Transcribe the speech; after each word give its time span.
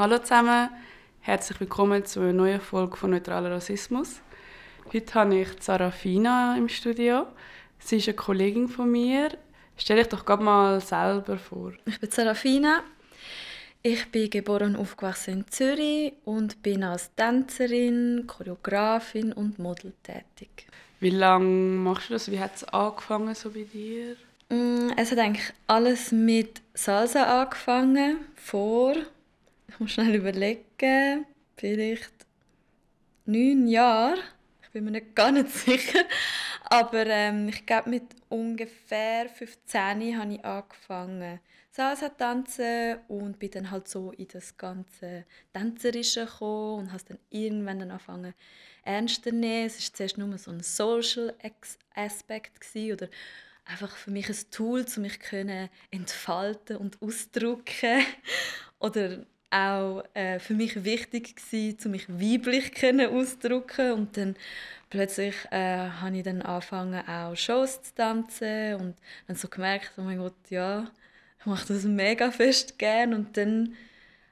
Hallo 0.00 0.16
zusammen, 0.16 0.70
herzlich 1.20 1.60
willkommen 1.60 2.06
zu 2.06 2.20
einer 2.20 2.32
neuen 2.32 2.60
Folge 2.62 2.96
von 2.96 3.10
Neutraler 3.10 3.50
Rassismus. 3.50 4.22
Heute 4.94 5.12
habe 5.12 5.40
ich 5.40 5.48
Sarafina 5.60 6.56
im 6.56 6.70
Studio. 6.70 7.26
Sie 7.78 7.98
ist 7.98 8.08
eine 8.08 8.16
Kollegin 8.16 8.66
von 8.68 8.90
mir. 8.90 9.28
Stell 9.76 9.98
dich 9.98 10.06
doch 10.06 10.24
gerade 10.24 10.42
mal 10.42 10.80
selber 10.80 11.36
vor. 11.36 11.74
Ich 11.84 12.00
bin 12.00 12.10
Sarafina. 12.10 12.82
Ich 13.82 14.10
bin 14.10 14.30
geboren 14.30 14.74
und 14.74 14.80
aufgewachsen 14.80 15.40
in 15.40 15.48
Zürich 15.48 16.14
und 16.24 16.62
bin 16.62 16.82
als 16.82 17.14
Tänzerin, 17.14 18.24
Choreografin 18.26 19.34
und 19.34 19.58
Model 19.58 19.92
tätig. 20.02 20.66
Wie 21.00 21.10
lange 21.10 21.44
machst 21.44 22.08
du 22.08 22.14
das? 22.14 22.30
Wie 22.30 22.40
hat 22.40 22.56
es 22.56 22.64
angefangen 22.64 23.34
so 23.34 23.50
bei 23.50 23.64
dir? 23.64 24.16
Mm, 24.48 24.92
es 24.96 25.10
hat 25.10 25.18
eigentlich 25.18 25.52
alles 25.66 26.10
mit 26.10 26.62
Salsa 26.72 27.42
angefangen, 27.42 28.16
vor 28.34 28.94
ich 29.70 29.78
muss 29.78 29.92
schnell 29.92 30.16
überlegen, 30.16 31.26
vielleicht 31.56 32.26
neun 33.24 33.68
Jahre. 33.68 34.18
Ich 34.62 34.70
bin 34.70 34.84
mir 34.84 34.90
nicht 34.90 35.14
gar 35.14 35.30
nicht 35.30 35.48
sicher. 35.50 36.04
Aber 36.64 37.06
ähm, 37.06 37.48
ich 37.48 37.64
glaube, 37.66 37.90
mit 37.90 38.04
ungefähr 38.28 39.28
15 39.28 40.18
habe 40.18 40.34
ich 40.34 40.44
angefangen 40.44 41.40
Salsa 41.70 42.08
tanzen 42.08 42.98
und 43.06 43.38
bin 43.38 43.50
dann 43.52 43.70
halt 43.70 43.86
so 43.86 44.10
in 44.10 44.26
das 44.26 44.56
ganze 44.56 45.24
Tänzerische 45.52 46.26
gekommen 46.26 46.80
und 46.80 46.92
habe 46.92 47.04
dann 47.06 47.18
irgendwann 47.30 47.78
dann 47.78 47.92
angefangen 47.92 48.34
ernster 48.82 49.30
nehmen. 49.30 49.66
Es 49.66 49.76
war 49.76 49.94
zuerst 49.94 50.18
nur 50.18 50.36
so 50.36 50.50
ein 50.50 50.62
Social 50.64 51.32
Aspekt 51.94 52.74
oder 52.74 53.08
einfach 53.64 53.96
für 53.96 54.10
mich 54.10 54.28
ein 54.28 54.50
Tool, 54.50 54.84
um 54.96 55.02
mich 55.02 55.20
entfalten 55.92 56.76
und 56.76 57.00
ausdrücken 57.00 58.04
oder 58.80 59.24
auch 59.50 60.04
äh, 60.14 60.38
für 60.38 60.54
mich 60.54 60.84
wichtig 60.84 61.36
gewesen, 61.36 61.78
um 61.86 61.90
mich 61.90 62.08
weiblich 62.08 62.72
auszudrücken 63.08 63.92
und 63.92 64.16
dann 64.16 64.36
plötzlich 64.90 65.34
äh, 65.50 65.88
habe 65.88 66.16
ich 66.16 66.24
dann 66.24 66.42
angefangen 66.42 67.06
auch 67.06 67.36
Shows 67.36 67.82
zu 67.82 67.94
tanzen 67.94 68.74
und 68.76 68.96
dann 69.26 69.36
so 69.36 69.48
gemerkt, 69.48 69.92
oh 69.96 70.02
mein 70.02 70.18
Gott, 70.18 70.34
ja, 70.50 70.90
ich 71.38 71.46
mache 71.46 71.72
das 71.72 71.84
mega 71.84 72.30
fest 72.30 72.78
gern 72.78 73.14
und 73.14 73.36
dann 73.36 73.74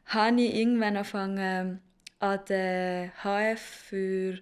habe 0.07 0.41
ich 0.41 0.55
irgendwann 0.55 0.97
angefangen 0.97 1.81
an 2.21 2.41
der 2.49 3.13
HF 3.23 3.61
für 3.61 4.39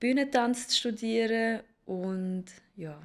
Bühnentanz 0.00 0.68
zu 0.68 0.76
studieren 0.76 1.60
und 1.86 2.46
ja. 2.76 3.00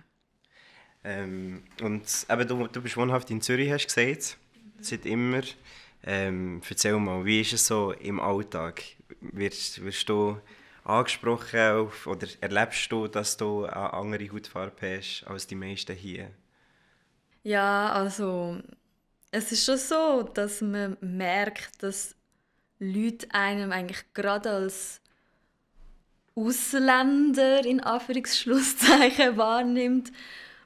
Ähm, 1.03 1.63
und 1.81 2.03
eben, 2.29 2.47
du, 2.47 2.67
du 2.67 2.81
bist 2.81 2.97
wohnhaft 2.97 3.29
in 3.29 3.41
Zürich, 3.41 3.71
hast 3.71 3.87
du 3.87 3.95
gesagt, 3.95 4.37
seit 4.79 5.05
immer. 5.05 5.41
Ähm, 6.05 6.61
erzähl 6.69 6.97
mal, 6.99 7.25
wie 7.25 7.41
ist 7.41 7.53
es 7.53 7.67
so 7.67 7.91
im 7.93 8.19
Alltag? 8.19 8.81
Wirst, 9.21 9.83
wirst 9.83 10.09
du 10.09 10.37
angesprochen 10.83 11.59
auf, 11.59 12.07
oder 12.07 12.27
erlebst 12.41 12.91
du, 12.91 13.07
dass 13.07 13.37
du 13.37 13.65
eine 13.65 13.93
andere 13.93 14.29
Hautfarbe 14.31 14.97
hast 14.97 15.23
als 15.25 15.47
die 15.47 15.55
meisten 15.55 15.95
hier? 15.95 16.31
Ja, 17.43 17.91
also 17.91 18.59
es 19.31 19.51
ist 19.51 19.65
schon 19.65 19.77
so, 19.77 20.23
dass 20.23 20.61
man 20.61 20.97
merkt, 21.01 21.81
dass 21.81 22.15
Leute 22.79 23.27
einem 23.31 23.71
eigentlich 23.71 24.03
gerade 24.13 24.49
als 24.49 25.01
Ausländer 26.35 27.65
in 27.65 27.79
Anführungsschlusszeichen 27.79 29.37
wahrnimmt. 29.37 30.11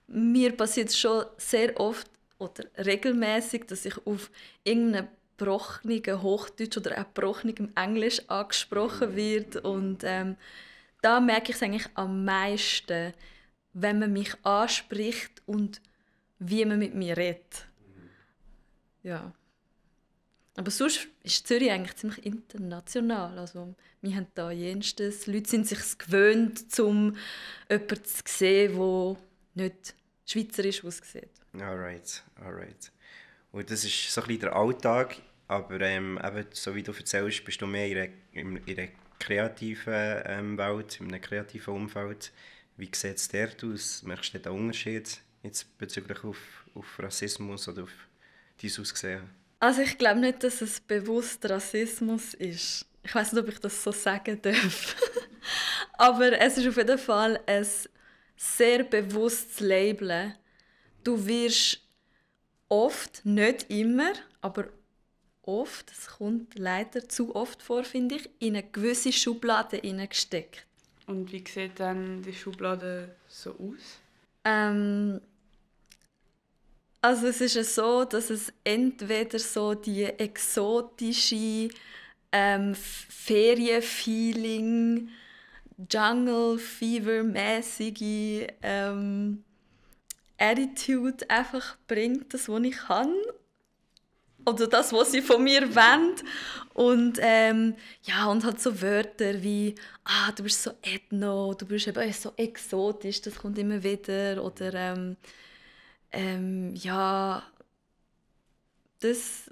Mir 0.07 0.55
passiert 0.55 0.93
schon 0.93 1.25
sehr 1.37 1.79
oft 1.79 2.09
oder 2.39 2.63
regelmäßig, 2.77 3.65
dass 3.65 3.85
ich 3.85 3.97
auf 4.05 4.31
irgendeine 4.63 5.09
gebrochenen 5.37 6.21
Hochdeutsch 6.21 6.77
oder 6.77 6.99
auch 6.99 7.13
gebrochenem 7.13 7.71
Englisch 7.75 8.21
angesprochen 8.27 9.15
wird. 9.15 9.57
Und 9.57 10.03
ähm, 10.03 10.35
da 11.01 11.19
merke 11.19 11.51
ich 11.51 11.57
es 11.57 11.63
eigentlich 11.63 11.89
am 11.93 12.25
meisten, 12.25 13.13
wenn 13.73 13.99
man 13.99 14.13
mich 14.13 14.33
anspricht 14.43 15.41
und 15.45 15.81
wie 16.39 16.65
man 16.65 16.79
mit 16.79 16.95
mir 16.95 17.15
redet. 17.17 17.67
Ja. 19.03 19.31
Aber 20.55 20.71
sonst 20.71 21.07
ist 21.23 21.47
Zürich 21.47 21.71
eigentlich 21.71 21.95
ziemlich 21.95 22.25
international. 22.25 23.37
Also, 23.37 23.75
wir 24.01 24.15
haben 24.15 24.27
da 24.33 24.49
jenstes. 24.49 25.27
Leute 25.27 25.49
sind 25.49 25.67
sich 25.67 25.97
gewöhnt, 25.99 26.79
um 26.79 27.15
jemanden 27.69 28.05
zu 28.05 28.23
sehen, 28.25 28.75
der 28.75 29.17
nicht 29.65 29.95
schweizerisch 30.25 30.83
aussieht. 30.83 31.29
Alright, 31.53 32.23
alright. 32.43 32.91
Und 33.51 33.69
das 33.69 33.83
ist 33.83 34.11
so 34.11 34.21
ein 34.21 34.27
bisschen 34.27 34.41
der 34.41 34.55
Alltag, 34.55 35.17
aber 35.47 35.79
ähm, 35.81 36.19
eben, 36.23 36.45
so 36.51 36.75
wie 36.75 36.83
du 36.83 36.91
erzählst, 36.91 37.43
bist 37.45 37.61
du 37.61 37.67
mehr 37.67 37.87
in 37.87 37.97
einer, 37.97 38.09
in 38.33 38.77
einer 38.77 38.89
kreativen 39.19 40.21
ähm, 40.25 40.57
Welt, 40.57 40.99
in 40.99 41.07
einem 41.07 41.21
kreativen 41.21 41.73
Umfeld. 41.73 42.31
Wie 42.75 42.89
sieht 42.93 43.17
es 43.17 43.29
dort 43.29 43.63
aus? 43.63 44.03
Merkst 44.03 44.33
du 44.33 44.39
den 44.39 44.51
Unterschied 44.51 45.19
jetzt 45.43 45.77
bezüglich 45.77 46.23
auf, 46.23 46.65
auf 46.75 46.99
Rassismus 46.99 47.67
oder 47.67 47.83
auf 47.83 47.93
dein 48.61 48.71
Aussehen? 48.79 49.29
Also 49.59 49.81
ich 49.81 49.97
glaube 49.97 50.19
nicht, 50.19 50.43
dass 50.43 50.61
es 50.61 50.79
bewusst 50.79 51.43
Rassismus 51.49 52.33
ist. 52.35 52.85
Ich 53.03 53.15
weiß 53.15 53.33
nicht, 53.33 53.43
ob 53.43 53.49
ich 53.49 53.59
das 53.59 53.83
so 53.83 53.91
sagen 53.91 54.39
darf. 54.41 54.95
Aber 55.93 56.39
es 56.39 56.57
ist 56.57 56.67
auf 56.67 56.77
jeden 56.77 56.97
Fall 56.97 57.39
ein 57.45 57.65
sehr 58.35 58.83
bewusstes 58.83 59.61
Labeln. 59.61 60.35
Du 61.03 61.25
wirst 61.25 61.81
oft, 62.69 63.25
nicht 63.25 63.69
immer, 63.69 64.11
aber 64.41 64.67
oft, 65.47 65.91
es 65.91 66.07
kommt 66.07 66.59
leider 66.59 67.07
zu 67.07 67.35
oft 67.35 67.63
vor, 67.63 67.83
finde 67.83 68.15
ich, 68.15 68.27
in 68.39 68.55
eine 68.55 68.63
gewisse 68.63 69.11
Schublade 69.11 69.77
hineingesteckt. 69.77 70.65
Und 71.07 71.31
wie 71.31 71.43
sieht 71.47 71.79
dann 71.79 72.21
die 72.21 72.33
Schublade 72.33 73.15
so 73.27 73.51
aus? 73.51 73.99
Ähm, 74.43 75.19
also 77.01 77.27
es 77.27 77.41
ist 77.41 77.55
ja 77.55 77.63
so, 77.63 78.03
dass 78.03 78.29
es 78.29 78.53
entweder 78.63 79.39
so 79.39 79.73
die 79.73 80.03
exotische 80.03 81.69
ähm, 82.31 82.75
Ferienfeeling, 82.75 85.09
Jungle 85.89 86.57
Fever 86.57 87.21
mäßige 87.23 88.47
ähm, 88.61 89.43
Attitude 90.37 91.29
einfach 91.29 91.77
bringt, 91.87 92.33
das 92.33 92.49
was 92.49 92.63
ich 92.63 92.75
kann 92.75 93.13
oder 94.47 94.67
das, 94.67 94.93
was 94.93 95.11
sie 95.11 95.21
von 95.21 95.43
mir 95.43 95.75
wollen. 95.75 96.15
Und 96.73 97.17
ähm, 97.21 97.75
ja, 98.03 98.27
und 98.27 98.45
halt 98.45 98.61
so 98.61 98.81
Wörter 98.81 99.41
wie 99.43 99.75
«Ah, 100.03 100.31
du 100.31 100.43
bist 100.43 100.63
so 100.63 100.71
ethno», 100.81 101.53
«Du 101.53 101.65
bist 101.65 101.87
eben 101.87 102.13
so 102.13 102.31
exotisch», 102.37 103.21
das 103.21 103.35
kommt 103.35 103.57
immer 103.57 103.83
wieder. 103.83 104.43
Oder 104.43 104.73
ähm, 104.73 105.17
ähm, 106.11 106.75
ja, 106.75 107.43
das, 108.99 109.51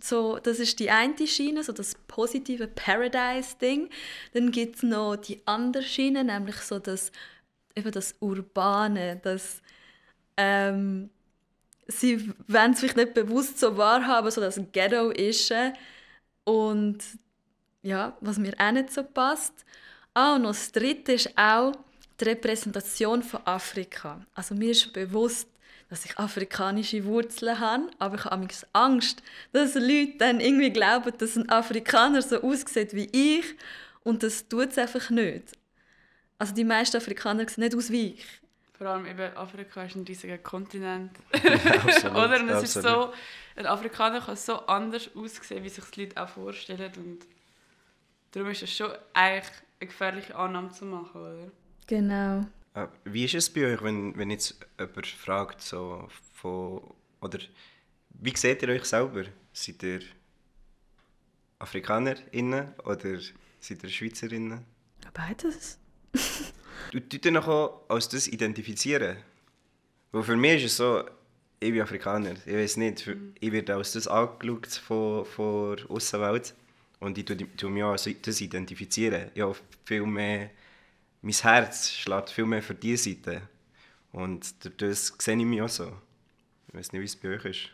so, 0.00 0.38
das 0.38 0.58
ist 0.58 0.78
die 0.80 0.90
eine 0.90 1.26
Schiene, 1.26 1.62
so 1.62 1.72
das 1.72 1.94
positive 2.06 2.66
Paradise-Ding. 2.66 3.88
Dann 4.34 4.50
gibt 4.50 4.76
es 4.76 4.82
noch 4.82 5.16
die 5.16 5.40
andere 5.46 5.84
Schiene, 5.84 6.24
nämlich 6.24 6.56
so 6.56 6.78
das, 6.78 7.12
eben 7.76 7.92
das 7.92 8.16
Urbane, 8.20 9.20
das 9.22 9.62
ähm, 10.36 11.10
sie 11.88 12.32
wollen 12.46 12.72
es 12.72 12.80
vielleicht 12.80 12.96
nicht 12.96 13.14
bewusst 13.14 13.58
so 13.58 13.76
wahrhaben, 13.76 14.30
so 14.30 14.40
dass 14.40 14.58
ein 14.58 14.70
Ghetto 14.70 15.10
ist. 15.10 15.52
Und 16.44 16.98
ja, 17.82 18.16
was 18.20 18.38
mir 18.38 18.54
auch 18.58 18.72
nicht 18.72 18.92
so 18.92 19.02
passt. 19.02 19.54
Ah, 20.14 20.36
und 20.36 20.44
das 20.44 20.70
Dritte 20.70 21.12
ist 21.12 21.36
auch 21.36 21.72
die 22.20 22.24
Repräsentation 22.24 23.22
von 23.22 23.40
Afrika. 23.44 24.20
Also 24.34 24.54
mir 24.54 24.70
ist 24.72 24.92
bewusst, 24.92 25.48
dass 25.88 26.04
ich 26.04 26.18
afrikanische 26.18 27.04
Wurzeln 27.04 27.58
habe, 27.58 27.90
aber 27.98 28.16
ich 28.16 28.24
habe 28.24 28.46
Angst, 28.72 29.22
dass 29.52 29.74
Leute 29.74 30.18
dann 30.18 30.40
irgendwie 30.40 30.70
glauben, 30.70 31.12
dass 31.16 31.36
ein 31.36 31.48
Afrikaner 31.48 32.20
so 32.20 32.42
aussieht 32.42 32.94
wie 32.94 33.08
ich 33.12 33.44
und 34.04 34.22
das 34.22 34.46
tut 34.48 34.70
es 34.70 34.78
einfach 34.78 35.08
nicht. 35.10 35.52
Also 36.38 36.54
die 36.54 36.64
meisten 36.64 36.96
Afrikaner 36.96 37.48
sehen 37.48 37.64
nicht 37.64 37.74
aus 37.74 37.90
wie 37.90 38.14
ich. 38.14 38.37
Vor 38.78 38.86
allem 38.86 39.06
eben 39.06 39.36
Afrika 39.36 39.82
ist 39.82 39.96
ein 39.96 40.04
riesiger 40.04 40.38
Kontinent. 40.38 41.10
absolut, 41.32 42.16
Oder? 42.16 42.40
Und 42.40 42.48
es 42.48 42.62
ist 42.62 42.82
so, 42.82 43.12
ein 43.56 43.66
Afrikaner 43.66 44.20
kann 44.20 44.36
so 44.36 44.66
anders 44.66 45.10
aussehen, 45.16 45.64
wie 45.64 45.68
sich 45.68 45.84
die 45.86 46.04
Leute 46.04 46.22
auch 46.22 46.28
vorstellen. 46.28 46.92
Und 46.96 47.26
darum 48.30 48.50
ist 48.50 48.62
es 48.62 48.72
schon 48.72 48.92
eigentlich 49.12 49.52
eine 49.80 49.88
gefährliche 49.88 50.36
Annahme 50.36 50.70
zu 50.70 50.84
machen, 50.84 51.20
oder? 51.20 51.50
Genau. 51.88 52.46
Äh, 52.74 52.86
wie 53.04 53.24
ist 53.24 53.34
es 53.34 53.50
bei 53.52 53.66
euch, 53.66 53.82
wenn, 53.82 54.16
wenn 54.16 54.30
jetzt 54.30 54.64
jemand 54.78 55.06
fragt, 55.08 55.60
so 55.60 56.06
von, 56.34 56.80
oder 57.20 57.40
wie 58.10 58.36
seht 58.36 58.62
ihr 58.62 58.68
euch 58.68 58.84
selber? 58.84 59.24
Seid 59.52 59.82
ihr 59.82 60.02
AfrikanerInnen 61.58 62.74
oder 62.84 63.18
seid 63.58 63.82
ihr 63.82 63.90
SchweizerInnen? 63.90 64.64
Beides. 65.12 65.80
du 66.92 67.00
tust 67.00 67.24
dich 67.24 67.32
noch 67.32 67.88
als 67.88 68.08
das 68.08 68.28
identifizieren. 68.28 69.16
Weil 70.12 70.22
für 70.22 70.36
mich 70.36 70.64
ist 70.64 70.72
es 70.72 70.76
so, 70.78 71.04
ich 71.60 71.72
bin 71.72 71.82
Afrikaner, 71.82 72.34
ich 72.46 72.54
weiß 72.54 72.76
nicht, 72.76 73.06
mhm. 73.06 73.34
ich 73.40 73.52
werde 73.52 73.74
als 73.74 73.92
das 73.92 74.06
angeschaut 74.06 74.66
von, 74.66 75.24
von 75.24 75.76
der 75.76 75.90
Aussenwelt 75.90 76.54
und 77.00 77.18
ich 77.18 77.24
tue 77.24 77.70
mich 77.70 77.82
auch 77.82 77.92
als 77.92 78.08
das 78.22 78.40
identifizieren. 78.40 79.30
Ja, 79.34 79.52
viel 79.84 80.06
mehr, 80.06 80.50
mein 81.20 81.34
Herz 81.34 81.90
schlägt 81.90 82.30
viel 82.30 82.46
mehr 82.46 82.62
für 82.62 82.74
diese 82.74 83.10
Seite 83.10 83.42
und 84.12 84.54
das 84.80 85.14
sehe 85.18 85.36
ich 85.36 85.44
mich 85.44 85.62
auch 85.62 85.68
so. 85.68 85.92
Ich 86.68 86.74
weiß 86.74 86.92
nicht, 86.92 87.00
wie 87.00 87.06
es 87.06 87.16
bei 87.16 87.28
euch 87.30 87.44
ist. 87.44 87.70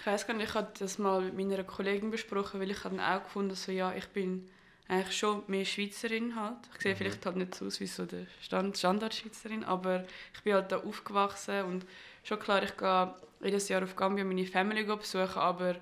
Ich 0.00 0.06
weiß 0.06 0.26
gar 0.26 0.34
nicht, 0.34 0.48
ich 0.48 0.54
habe 0.54 0.72
das 0.78 0.98
mal 0.98 1.20
mit 1.20 1.36
meiner 1.36 1.62
Kollegin 1.64 2.10
besprochen, 2.10 2.58
weil 2.60 2.70
ich 2.70 2.82
habe 2.84 2.96
dann 2.96 3.04
auch 3.04 3.22
gefunden, 3.22 3.54
so, 3.54 3.70
ja, 3.70 3.94
ich 3.94 4.08
bin 4.08 4.48
eigentlich 4.88 5.16
schon 5.16 5.42
mehr 5.46 5.64
Schweizerin 5.64 6.36
halt. 6.36 6.58
Ich 6.74 6.82
sehe 6.82 6.92
mhm. 6.92 6.98
vielleicht 6.98 7.24
halt 7.24 7.36
nicht 7.36 7.54
so 7.54 7.66
aus 7.66 7.80
wie 7.80 7.86
so 7.86 8.04
der 8.04 8.26
Stand 8.40 8.76
Standard-Schweizerin, 8.76 9.64
aber 9.64 10.04
ich 10.34 10.42
bin 10.42 10.54
halt 10.54 10.70
da 10.72 10.78
aufgewachsen 10.78 11.64
und 11.64 11.86
schon 12.24 12.38
klar, 12.38 12.62
ich 12.62 12.76
gehe 12.76 13.14
jedes 13.42 13.68
Jahr 13.68 13.82
auf 13.82 13.96
Gambia 13.96 14.24
meine 14.24 14.46
Family 14.46 14.84
besuchen, 14.84 15.38
aber 15.38 15.76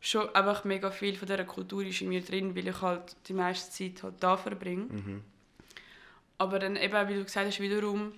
schon 0.00 0.34
einfach 0.34 0.64
mega 0.64 0.90
viel 0.90 1.16
von 1.16 1.28
dieser 1.28 1.44
Kultur 1.44 1.84
ist 1.84 2.00
in 2.00 2.08
mir 2.08 2.22
drin, 2.22 2.56
weil 2.56 2.68
ich 2.68 2.80
halt 2.80 3.16
die 3.28 3.34
meiste 3.34 3.70
Zeit 3.70 4.02
halt 4.02 4.14
da 4.20 4.36
verbringe. 4.36 4.84
Mhm. 4.84 5.22
Aber 6.38 6.58
dann 6.58 6.76
eben, 6.76 7.08
wie 7.08 7.14
du 7.14 7.24
gesagt 7.24 7.46
hast, 7.46 7.60
wiederum, 7.60 8.12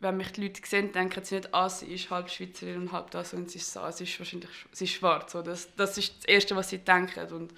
wenn 0.00 0.16
mich 0.16 0.32
die 0.32 0.42
Leute 0.42 0.60
sehen, 0.64 0.90
denken 0.90 1.22
sie 1.22 1.36
nicht, 1.36 1.54
ah, 1.54 1.68
sie 1.68 1.86
ist 1.94 2.10
halb 2.10 2.30
Schweizerin 2.30 2.78
und 2.78 2.92
halb 2.92 3.10
das 3.10 3.34
und 3.34 3.50
sie 3.50 3.58
ist, 3.58 3.76
ah, 3.76 3.92
sie 3.92 4.04
ist 4.04 4.18
wahrscheinlich 4.18 4.50
sie 4.72 4.84
ist 4.84 4.94
schwarz. 4.94 5.32
So, 5.32 5.42
das, 5.42 5.74
das 5.76 5.96
ist 5.98 6.16
das 6.18 6.24
Erste, 6.24 6.56
was 6.56 6.70
sie 6.70 6.78
denken. 6.78 7.30
Und 7.32 7.52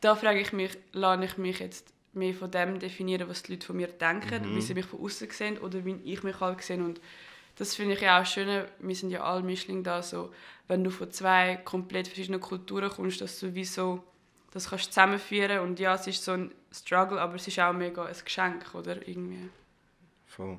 da 0.00 0.14
frage 0.14 0.40
ich 0.40 0.52
mich, 0.52 0.76
lerne 0.92 1.26
ich 1.26 1.36
mich 1.38 1.60
jetzt 1.60 1.92
mehr 2.12 2.34
von 2.34 2.50
dem 2.50 2.78
definieren, 2.78 3.28
was 3.28 3.42
die 3.42 3.52
Leute 3.52 3.66
von 3.66 3.76
mir 3.76 3.88
denken, 3.88 4.50
mhm. 4.50 4.56
wie 4.56 4.60
sie 4.60 4.74
mich 4.74 4.86
von 4.86 5.00
außen 5.00 5.30
sehen 5.30 5.58
oder 5.58 5.84
wie 5.84 5.96
ich 6.04 6.22
mich 6.22 6.40
halt 6.40 6.62
sehe. 6.62 6.82
Und 6.82 7.00
das 7.56 7.74
finde 7.74 7.94
ich 7.94 8.00
ja 8.00 8.20
auch 8.20 8.26
schön, 8.26 8.64
wir 8.78 8.94
sind 8.94 9.10
ja 9.10 9.22
alle 9.22 9.42
Mischling 9.42 9.82
da, 9.82 10.02
so, 10.02 10.32
wenn 10.68 10.84
du 10.84 10.90
von 10.90 11.10
zwei 11.10 11.56
komplett 11.64 12.08
verschiedenen 12.08 12.40
Kulturen 12.40 12.90
kommst, 12.90 13.20
dass 13.20 13.38
du 13.40 13.54
wie 13.54 13.64
so, 13.64 14.02
das 14.52 14.70
kannst 14.70 14.86
zusammenführen 14.86 15.60
und 15.60 15.78
ja, 15.80 15.94
es 15.94 16.06
ist 16.06 16.24
so 16.24 16.32
ein 16.32 16.52
Struggle, 16.72 17.20
aber 17.20 17.36
es 17.36 17.46
ist 17.46 17.58
auch 17.58 17.72
mega 17.72 18.04
ein 18.04 18.16
Geschenk, 18.24 18.74
oder, 18.74 19.06
irgendwie. 19.06 19.48
Voll. 20.26 20.58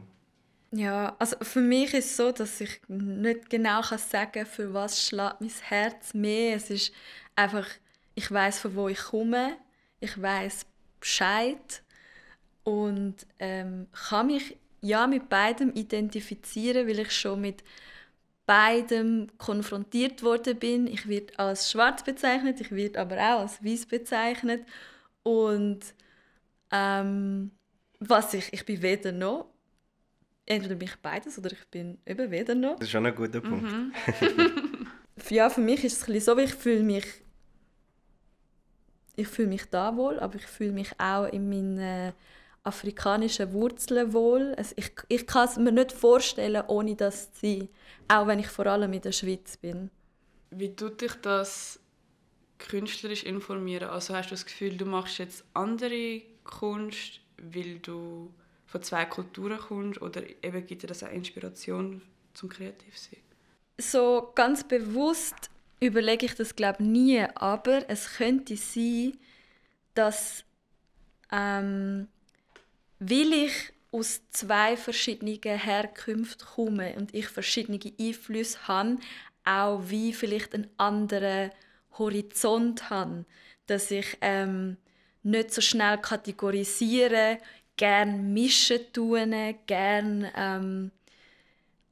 Ja, 0.71 1.15
also 1.19 1.37
für 1.41 1.61
mich 1.61 1.93
ist 1.93 2.11
es 2.11 2.17
so, 2.17 2.31
dass 2.31 2.59
ich 2.59 2.81
nicht 2.87 3.49
genau 3.49 3.81
sagen 3.81 4.31
kann, 4.31 4.45
für 4.45 4.73
was 4.73 5.05
schlägt 5.05 5.39
mein 5.39 5.51
Herz 5.61 6.13
mehr. 6.13 6.55
Es 6.55 6.69
ist 6.69 6.93
einfach 7.35 7.67
ich 8.15 8.31
weiß 8.31 8.59
von 8.59 8.75
wo 8.75 8.87
ich 8.87 8.99
komme, 8.99 9.57
ich 9.99 10.19
weiß 10.19 10.65
Bescheid 10.99 11.83
und 12.63 13.15
ähm, 13.39 13.87
kann 14.09 14.27
mich 14.27 14.57
ja 14.81 15.05
mit 15.07 15.29
beidem 15.29 15.73
identifizieren, 15.73 16.87
weil 16.87 16.99
ich 16.99 17.11
schon 17.11 17.41
mit 17.41 17.63
beidem 18.45 19.27
konfrontiert 19.37 20.23
worden 20.23 20.57
bin. 20.57 20.87
Ich 20.87 21.07
werde 21.07 21.37
als 21.37 21.71
schwarz 21.71 22.03
bezeichnet, 22.03 22.61
ich 22.61 22.71
werde 22.71 22.99
aber 22.99 23.15
auch 23.15 23.41
als 23.41 23.63
weiß 23.63 23.87
bezeichnet 23.87 24.65
und 25.23 25.79
ähm, 26.71 27.51
was 27.99 28.33
ich, 28.33 28.51
ich 28.53 28.65
bin 28.65 28.81
weder 28.81 29.11
noch, 29.11 29.47
entweder 30.45 30.75
bin 30.75 30.87
ich 30.87 30.95
beides 30.97 31.37
oder 31.37 31.51
ich 31.51 31.67
bin 31.69 31.97
eben 32.05 32.29
weder 32.29 32.55
noch. 32.55 32.75
Das 32.75 32.87
ist 32.87 32.91
schon 32.91 33.05
ein 33.05 33.15
guter 33.15 33.41
Punkt. 33.41 33.71
Mhm. 33.71 33.93
ja, 35.29 35.49
für 35.49 35.61
mich 35.61 35.83
ist 35.83 36.07
es 36.07 36.25
so, 36.25 36.37
ich 36.37 36.53
fühle 36.53 36.83
mich 36.83 37.05
ich 39.15 39.27
fühle 39.27 39.49
mich 39.49 39.65
da 39.69 39.95
wohl, 39.95 40.19
aber 40.19 40.35
ich 40.35 40.45
fühle 40.45 40.71
mich 40.71 40.91
auch 40.99 41.25
in 41.25 41.49
meinen 41.49 42.13
afrikanischen 42.65 43.53
Wurzeln 43.53 44.11
wohl. 44.13 44.53
Also 44.57 44.73
ich, 44.77 44.91
ich 45.07 45.27
kann 45.27 45.47
es 45.47 45.57
mir 45.57 45.71
nicht 45.71 45.91
vorstellen, 45.91 46.63
ohne 46.67 46.95
das 46.95 47.31
zu 47.33 47.41
sein, 47.41 47.69
auch 48.07 48.27
wenn 48.27 48.39
ich 48.39 48.47
vor 48.47 48.65
allem 48.65 48.91
in 48.93 49.01
der 49.01 49.11
Schweiz 49.11 49.57
bin. 49.57 49.91
Wie 50.49 50.75
tut 50.75 51.01
dich 51.01 51.13
das 51.21 51.79
künstlerisch 52.57 53.23
informieren? 53.23 53.89
Also 53.89 54.15
hast 54.15 54.31
du 54.31 54.33
das 54.33 54.45
Gefühl, 54.45 54.77
du 54.77 54.85
machst 54.85 55.19
jetzt 55.19 55.43
andere 55.53 56.21
Kunst, 56.43 57.21
weil 57.37 57.79
du 57.79 58.33
von 58.65 58.81
zwei 58.81 59.05
Kulturen 59.05 59.57
kommst 59.57 60.01
oder 60.01 60.23
eben 60.43 60.65
gibt 60.65 60.83
dir 60.83 60.87
das 60.87 61.03
auch 61.03 61.11
Inspiration 61.11 62.01
zum 62.33 62.49
Kreativsein? 62.49 63.19
So 63.77 64.31
ganz 64.33 64.63
bewusst 64.63 65.49
überlege 65.79 66.25
ich 66.25 66.35
das 66.35 66.55
glaube 66.55 66.83
nie, 66.83 67.25
aber 67.35 67.89
es 67.89 68.15
könnte 68.17 68.55
sein, 68.55 69.17
dass 69.93 70.43
ähm, 71.31 72.07
weil 72.99 73.33
ich 73.33 73.73
aus 73.91 74.21
zwei 74.31 74.77
verschiedenen 74.77 75.39
Herkünften 75.41 76.47
komme 76.47 76.95
und 76.95 77.13
ich 77.13 77.27
verschiedene 77.27 77.79
Einflüsse 77.99 78.67
habe, 78.67 78.97
auch 79.45 79.81
wie 79.87 80.11
vielleicht 80.13 80.53
einen 80.53 80.69
anderen 80.77 81.51
Horizont 81.97 82.89
habe, 82.89 83.25
dass 83.67 83.91
ich 83.91 84.17
ähm, 84.21 84.77
nicht 85.23 85.53
so 85.53 85.61
schnell 85.61 85.97
kategorisiere, 85.97 87.39
gern 87.77 88.33
mischen 88.33 88.79
tun, 88.93 89.55
gern 89.67 90.29
ähm, 90.35 90.91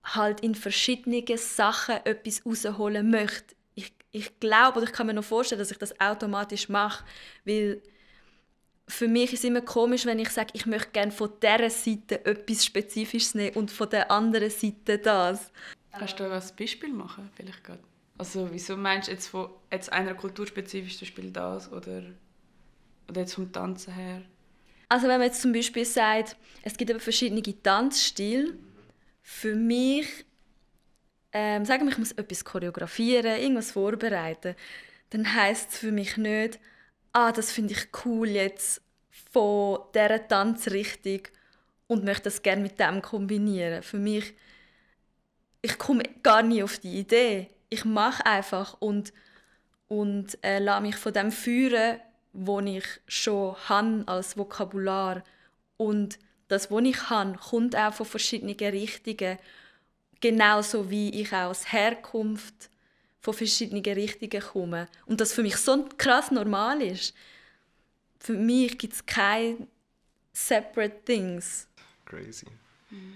halt 0.04 0.42
in 0.42 0.56
verschiedene 0.56 1.24
Sachen 1.38 2.06
etwas 2.06 2.46
rausholen 2.46 3.10
möchte 3.10 3.56
ich 4.14 4.40
glaube 4.40 4.78
oder 4.78 4.88
ich 4.88 4.94
kann 4.94 5.08
mir 5.08 5.14
noch 5.14 5.24
vorstellen, 5.24 5.60
dass 5.60 5.72
ich 5.72 5.78
das 5.78 6.00
automatisch 6.00 6.70
mache, 6.70 7.04
weil 7.44 7.82
für 8.88 9.08
mich 9.08 9.34
ist 9.34 9.40
es 9.40 9.46
immer 9.46 9.62
komisch, 9.62 10.06
wenn 10.06 10.20
ich 10.20 10.30
sage, 10.30 10.52
ich 10.54 10.66
möchte 10.66 10.92
gerne 10.92 11.12
von 11.12 11.32
dieser 11.42 11.70
Seite 11.70 12.24
etwas 12.26 12.64
Spezifisches 12.64 13.34
nehmen 13.34 13.56
und 13.56 13.72
von 13.72 13.90
der 13.90 14.12
anderen 14.12 14.50
Seite 14.50 15.00
das. 15.00 15.52
Kannst 15.92 16.20
du 16.20 16.30
ein 16.30 16.42
Beispiel 16.58 16.94
machen, 16.94 17.30
vielleicht 17.36 17.64
gerade? 17.64 17.80
Also 18.18 18.48
wieso 18.52 18.78
meinst 18.78 19.08
du 19.08 19.14
jetzt 19.14 19.28
von 19.28 19.50
jetzt 19.72 19.92
einer 19.92 20.14
kulturspezifisch 20.14 20.98
zum 20.98 21.08
Beispiel 21.08 21.32
das 21.32 21.72
oder, 21.72 22.04
oder 23.10 23.22
jetzt 23.22 23.34
vom 23.34 23.52
Tanzen 23.52 23.94
her? 23.94 24.22
Also 24.90 25.08
wenn 25.08 25.18
man 25.18 25.28
jetzt 25.28 25.42
zum 25.42 25.54
Beispiel 25.54 25.86
sagt, 25.86 26.38
es 26.62 26.78
gibt 26.78 26.92
aber 26.92 27.00
verschiedene 27.00 27.42
Tanzstile, 27.64 28.54
für 29.24 29.56
mich 29.56 30.26
ähm, 31.34 31.66
sagen 31.66 31.86
wir, 31.86 31.92
ich 31.92 31.98
muss 31.98 32.12
etwas 32.12 32.46
choreografieren, 32.46 33.40
irgendwas 33.40 33.72
vorbereiten, 33.72 34.56
dann 35.10 35.34
heißt 35.34 35.72
es 35.72 35.78
für 35.80 35.92
mich 35.92 36.18
nicht, 36.18 36.60
ah, 37.12 37.32
das 37.32 37.52
finde 37.52 37.74
ich 37.74 37.88
cool 38.06 38.28
jetzt 38.30 38.82
von 39.32 39.80
dieser 39.94 40.28
Tanzrichtung 40.28 41.22
und 41.88 42.04
möchte 42.04 42.24
das 42.24 42.42
gerne 42.42 42.62
mit 42.62 42.80
dem 42.80 43.02
kombinieren. 43.02 43.84
Für 43.84 43.98
mich, 43.98 44.34
ich 45.62 45.78
komme 45.78 46.04
gar 46.22 46.44
nie 46.44 46.64
auf 46.64 46.80
die 46.80 47.00
Idee. 47.00 47.50
Ich 47.70 47.86
mache 47.86 48.26
einfach 48.26 48.78
und, 48.80 49.14
und 49.88 50.38
äh, 50.44 50.60
lasse 50.60 50.82
mich 50.82 50.96
von 50.96 51.14
dem 51.14 51.32
führen, 51.32 52.00
was 52.34 52.66
ich 52.66 52.86
schon 53.08 53.56
habe 53.70 54.04
als 54.08 54.38
Vokabular. 54.38 55.24
Und 55.78 56.20
das, 56.48 56.72
was 56.72 56.84
ich 56.84 57.10
habe, 57.10 57.38
kommt 57.38 57.76
auch 57.76 57.94
von 57.94 58.06
verschiedenen 58.06 58.56
Richtungen 58.56 59.38
genauso 60.24 60.90
wie 60.90 61.10
ich 61.22 61.34
auch 61.34 61.50
aus 61.50 61.74
Herkunft 61.74 62.70
von 63.20 63.34
verschiedenen 63.34 63.84
Richtungen 63.84 64.42
komme. 64.42 64.88
Und 65.06 65.20
das 65.20 65.34
für 65.34 65.42
mich 65.42 65.58
so 65.58 65.86
krass 65.98 66.32
normal 66.32 66.82
ist. 66.82 67.14
Für 68.22 68.32
mich 68.32 68.78
gibt 68.78 68.94
es 68.94 69.06
keine 69.06 69.68
separate 70.32 71.04
things. 71.04 71.68
Crazy. 72.06 72.48
Mhm. 72.90 73.14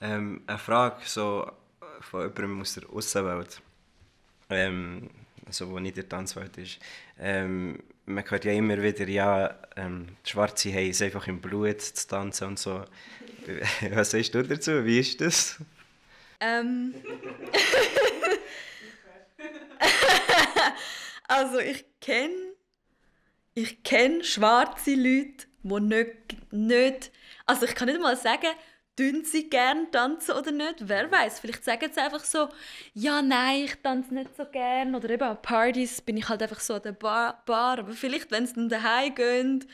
Ähm, 0.00 0.42
eine 0.48 0.58
Frage 0.58 1.02
so 1.04 1.52
von 2.00 2.22
jemandem 2.22 2.62
aus 2.62 2.74
der 2.74 2.90
Außenwelt, 2.90 3.62
ähm, 4.48 5.08
also 5.46 5.70
wo 5.70 5.78
nicht 5.78 5.98
der 5.98 6.08
Tanzwelt 6.08 6.58
ist. 6.58 6.80
Ähm, 7.16 7.80
man 8.06 8.28
hört 8.28 8.44
ja 8.44 8.52
immer 8.52 8.82
wieder, 8.82 9.08
ja, 9.08 9.56
ähm, 9.76 10.16
die 10.26 10.30
Schwarze 10.30 10.72
haben 10.72 10.90
es 10.90 11.00
einfach 11.00 11.28
im 11.28 11.40
Blut 11.40 11.80
zu 11.80 12.08
tanzen 12.08 12.48
und 12.48 12.58
so. 12.58 12.84
Was 13.92 14.10
sagst 14.10 14.34
du 14.34 14.42
dazu? 14.42 14.84
Wie 14.84 14.98
ist 14.98 15.20
das? 15.20 15.60
Ähm. 16.40 16.94
also 21.28 21.58
ich 21.58 21.84
kenne 22.00 22.34
ich 23.54 23.82
kenne 23.82 24.24
schwarze 24.24 24.94
Leute, 24.94 25.46
die 25.62 25.80
nicht, 25.80 26.52
nicht 26.52 27.12
also 27.46 27.66
ich 27.66 27.74
kann 27.74 27.88
nicht 27.88 28.00
mal 28.00 28.16
sagen, 28.16 28.48
tun 28.96 29.24
sie 29.24 29.48
gerne 29.48 29.90
tanzen 29.90 30.36
oder 30.36 30.52
nicht. 30.52 30.76
Wer 30.80 31.10
weiß? 31.10 31.40
Vielleicht 31.40 31.64
sagen 31.64 31.90
sie 31.92 32.00
einfach 32.00 32.22
so, 32.22 32.48
ja, 32.94 33.22
nein, 33.22 33.64
ich 33.64 33.74
tanze 33.82 34.14
nicht 34.14 34.36
so 34.36 34.44
gern. 34.44 34.94
Oder 34.94 35.10
eben 35.10 35.22
an 35.22 35.40
Partys 35.42 36.00
bin 36.00 36.16
ich 36.16 36.28
halt 36.28 36.42
einfach 36.42 36.60
so 36.60 36.74
an 36.74 36.82
der 36.82 36.92
Bar. 36.92 37.42
Bar. 37.46 37.78
Aber 37.80 37.92
vielleicht, 37.92 38.30
wenn 38.30 38.46
sie 38.46 38.54
dann 38.54 38.68
daheim 38.68 39.14
gehen, 39.14 39.64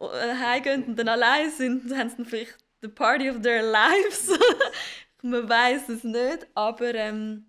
äh, 0.00 0.34
heimgehen 0.36 0.84
und 0.84 0.96
dann 0.96 1.08
allein 1.08 1.50
sind, 1.50 1.92
haben 1.96 2.10
sie 2.10 2.16
dann 2.16 2.26
vielleicht 2.26 2.56
the 2.82 2.88
party 2.88 3.30
of 3.30 3.40
their 3.40 3.62
lives. 3.62 4.30
Man 5.26 5.48
weiß 5.48 5.88
es 5.88 6.04
nicht, 6.04 6.46
aber 6.54 6.94
ähm, 6.94 7.46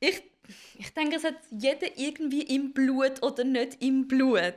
ich, 0.00 0.22
ich 0.78 0.94
denke, 0.94 1.16
es 1.16 1.24
hat 1.24 1.36
jeder 1.50 1.98
irgendwie 1.98 2.40
im 2.40 2.72
Blut 2.72 3.22
oder 3.22 3.44
nicht 3.44 3.82
im 3.82 4.08
Blut. 4.08 4.54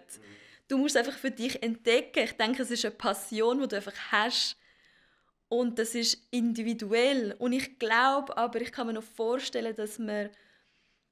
Du 0.70 0.78
musst 0.78 0.96
es 0.96 1.06
einfach 1.06 1.20
für 1.20 1.32
dich 1.32 1.62
entdecken. 1.62 2.24
Ich 2.24 2.38
denke, 2.38 2.62
es 2.62 2.72
ist 2.72 2.86
eine 2.86 2.96
Passion, 2.96 3.60
die 3.60 3.68
du 3.68 3.76
einfach 3.76 3.98
hast. 4.10 4.56
Und 5.50 5.78
das 5.80 5.96
ist 5.96 6.26
individuell. 6.32 7.36
Und 7.40 7.52
ich 7.52 7.78
glaube 7.78 8.38
aber, 8.38 8.62
ich 8.62 8.72
kann 8.72 8.88
mir 8.88 8.94
noch 8.94 9.04
vorstellen, 9.04 9.76
dass 9.76 10.00
man, 10.00 10.30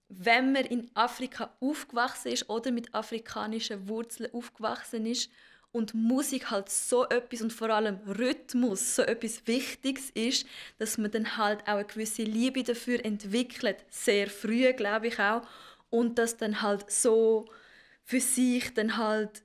wenn 0.07 0.53
man 0.53 0.63
in 0.63 0.89
Afrika 0.93 1.57
aufgewachsen 1.60 2.31
ist 2.31 2.50
oder 2.50 2.72
mit 2.72 2.95
afrikanischen 2.95 3.89
Wurzeln 3.89 4.34
aufgewachsen 4.34 5.07
ist 5.07 5.29
und 5.75 5.94
Musik 5.94 6.50
halt 6.51 6.70
so 6.70 7.05
etwas 7.10 7.41
und 7.41 7.51
vor 7.51 7.70
allem 7.70 8.00
Rhythmus 8.08 8.96
so 8.96 9.01
etwas 9.01 9.46
Wichtiges 9.46 10.10
ist, 10.12 10.48
dass 10.77 10.98
man 10.98 11.12
dann 11.12 11.38
halt 11.38 11.63
auch 11.63 11.75
eine 11.75 11.86
gewisse 11.86 12.24
Liebe 12.24 12.63
dafür 12.63 13.03
entwickelt, 13.03 13.84
sehr 13.89 14.27
früh 14.27 14.72
glaube 14.74 15.08
ich 15.08 15.20
auch, 15.20 15.41
und 15.89 16.17
das 16.17 16.38
dann 16.38 16.62
halt 16.62 16.89
so 16.89 17.46
für 18.03 18.22
sich 18.22 18.74
dann 18.74 18.96
halt 18.96 19.44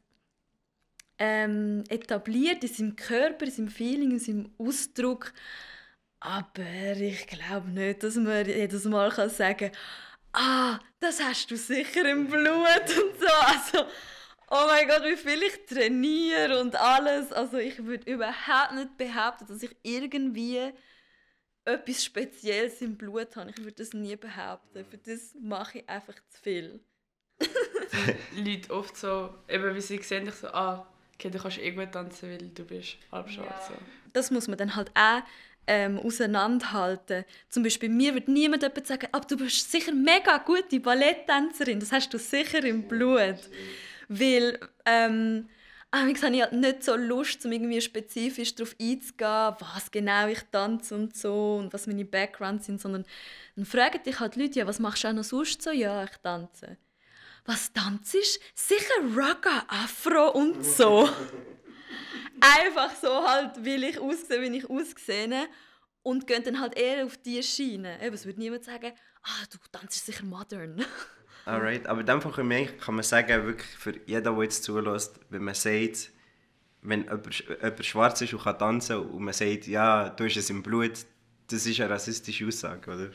ähm, 1.19 1.83
etabliert 1.89 2.63
in 2.63 2.73
seinem 2.73 2.97
Körper, 2.97 3.47
in 3.47 3.51
seinem 3.51 3.69
Feeling, 3.69 4.13
in 4.13 4.19
seinem 4.21 4.51
Ausdruck. 4.57 5.33
Aber 6.21 6.97
ich 6.97 7.27
glaube 7.27 7.71
nicht, 7.71 8.03
dass 8.03 8.15
man 8.15 8.47
jedes 8.47 8.85
Mal 8.85 9.11
kann 9.11 9.31
sagen 9.31 9.73
kann, 9.73 9.73
ah, 10.33 10.81
das 11.01 11.21
hast 11.23 11.51
du 11.51 11.57
sicher 11.57 12.09
im 12.09 12.29
Blut 12.29 12.45
und 12.47 13.21
so. 13.21 13.27
Also, 13.27 13.91
oh 14.51 14.67
mein 14.67 14.89
Gott, 14.89 15.03
wie 15.05 15.17
viel 15.17 15.43
ich 15.43 15.65
trainiere 15.67 16.61
und 16.61 16.77
alles. 16.77 17.33
Also 17.33 17.59
ich 17.59 17.85
würde 17.85 18.11
überhaupt 18.11 18.75
nicht 18.75 18.97
behaupten, 18.97 19.47
dass 19.47 19.63
ich 19.63 19.75
irgendwie 19.83 20.73
etwas 21.65 22.05
Spezielles 22.05 22.81
im 22.83 22.97
Blut 22.97 23.37
habe. 23.37 23.51
Ich 23.51 23.59
würde 23.59 23.77
das 23.77 23.93
nie 23.93 24.17
behaupten. 24.17 24.85
Für 24.85 24.99
das 24.99 25.35
mache 25.41 25.79
ich 25.79 25.89
einfach 25.89 26.15
zu 26.29 26.43
viel. 26.43 26.81
Leute 28.37 28.73
oft 28.75 28.97
so, 28.97 29.35
eben 29.49 29.75
wie 29.75 29.81
sie 29.81 29.99
sehen, 30.03 30.27
ich 30.29 30.35
so, 30.35 30.49
ah, 30.49 30.87
okay, 31.15 31.31
du 31.31 31.39
kannst 31.39 31.59
eh 31.59 31.71
gut 31.71 31.93
tanzen, 31.93 32.31
weil 32.31 32.49
du 32.49 32.65
bist 32.65 32.97
halb 33.13 33.31
schwarz. 33.31 33.71
Ja. 33.71 33.77
Das 34.13 34.31
muss 34.31 34.49
man 34.49 34.59
dann 34.59 34.77
halt 34.77 34.91
auch 34.95 35.23
ähm, 35.67 35.99
auseinanderhalten. 35.99 37.25
Zum 37.49 37.63
Beispiel 37.63 37.89
mir 37.89 38.15
wird 38.15 38.29
niemand 38.29 38.63
jemand 38.63 38.87
sagen, 38.87 39.09
aber 39.13 39.27
du 39.27 39.37
bist 39.37 39.71
sicher 39.71 39.93
mega 39.93 40.39
gute 40.39 40.81
Balletttänzerin, 40.81 41.81
das 41.81 41.93
hast 41.93 42.13
du 42.13 42.19
sicher 42.19 42.65
im 42.65 42.89
Blut. 42.89 43.39
Weil 44.13 44.59
ähm, 44.85 45.49
ich 45.93 46.23
habe 46.23 46.41
halt 46.41 46.53
nicht 46.53 46.85
so 46.85 46.95
Lust, 46.97 47.45
um 47.47 47.53
irgendwie 47.53 47.81
spezifisch 47.81 48.55
darauf 48.55 48.77
einzugehen, 48.81 49.57
was 49.59 49.91
genau 49.91 50.27
ich 50.29 50.43
tanze 50.53 50.95
und 50.95 51.17
so 51.17 51.57
und 51.57 51.73
was 51.73 51.87
meine 51.87 52.05
Backgrounds 52.05 52.67
sind, 52.67 52.81
sondern 52.81 53.07
dann 53.57 53.65
fragen 53.65 54.03
dich 54.03 54.21
halt 54.21 54.37
Leute, 54.37 54.59
ja, 54.59 54.67
was 54.67 54.79
machst 54.79 55.05
du 55.05 55.09
auch 55.09 55.13
noch 55.13 55.25
sonst 55.25 55.63
so? 55.63 55.71
Ja, 55.71 56.05
ich 56.05 56.17
tanze 56.23 56.77
was 57.45 57.73
tanzt? 57.73 58.41
Sicher 58.55 59.01
Ragga, 59.15 59.65
Afro 59.69 60.31
und 60.31 60.65
so. 60.65 61.09
Einfach 62.41 62.95
so 62.95 63.27
halt, 63.27 63.65
will 63.65 63.85
ich 63.85 63.99
aussehe, 63.99 64.41
wie 64.41 64.57
ich 64.57 64.69
aussehe. 64.69 65.49
Und 66.03 66.27
gehen 66.27 66.43
dann 66.43 66.61
halt 66.61 66.79
eher 66.79 67.05
auf 67.05 67.19
diese 67.19 67.43
Schiene. 67.43 68.03
Eben, 68.03 68.15
es 68.15 68.25
würde 68.25 68.39
niemand 68.39 68.65
sagen, 68.65 68.93
ah, 69.23 69.45
du 69.51 69.59
tanzt 69.71 70.07
sicher 70.07 70.25
modern. 70.25 70.85
Alright, 71.47 71.87
aber 71.87 72.01
in 72.01 72.07
dem 72.07 72.21
Fall 72.21 72.33
kann 72.33 72.95
man 72.95 73.03
sagen, 73.03 73.47
wirklich 73.47 73.71
für 73.77 73.95
jeden, 74.07 74.25
der 74.25 74.43
jetzt 74.43 74.65
zulässt, 74.65 75.19
wenn 75.31 75.45
man 75.45 75.55
sagt, 75.55 76.11
wenn 76.83 77.03
jemand, 77.05 77.45
jemand 77.49 77.85
schwarz 77.85 78.21
ist 78.21 78.33
und 78.33 78.43
kann 78.43 78.59
tanzen 78.59 78.99
und 78.99 79.23
man 79.23 79.35
sagt, 79.35 79.67
ja, 79.67 80.11
du 80.11 80.25
hast 80.25 80.37
es 80.37 80.51
im 80.51 80.63
Blut, 80.63 80.93
das 81.49 81.67
ist 81.67 81.81
eine 81.81 81.91
rassistische 81.91 82.47
Aussage, 82.47 82.91
oder? 82.91 83.11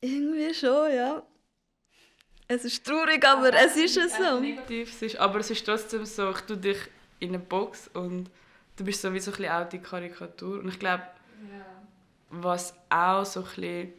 Irgendwie 0.00 0.54
schon, 0.54 0.92
ja. 0.92 1.22
Es 2.46 2.64
ist 2.64 2.84
traurig, 2.84 3.26
aber 3.26 3.52
es 3.52 3.76
ist 3.76 3.96
es 3.96 4.16
so. 4.16 4.40
Negativ, 4.40 5.02
ist, 5.02 5.16
aber 5.16 5.40
es 5.40 5.50
ist 5.50 5.66
trotzdem 5.66 6.04
so, 6.06 6.30
ich 6.30 6.40
tue 6.42 6.56
dich 6.56 6.78
in 7.20 7.30
eine 7.30 7.38
Box 7.38 7.90
und 7.92 8.30
du 8.76 8.84
bist 8.84 9.02
sowieso 9.02 9.32
ein 9.32 9.36
bisschen 9.36 9.52
auch 9.52 9.68
die 9.68 9.78
Karikatur. 9.80 10.60
Und 10.60 10.68
ich 10.68 10.78
glaube, 10.78 11.02
ja. 11.50 11.66
was 12.30 12.74
auch 12.88 13.24
so 13.24 13.40
ein 13.40 13.46
bisschen, 13.46 13.92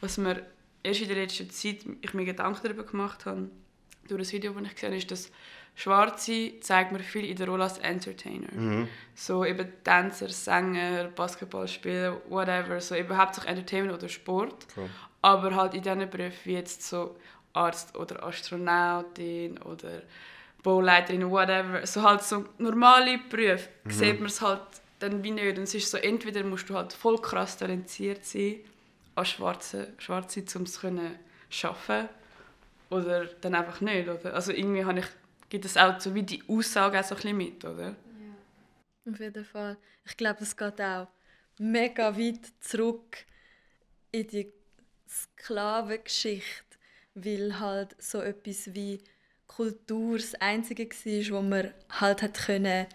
was 0.00 0.18
mir 0.18 0.46
erst 0.82 1.02
in 1.02 1.08
der 1.08 1.16
letzten 1.16 1.50
Zeit 1.50 1.78
ich 2.00 2.14
mir 2.14 2.24
Gedanken 2.24 2.60
darüber 2.62 2.84
gemacht 2.84 3.26
habe, 3.26 3.50
durch 4.08 4.22
das 4.22 4.32
Video, 4.32 4.52
das 4.52 4.62
ich 4.64 4.74
gesehen 4.74 4.88
habe, 4.88 4.96
ist, 4.96 5.10
dass 5.10 5.30
Schwarze 5.74 6.60
zeigt 6.60 6.92
mir 6.92 7.00
viel 7.00 7.24
in 7.24 7.36
der 7.36 7.48
Rolle 7.48 7.64
als 7.64 7.78
Entertainer. 7.78 8.52
Mhm. 8.52 8.88
So 9.14 9.44
eben 9.44 9.72
Tänzer, 9.84 10.28
Sänger, 10.28 11.04
Basketballspieler, 11.04 12.20
whatever. 12.28 12.80
So 12.80 12.94
eben 12.94 13.16
hauptsächlich 13.16 13.50
Entertainment 13.50 13.94
oder 13.94 14.08
Sport. 14.08 14.66
Cool. 14.76 14.90
Aber 15.22 15.54
halt 15.54 15.74
in 15.74 15.82
diesen 15.82 16.10
Berufen 16.10 16.38
wie 16.44 16.54
jetzt 16.54 16.82
so 16.82 17.16
Arzt 17.54 17.96
oder 17.96 18.22
Astronautin 18.22 19.58
oder 19.58 20.02
Bauleiterin, 20.62 21.30
whatever. 21.30 21.86
So 21.86 22.02
halt 22.02 22.22
so 22.22 22.44
normale 22.58 23.18
Berufe 23.30 23.68
mhm. 23.84 23.90
sieht 23.90 24.18
man 24.18 24.26
es 24.26 24.40
halt 24.42 24.60
dann 24.98 25.22
wie 25.24 25.30
nicht. 25.30 25.56
Und 25.56 25.64
es 25.64 25.74
ist 25.74 25.90
so, 25.90 25.96
entweder 25.96 26.44
musst 26.44 26.68
du 26.68 26.74
halt 26.74 26.92
voll 26.92 27.18
krass 27.20 27.56
talentiert 27.56 28.24
sein, 28.24 28.56
als 29.14 29.28
Schwarze, 29.30 29.92
Schwarze 29.98 30.44
um 30.54 30.62
es 30.62 30.72
zu 30.72 31.10
schaffen 31.48 32.08
oder 32.90 33.26
dann 33.26 33.54
einfach 33.54 33.80
nicht. 33.80 34.08
Oder? 34.08 34.34
Also 34.34 34.52
irgendwie 34.52 34.84
habe 34.84 35.00
ich, 35.00 35.06
gibt 35.48 35.64
es 35.64 35.76
auch 35.76 35.98
so 36.00 36.14
wie 36.14 36.22
die 36.22 36.42
Aussage 36.48 37.00
auch 37.00 37.04
so 37.04 37.14
ein 37.14 37.20
bisschen 37.20 37.36
mit, 37.36 37.64
oder? 37.64 37.88
Ja, 37.88 39.12
auf 39.12 39.20
jeden 39.20 39.44
Fall. 39.44 39.76
Ich 40.04 40.16
glaube, 40.16 40.42
es 40.42 40.56
geht 40.56 40.80
auch 40.80 41.08
mega 41.58 42.16
weit 42.16 42.52
zurück 42.60 43.24
in 44.10 44.26
die 44.26 44.52
Sklavengeschichte 45.08 46.72
weil 47.14 47.58
halt 47.60 47.94
so 47.98 48.20
etwas 48.20 48.74
wie 48.74 48.98
Kultur 49.46 50.16
das 50.16 50.34
Einzige 50.36 50.88
war, 50.88 51.36
wo 51.36 51.42
man 51.42 51.74
halt 51.90 52.22
hat 52.22 52.46
können 52.46 52.86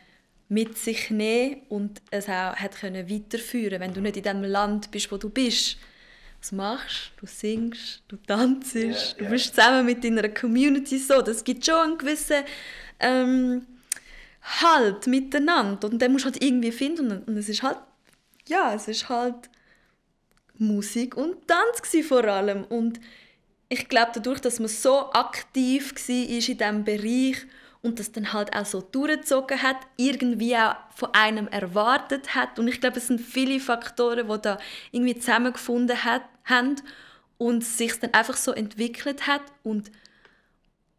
mit 0.50 0.78
sich 0.78 1.12
nehmen 1.12 1.62
und 1.70 2.02
es 2.10 2.28
auch 2.28 2.56
hat 2.56 2.78
können 2.78 3.10
weiterführen 3.10 3.80
Wenn 3.80 3.94
du 3.94 4.02
nicht 4.02 4.18
in 4.18 4.24
dem 4.24 4.44
Land 4.44 4.92
bist, 4.92 5.12
wo 5.12 5.18
du 5.18 5.30
bist, 5.30 5.78
was 6.40 6.52
machst 6.52 7.12
du? 7.20 7.26
Singst, 7.26 8.04
du 8.08 8.16
tanzt, 8.18 8.76
yeah, 8.76 8.90
yeah. 8.90 9.14
du 9.18 9.26
bist 9.26 9.56
zusammen 9.56 9.86
mit 9.86 10.04
deiner 10.04 10.30
Community 10.30 10.98
so. 10.98 11.22
Das 11.22 11.44
gibt 11.44 11.66
schon 11.66 11.76
einen 11.76 11.98
gewissen 11.98 12.44
ähm, 13.00 13.66
Halt 14.62 15.08
miteinander 15.08 15.90
und 15.90 16.02
den 16.02 16.14
musst 16.14 16.24
du 16.24 16.30
halt 16.30 16.42
irgendwie 16.42 16.72
finden 16.72 17.12
und, 17.12 17.28
und 17.28 17.38
es 17.38 17.50
ist 17.50 17.64
halt, 17.64 17.80
ja, 18.48 18.74
es 18.74 18.88
ist 18.88 19.10
halt 19.10 19.50
Musik 20.58 21.18
und 21.18 21.48
Tanz 21.48 21.82
vor 22.08 22.24
allem 22.24 22.64
und 22.64 23.00
ich 23.68 23.90
glaube, 23.90 24.12
dadurch, 24.16 24.40
dass 24.40 24.60
man 24.60 24.70
so 24.70 25.12
aktiv 25.12 25.94
war 25.94 26.16
in 26.16 26.40
diesem 26.40 26.84
Bereich 26.86 27.46
und 27.82 28.00
das 28.00 28.12
dann 28.12 28.34
halt 28.34 28.56
auch 28.56 28.66
so 28.66 28.82
durchgezogen 28.82 29.62
hat, 29.62 29.78
irgendwie 29.98 30.56
auch 30.58 30.76
von 30.96 31.14
einem 31.14 31.48
erwartet 31.48 32.36
hat. 32.36 32.60
Und 32.60 32.68
ich 32.68 32.82
glaube, 32.82 32.98
es 32.98 33.08
sind 33.08 33.22
viele 33.22 33.60
Faktoren, 33.60 34.28
die 34.28 34.42
da 34.42 34.58
irgendwie 34.92 35.18
zusammengefunden 35.18 36.04
hat, 36.04 36.24
haben 36.46 36.76
und 37.38 37.64
sich 37.64 38.00
dann 38.00 38.14
einfach 38.14 38.36
so 38.36 38.52
entwickelt 38.52 39.28
hat 39.28 39.44
und, 39.64 39.92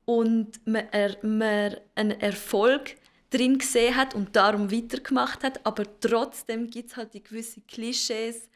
und 0.05 0.67
man, 0.67 0.87
er, 0.93 1.17
man 1.23 1.77
einen 1.95 2.21
Erfolg 2.21 2.97
drin 3.31 3.59
gesehen 3.59 3.97
hat 3.97 4.15
und 4.15 4.37
darum 4.37 4.73
weitergemacht 4.73 5.45
hat. 5.45 5.65
Aber 5.67 5.85
trotzdem 6.01 6.71
gibt 6.71 6.91
es 6.91 6.97
halt 6.97 7.15
die 7.15 7.23
gewissen 7.23 7.67
Klischees, 7.67 8.49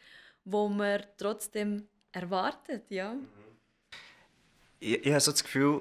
wo 0.45 0.69
man 0.69 1.03
trotzdem 1.19 1.89
erwartet, 2.13 2.85
ja 2.89 3.17
ich, 4.83 5.07
ich 5.07 5.11
habe 5.11 5.21
so 5.21 5.31
das 5.31 5.45
Gefühl, 5.45 5.81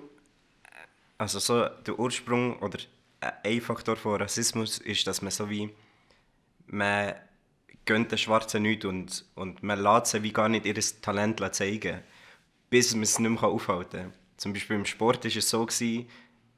also 1.21 1.37
so 1.37 1.67
der 1.85 1.99
Ursprung 1.99 2.57
oder 2.63 2.79
ein 3.43 3.61
Faktor 3.61 3.95
von 3.95 4.19
Rassismus 4.19 4.79
ist, 4.79 5.05
dass 5.05 5.21
man 5.21 5.29
so 5.29 5.47
wie 5.51 5.69
man 6.65 7.13
gönnt 7.85 8.11
den 8.11 8.17
Schwarzen 8.17 8.63
nicht 8.63 8.85
und, 8.85 9.23
und 9.35 9.61
man 9.61 9.79
lässt 9.79 10.07
sie 10.07 10.23
wie 10.23 10.33
gar 10.33 10.49
nicht 10.49 10.65
ihr 10.65 10.73
Talent 11.01 11.39
zeigen, 11.53 11.99
bis 12.71 12.95
man 12.95 13.03
es 13.03 13.19
nicht 13.19 13.29
mehr 13.29 13.43
aufhalten 13.43 14.01
kann. 14.01 14.13
Zum 14.37 14.53
Beispiel 14.53 14.77
im 14.77 14.85
Sport 14.85 15.23
war 15.23 15.35
es 15.35 15.47
so, 15.47 15.63
gewesen, 15.63 16.09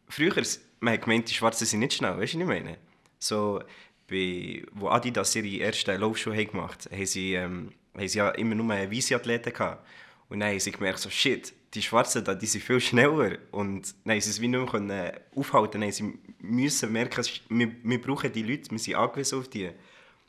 früher 0.08 0.42
man 0.80 0.94
hat 0.94 1.02
gemeint, 1.02 1.30
die 1.30 1.34
Schwarzen 1.34 1.66
sind 1.66 1.82
nicht 1.82 1.96
schnell, 1.96 2.18
weißt 2.18 2.36
du, 2.36 2.40
was 2.40 2.44
ich 2.44 2.64
meine? 2.64 2.78
So, 3.20 3.62
bei, 4.10 4.64
wo 4.72 4.88
Adidas 4.88 5.36
ihre 5.36 5.62
ersten 5.62 6.00
Laufschuhe 6.00 6.46
gemacht 6.46 6.86
haben, 6.86 6.96
haben 6.96 7.06
sie, 7.06 7.34
ähm, 7.34 7.74
haben 7.98 8.08
sie 8.08 8.18
ja 8.18 8.30
immer 8.30 8.56
nur 8.56 8.70
weiße 8.70 9.14
Athleten 9.14 9.52
gehabt. 9.52 9.86
Und 10.30 10.40
dann 10.40 10.52
haben 10.52 10.60
sie 10.60 10.72
gemerkt, 10.72 11.00
so, 11.00 11.10
shit, 11.10 11.54
die 11.74 11.82
Schwarzen 11.82 12.24
da, 12.24 12.36
die 12.36 12.46
sind 12.46 12.64
viel 12.64 12.80
schneller. 12.80 13.38
Und 13.52 13.94
haben 14.08 14.22
sie 14.22 14.30
es 14.30 14.42
wie 14.42 14.48
nicht 14.48 14.74
mehr 14.74 15.22
aufhalten 15.36 15.82
können. 15.82 15.92
Sie 15.92 16.14
müssen 16.40 16.92
merken, 16.92 17.26
wir, 17.50 17.72
wir 17.84 18.02
brauchen 18.02 18.32
die 18.32 18.44
Leute, 18.44 18.72
wir 18.72 18.80
sind 18.80 18.96
angewiesen 18.96 19.40
auf 19.40 19.48
die. 19.48 19.70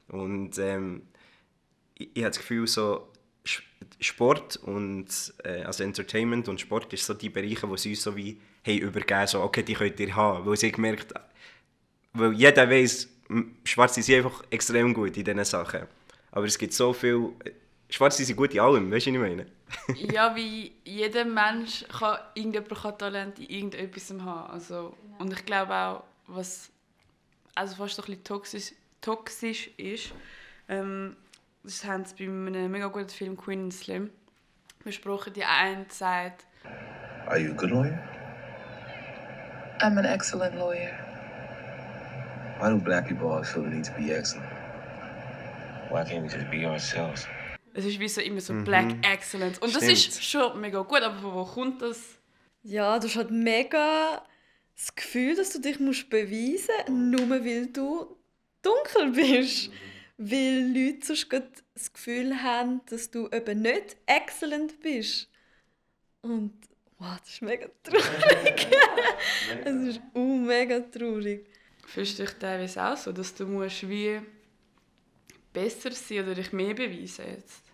Und 0.09 0.59
ähm, 0.59 1.03
ich, 1.95 2.11
ich 2.15 2.23
habe 2.23 2.31
das 2.31 2.39
Gefühl, 2.39 2.67
so 2.67 3.09
Sport 4.01 4.57
und 4.57 5.07
äh, 5.45 5.63
also 5.63 5.85
Entertainment 5.85 6.49
und 6.49 6.61
Sport 6.61 6.93
ist 6.93 7.05
so 7.05 7.15
die 7.15 7.29
Bereiche, 7.29 7.69
wo 7.69 7.77
sie 7.77 7.91
uns 7.91 8.03
so 8.03 8.17
wie 8.17 8.41
hey, 8.63 8.79
übergeben 8.79 9.27
so 9.27 9.43
okay, 9.43 9.63
die 9.63 9.75
könnt 9.75 10.01
ihr 10.01 10.15
haben. 10.17 10.47
Weil 10.47 10.57
sie 10.57 10.73
gemerkt 10.73 11.13
weil 12.15 12.33
jeder 12.33 12.71
weiß, 12.71 13.09
Schwarze 13.65 14.03
sind 14.03 14.17
einfach 14.17 14.45
extrem 14.51 14.95
gut 14.95 15.17
in 15.17 15.25
diesen 15.25 15.45
Sachen. 15.45 15.83
Aber 16.31 16.47
es 16.47 16.57
gibt 16.57 16.73
so 16.73 16.93
viel 16.93 17.31
Schwarze 17.89 18.25
sind 18.25 18.37
gut 18.37 18.55
in 18.55 18.61
allem, 18.61 18.91
weißt 18.91 19.07
du, 19.07 19.11
was 19.11 19.17
ich 19.17 19.37
meine? 19.37 19.47
ja, 20.13 20.35
wie 20.35 20.73
jeder 20.85 21.25
Mensch 21.25 21.85
kann 21.89 22.19
irgendjemand 22.35 22.83
kann 22.83 22.99
Talent 22.99 23.39
in 23.39 23.47
irgendetwas 23.47 24.11
haben. 24.11 24.51
Also, 24.51 24.97
und 25.19 25.33
ich 25.33 25.45
glaube 25.45 25.75
auch, 25.75 26.05
was 26.27 26.71
also 27.55 27.77
fast 27.77 27.99
ein 27.99 28.07
bisschen 28.07 28.25
toxisch, 28.25 28.73
toxisch 29.01 29.71
ist, 29.77 30.13
Ähm, 30.69 31.17
das 31.63 31.85
haben 31.85 32.05
sie 32.05 32.15
bei 32.15 32.25
einem 32.25 32.71
mega 32.71 32.87
guten 32.89 33.09
Film 33.09 33.37
Queen 33.37 33.65
and 33.65 33.75
Slim 33.75 34.11
besprochen. 34.83 35.33
Die 35.33 35.45
eine 35.45 35.87
sagt... 35.89 36.47
Are 37.27 37.39
you 37.39 37.53
a 37.53 37.55
good 37.55 37.71
lawyer? 37.71 37.99
I'm 39.81 39.99
an 39.99 40.05
excellent 40.05 40.57
lawyer. 40.57 40.93
Why 42.59 42.71
do 42.71 42.79
black 42.79 43.09
people 43.09 43.29
always 43.29 43.51
feel 43.51 43.65
the 43.65 43.71
need 43.71 43.85
to 43.85 43.93
be 43.93 44.13
excellent? 44.13 44.49
Why 45.91 46.05
can't 46.05 46.23
we 46.23 46.29
just 46.29 46.51
be 46.51 46.65
ourselves? 46.67 47.27
Es 47.75 47.85
ist 47.85 47.99
wie 47.99 48.09
so 48.09 48.21
immer 48.21 48.41
so 48.41 48.53
mhm. 48.53 48.65
Black 48.65 48.95
Excellence. 49.05 49.59
Und 49.59 49.71
Stimmt. 49.71 49.91
das 49.91 49.99
ist 49.99 50.25
schon 50.25 50.61
mega 50.61 50.81
gut, 50.83 51.03
aber 51.03 51.19
von 51.19 51.35
wo 51.35 51.45
kommt 51.45 51.83
das? 51.83 52.01
Ja, 52.63 52.99
du 52.99 53.09
hast 53.09 53.17
halt 53.17 53.31
mega 53.31 54.25
das 54.77 54.95
Gefühl, 54.95 55.37
dass 55.37 55.51
du 55.51 55.61
dich 55.61 55.81
musst 55.81 56.09
beweisen 56.09 56.71
musst, 56.89 56.89
nur 56.89 57.31
weil 57.31 57.67
du 57.67 58.17
dunkel 58.63 59.11
bist. 59.11 59.71
Weil 60.17 60.73
Leute 60.73 61.05
sonst 61.05 61.29
das 61.75 61.93
Gefühl 61.93 62.43
haben, 62.43 62.81
dass 62.89 63.11
du 63.11 63.29
eben 63.31 63.63
nicht 63.63 63.97
excellent 64.07 64.81
bist. 64.81 65.29
Und 66.23 66.53
wow, 66.99 67.19
das 67.19 67.29
ist 67.29 67.43
mega 67.43 67.67
traurig. 67.83 68.69
Es 69.65 69.75
ist 69.75 70.01
uh, 70.15 70.39
mega 70.39 70.79
traurig. 70.79 71.45
Fühlst 71.87 72.19
du 72.21 72.25
dich 72.25 72.35
teilweise 72.35 72.85
auch 72.85 72.97
so, 72.97 73.11
dass 73.11 73.35
du 73.35 73.47
musst 73.47 73.89
wie 73.89 74.21
besser 75.55 75.93
sein 75.93 76.25
oder 76.25 76.35
dich 76.35 76.53
mehr 76.53 76.75
beweisen 76.75 77.25
jetzt? 77.27 77.65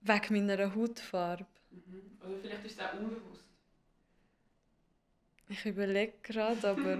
Wegen 0.00 0.46
meiner 0.46 0.74
Hautfarbe. 0.74 1.46
Mhm. 1.70 2.18
Oder 2.22 2.38
vielleicht 2.40 2.64
ist 2.64 2.72
es 2.72 2.80
auch 2.80 2.94
unbewusst. 2.94 3.44
Ich 5.48 5.66
überlege 5.66 6.14
gerade, 6.22 6.68
aber 6.68 6.98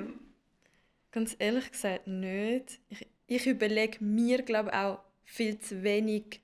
ganz 1.10 1.36
ehrlich 1.38 1.70
gesagt 1.70 2.06
nicht. 2.06 2.80
Ich, 2.90 3.06
ich 3.26 3.46
überlege 3.46 4.04
mir, 4.04 4.42
glaube 4.42 4.74
auch 4.74 4.98
viel 5.24 5.58
zu 5.58 5.82
wenig, 5.82 6.40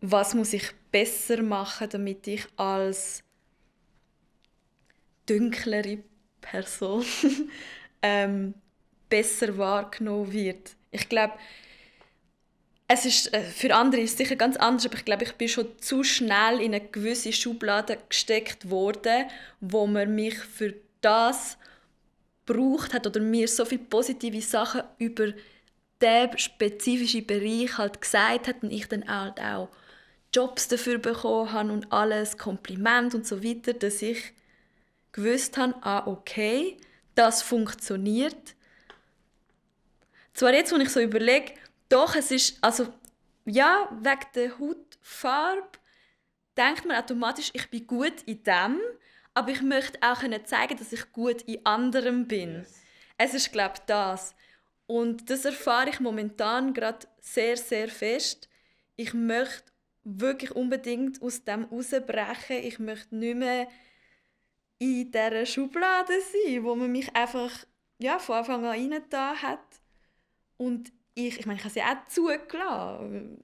was 0.00 0.34
muss 0.34 0.52
ich 0.52 0.72
besser 0.90 1.42
machen, 1.42 1.88
damit 1.90 2.26
ich 2.26 2.46
als 2.56 3.22
dunklere 5.26 5.98
Person 6.40 7.04
ähm, 8.02 8.54
besser 9.08 9.56
wahrgenommen 9.58 10.32
wird. 10.32 10.76
Ich 10.96 11.08
glaube, 11.08 11.34
es 12.88 13.04
ist, 13.04 13.32
äh, 13.34 13.42
für 13.42 13.74
andere 13.74 14.00
ist 14.00 14.12
es 14.12 14.18
sicher 14.18 14.36
ganz 14.36 14.56
anders, 14.56 14.86
aber 14.86 14.96
ich 14.96 15.04
glaube, 15.04 15.24
ich 15.24 15.32
bin 15.32 15.48
schon 15.48 15.66
zu 15.78 16.04
schnell 16.04 16.60
in 16.60 16.74
eine 16.74 16.80
gewisse 16.80 17.32
Schublade 17.32 17.98
gesteckt 18.08 18.70
worden, 18.70 19.26
wo 19.60 19.86
man 19.86 20.14
mich 20.14 20.38
für 20.38 20.74
das 21.00 21.58
braucht 22.46 22.94
hat 22.94 23.06
oder 23.06 23.20
mir 23.20 23.48
so 23.48 23.64
viele 23.64 23.82
positive 23.82 24.40
Sachen 24.40 24.82
über 24.98 25.32
diesen 26.00 26.38
spezifischen 26.38 27.26
Bereich 27.26 27.76
halt 27.76 28.00
gesagt 28.00 28.48
hat 28.48 28.62
und 28.62 28.70
ich 28.70 28.86
dann 28.88 29.06
halt 29.08 29.40
auch 29.40 29.68
Jobs 30.32 30.68
dafür 30.68 30.98
bekommen 30.98 31.52
habe 31.52 31.72
und 31.72 31.92
alles, 31.92 32.38
Kompliment 32.38 33.14
und 33.14 33.26
so 33.26 33.42
weiter, 33.42 33.72
dass 33.72 34.02
ich 34.02 34.32
gewusst 35.12 35.56
habe, 35.56 35.74
ah 35.80 36.06
okay, 36.06 36.76
das 37.14 37.42
funktioniert. 37.42 38.54
Zwar 40.36 40.52
jetzt, 40.52 40.70
wenn 40.70 40.82
ich 40.82 40.90
so 40.90 41.00
überlege, 41.00 41.54
doch, 41.88 42.14
es 42.14 42.30
ist, 42.30 42.58
also, 42.62 42.92
ja, 43.46 43.88
wegen 44.02 44.26
der 44.34 44.58
Hautfarbe 44.58 45.66
denkt 46.58 46.84
man 46.84 46.98
automatisch, 46.98 47.50
ich 47.54 47.70
bin 47.70 47.86
gut 47.86 48.22
in 48.26 48.42
dem, 48.42 48.78
aber 49.32 49.50
ich 49.50 49.62
möchte 49.62 49.98
auch 50.02 50.20
zeigen, 50.44 50.76
dass 50.76 50.92
ich 50.92 51.10
gut 51.12 51.40
in 51.42 51.64
anderem 51.64 52.28
bin. 52.28 52.56
Yes. 52.56 52.82
Es 53.16 53.32
ist, 53.32 53.50
glaube 53.50 53.76
ich, 53.78 53.84
das. 53.86 54.34
Und 54.86 55.30
das 55.30 55.46
erfahre 55.46 55.88
ich 55.88 56.00
momentan 56.00 56.74
gerade 56.74 57.06
sehr, 57.18 57.56
sehr 57.56 57.88
fest. 57.88 58.50
Ich 58.96 59.14
möchte 59.14 59.72
wirklich 60.04 60.50
unbedingt 60.50 61.22
aus 61.22 61.44
dem 61.44 61.64
rausbrechen. 61.64 62.58
Ich 62.62 62.78
möchte 62.78 63.16
nicht 63.16 63.36
mehr 63.36 63.68
in 64.78 65.10
dieser 65.10 65.46
Schublade 65.46 66.12
sein, 66.20 66.62
wo 66.62 66.74
man 66.74 66.92
mich 66.92 67.16
einfach 67.16 67.64
ja, 67.98 68.18
von 68.18 68.36
Anfang 68.36 68.64
an 68.64 68.70
reingetan 68.70 69.40
hat. 69.40 69.60
Und 70.56 70.92
ich, 71.14 71.38
ich 71.38 71.46
meine, 71.46 71.58
ich 71.58 71.64
habe 71.64 71.72
sie 71.72 71.82
auch 71.82 72.06
zugelassen. 72.08 73.38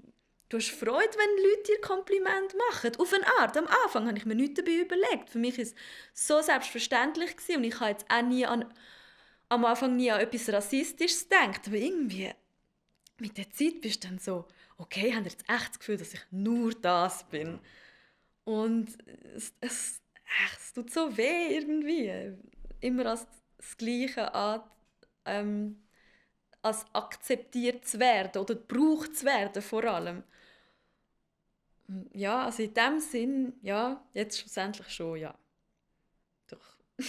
Du 0.48 0.59
hast 0.59 0.70
Freude, 0.70 1.16
wenn 1.16 1.51
Leute 1.51 1.72
dir 1.72 1.81
Kompliment 1.81 2.55
machen. 2.70 2.92
Auf 2.98 3.12
eine 3.14 3.27
Art. 3.38 3.57
Am 3.57 3.66
Anfang 3.85 4.07
habe 4.07 4.18
ich 4.18 4.27
mir 4.27 4.35
nichts 4.35 4.61
dabei 4.61 4.83
überlegt. 4.83 5.31
Für 5.31 5.38
mich 5.38 5.57
war 5.57 5.62
es 5.62 5.75
so 6.12 6.42
selbstverständlich 6.42 7.37
gewesen. 7.37 7.57
und 7.57 7.64
ich 7.64 7.81
habe 7.81 7.90
jetzt 7.90 8.05
auch 8.11 8.22
nie 8.22 8.44
an, 8.44 8.66
am 9.48 9.64
Anfang 9.64 9.96
nie 9.96 10.11
an 10.11 10.20
etwas 10.20 10.53
Rassistisches 10.53 11.29
gedacht. 11.29 11.62
Aber 11.66 11.77
irgendwie 11.77 12.31
mit 13.18 13.38
der 13.38 13.51
Zeit 13.51 13.81
bist 13.81 14.05
du 14.05 14.09
dann 14.09 14.18
so, 14.18 14.46
okay, 14.77 15.14
haben 15.14 15.25
jetzt 15.25 15.48
echt 15.48 15.70
das 15.70 15.79
Gefühl, 15.79 15.96
dass 15.96 16.12
ich 16.12 16.20
nur 16.31 16.72
das 16.75 17.25
bin. 17.31 17.59
Und 18.44 18.98
es, 19.35 19.55
es, 19.61 20.03
es 20.59 20.72
tut 20.75 20.90
so 20.90 21.16
weh 21.16 21.57
irgendwie. 21.57 22.37
Immer 22.81 23.07
als 23.07 23.27
das 23.57 23.77
Gleiche 23.77 24.35
an, 24.35 24.62
ähm, 25.25 25.82
als 26.62 26.87
akzeptiert 26.92 27.87
zu 27.87 27.98
werden 27.98 28.40
oder 28.40 28.55
gebraucht 28.55 29.16
zu 29.16 29.27
werden 29.27 29.62
vor 29.62 29.85
allem. 29.85 30.22
Ja, 32.14 32.44
also 32.44 32.62
in 32.62 32.72
dem 32.72 33.01
Sinn, 33.01 33.55
ja, 33.62 34.03
jetzt 34.14 34.38
schlussendlich 34.38 34.88
schon, 34.88 35.18
ja. 35.18 35.35
Doch. 36.48 36.77
ich 36.98 37.09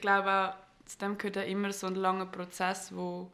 glaube 0.00 0.30
auch, 0.30 0.54
zu 0.84 0.98
dem 0.98 1.16
gehört 1.18 1.36
ja 1.36 1.42
immer 1.42 1.72
so 1.72 1.86
ein 1.86 1.94
langer 1.94 2.26
Prozess, 2.26 2.94
wo 2.94 3.32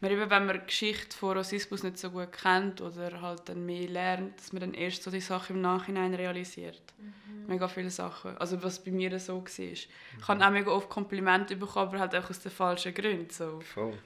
man 0.00 0.10
eben, 0.10 0.30
wenn 0.30 0.46
man 0.46 0.58
die 0.58 0.66
Geschichte 0.66 1.16
von 1.16 1.36
Rassismus 1.36 1.82
nicht 1.82 1.98
so 1.98 2.10
gut 2.10 2.32
kennt 2.32 2.80
oder 2.80 3.20
halt 3.20 3.48
dann 3.48 3.66
mehr 3.66 3.88
lernt, 3.88 4.38
dass 4.38 4.52
man 4.52 4.60
dann 4.60 4.74
erst 4.74 5.02
so 5.02 5.10
die 5.10 5.20
Sachen 5.20 5.56
im 5.56 5.62
Nachhinein 5.62 6.14
realisiert. 6.14 6.82
Mhm. 6.98 7.46
Mega 7.46 7.68
viele 7.68 7.90
Sachen. 7.90 8.36
Also 8.38 8.62
was 8.62 8.82
bei 8.82 8.90
mir 8.90 9.18
so 9.20 9.36
war. 9.36 9.40
Mhm. 9.42 9.72
Ich 9.72 9.88
habe 10.26 10.46
auch 10.46 10.50
mega 10.50 10.70
oft 10.70 10.88
Komplimente 10.88 11.56
bekommen, 11.56 11.88
aber 11.88 12.00
halt 12.00 12.14
auch 12.14 12.30
aus 12.30 12.40
den 12.40 12.50
falschen 12.50 12.94
Gründen. 12.94 13.30
So. 13.30 13.60
Voll. 13.60 13.98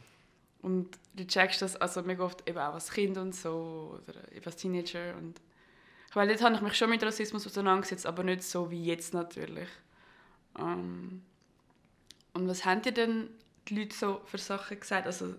Und 0.63 0.99
du 1.15 1.27
checkst 1.27 1.63
das 1.63 1.77
also 1.77 2.03
mega 2.03 2.25
oft 2.25 2.49
eben 2.49 2.59
auch 2.59 2.75
als 2.75 2.91
Kind 2.91 3.17
und 3.17 3.35
so 3.35 4.01
oder 4.03 4.33
eben 4.33 4.47
als 4.47 4.57
Teenager. 4.57 5.15
Und 5.17 5.41
weil 6.15 6.31
jetzt 6.31 6.43
habe 6.43 6.55
ich 6.55 6.61
mich 6.61 6.75
schon 6.75 6.91
mit 6.91 7.05
Rassismus 7.05 7.47
auseinandergesetzt, 7.47 8.07
aber 8.07 8.25
nicht 8.25 8.43
so 8.43 8.71
wie 8.71 8.85
jetzt 8.85 9.15
natürlich. 9.15 9.69
Um, 10.55 10.65
ähm, 10.65 11.23
und 12.33 12.49
was 12.49 12.65
haben 12.65 12.83
dir 12.83 12.93
denn 12.93 13.29
die 13.69 13.79
Leute 13.79 13.95
so 13.95 14.21
für 14.25 14.39
Sachen 14.39 14.81
gesagt? 14.81 15.07
Also 15.07 15.35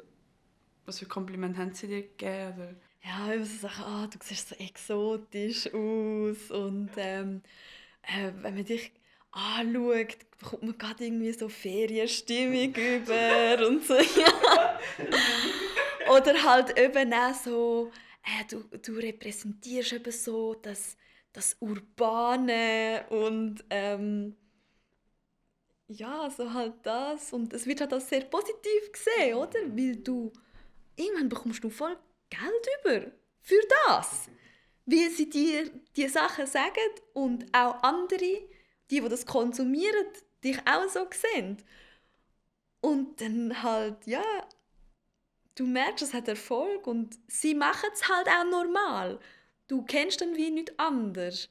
was 0.86 1.00
für 1.00 1.06
Komplimente 1.06 1.60
haben 1.60 1.74
sie 1.74 1.88
dir 1.88 2.02
gegeben? 2.04 2.54
Oder? 2.58 2.76
Ja, 3.04 3.32
immer 3.32 3.46
so 3.46 3.68
Sachen, 3.68 3.84
ah, 3.84 4.08
du 4.08 4.18
siehst 4.24 4.50
so 4.50 4.56
exotisch 4.56 5.68
aus 5.68 6.52
und 6.52 6.90
ähm, 6.98 7.42
äh, 8.02 8.32
wenn 8.42 8.56
man 8.56 8.66
dich 8.66 8.92
anschaut, 9.32 10.18
bekommt 10.40 10.64
man 10.64 10.78
gerade 10.78 11.06
irgendwie 11.06 11.32
so 11.34 11.50
Ferienstimmung 11.50 12.74
über 12.76 13.68
und 13.68 13.86
so. 13.86 13.96
Ja. 13.96 14.80
Oder 16.16 16.44
halt 16.44 16.78
eben 16.80 17.14
auch 17.14 17.34
so, 17.34 17.92
äh, 18.24 18.46
du, 18.50 18.64
du 18.78 18.94
repräsentierst 18.94 19.94
eben 19.94 20.12
so 20.12 20.56
das, 20.56 20.98
das 21.34 21.58
Urbane 21.60 23.06
und 23.10 23.64
ähm, 23.70 24.36
ja, 25.88 26.30
so 26.30 26.52
halt 26.54 26.74
das. 26.84 27.34
Und 27.34 27.54
es 27.54 27.66
wird 27.66 27.82
halt 27.82 27.94
auch 27.94 28.02
sehr 28.02 28.22
positiv 28.22 28.92
gesehen, 28.92 29.36
oder? 29.36 29.60
Weil 29.76 29.98
du 29.98 30.32
irgendwann 30.96 31.30
bekommst 31.30 31.64
du 31.64 31.70
voll 31.70 31.98
Geld 32.30 32.68
über 32.82 33.12
für 33.42 33.62
das. 33.88 34.30
Wie 34.86 35.10
sie 35.10 35.30
dir 35.30 35.70
die 35.96 36.08
Sachen 36.08 36.46
sagen 36.46 36.92
und 37.14 37.46
auch 37.54 37.82
andere, 37.82 38.18
die, 38.20 38.48
die 39.02 39.02
das 39.02 39.26
konsumieren, 39.26 40.06
dich 40.44 40.60
auch 40.68 40.88
so 40.88 41.08
sehen. 41.12 41.58
Und 42.82 43.20
dann 43.20 43.64
halt, 43.64 44.06
ja, 44.06 44.24
du 45.56 45.66
merkst, 45.66 46.04
es 46.04 46.14
hat 46.14 46.28
Erfolg 46.28 46.86
und 46.86 47.18
sie 47.28 47.56
machen 47.56 47.90
es 47.94 48.08
halt 48.08 48.28
auch 48.28 48.44
normal. 48.44 49.20
Du 49.68 49.84
kennst 49.84 50.22
dann 50.22 50.36
wie 50.36 50.52
nicht 50.52 50.80
anders. 50.80 51.50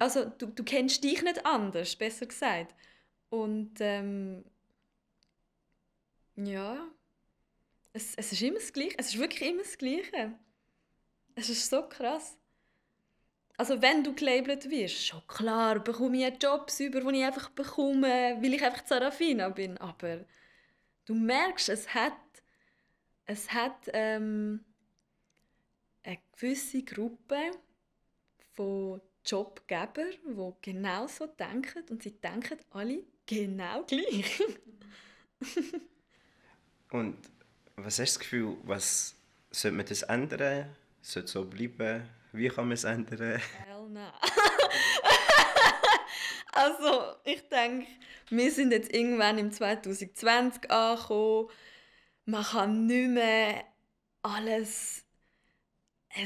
Also 0.00 0.24
du, 0.24 0.46
du 0.46 0.64
kennst 0.64 1.04
dich 1.04 1.22
nicht 1.22 1.46
anders, 1.46 1.94
besser 1.94 2.26
gesagt. 2.26 2.74
Und 3.30 3.74
ähm, 3.80 4.44
ja, 6.36 6.88
es, 7.94 8.14
es 8.16 8.32
ist 8.32 8.42
immer 8.42 8.58
das 8.58 8.72
Gleiche. 8.72 8.94
Es 8.98 9.06
ist 9.14 9.18
wirklich 9.18 9.48
immer 9.48 9.62
das 9.62 9.78
Gleiche. 9.78 10.34
Es 11.36 11.48
ist 11.48 11.70
so 11.70 11.88
krass. 11.88 12.36
Also 13.56 13.80
wenn 13.80 14.02
du 14.02 14.12
gelabelt 14.14 14.68
wirst, 14.68 15.06
schon 15.06 15.24
klar, 15.28 15.78
bekomme 15.78 16.28
ich 16.28 16.42
Jobs 16.42 16.80
über, 16.80 17.00
die 17.00 17.20
ich 17.20 17.24
einfach 17.24 17.50
bekomme, 17.50 18.36
weil 18.40 18.54
ich 18.54 18.62
einfach 18.64 18.84
Sarafina 18.84 19.48
bin. 19.48 19.78
Aber 19.78 20.24
du 21.04 21.14
merkst, 21.14 21.68
es 21.68 21.94
hat, 21.94 22.12
es 23.26 23.52
hat 23.52 23.88
ähm, 23.92 24.64
eine 26.02 26.18
gewisse 26.32 26.82
Gruppe 26.82 27.52
von 28.54 29.00
Jobgebern, 29.24 30.10
die 30.24 30.52
genau 30.72 31.06
so 31.06 31.26
denken 31.26 31.84
und 31.90 32.02
sie 32.02 32.20
denken 32.20 32.58
alle 32.70 33.04
genau 33.24 33.84
gleich. 33.84 34.42
und 36.90 37.33
was 37.76 37.98
hast 37.98 37.98
du 37.98 38.02
das 38.02 38.18
Gefühl, 38.18 38.56
was 38.64 39.14
sollte 39.50 39.76
man 39.76 39.86
das 39.86 40.02
ändern? 40.02 40.74
Sollte 41.02 41.26
es 41.26 41.32
so 41.32 41.44
bleiben? 41.44 42.08
Wie 42.32 42.48
kann 42.48 42.66
man 42.66 42.72
es 42.72 42.84
ändern? 42.84 43.40
Hell 43.66 43.88
no. 43.88 44.00
also, 46.52 47.16
ich 47.24 47.48
denke, 47.48 47.86
wir 48.30 48.50
sind 48.50 48.72
jetzt 48.72 48.92
irgendwann 48.92 49.38
im 49.38 49.52
2020 49.52 50.70
angekommen. 50.70 51.48
Man 52.26 52.44
kann 52.44 52.86
nicht 52.86 53.08
mehr 53.10 53.64
alles 54.22 55.04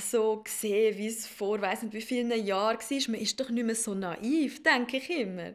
so 0.01 0.45
sehen, 0.47 0.99
wie 0.99 1.07
es 1.07 1.27
vor 1.27 1.61
weiß 1.61 1.83
nicht 1.83 1.95
wie 1.95 2.03
vielen 2.03 2.31
Jahren 2.45 2.79
war. 2.79 3.11
Man 3.11 3.21
ist 3.21 3.41
doch 3.41 3.49
nicht 3.49 3.65
mehr 3.65 3.75
so 3.75 3.95
naiv, 3.95 4.63
denke 4.63 4.99
ich 4.99 5.11
immer. 5.11 5.55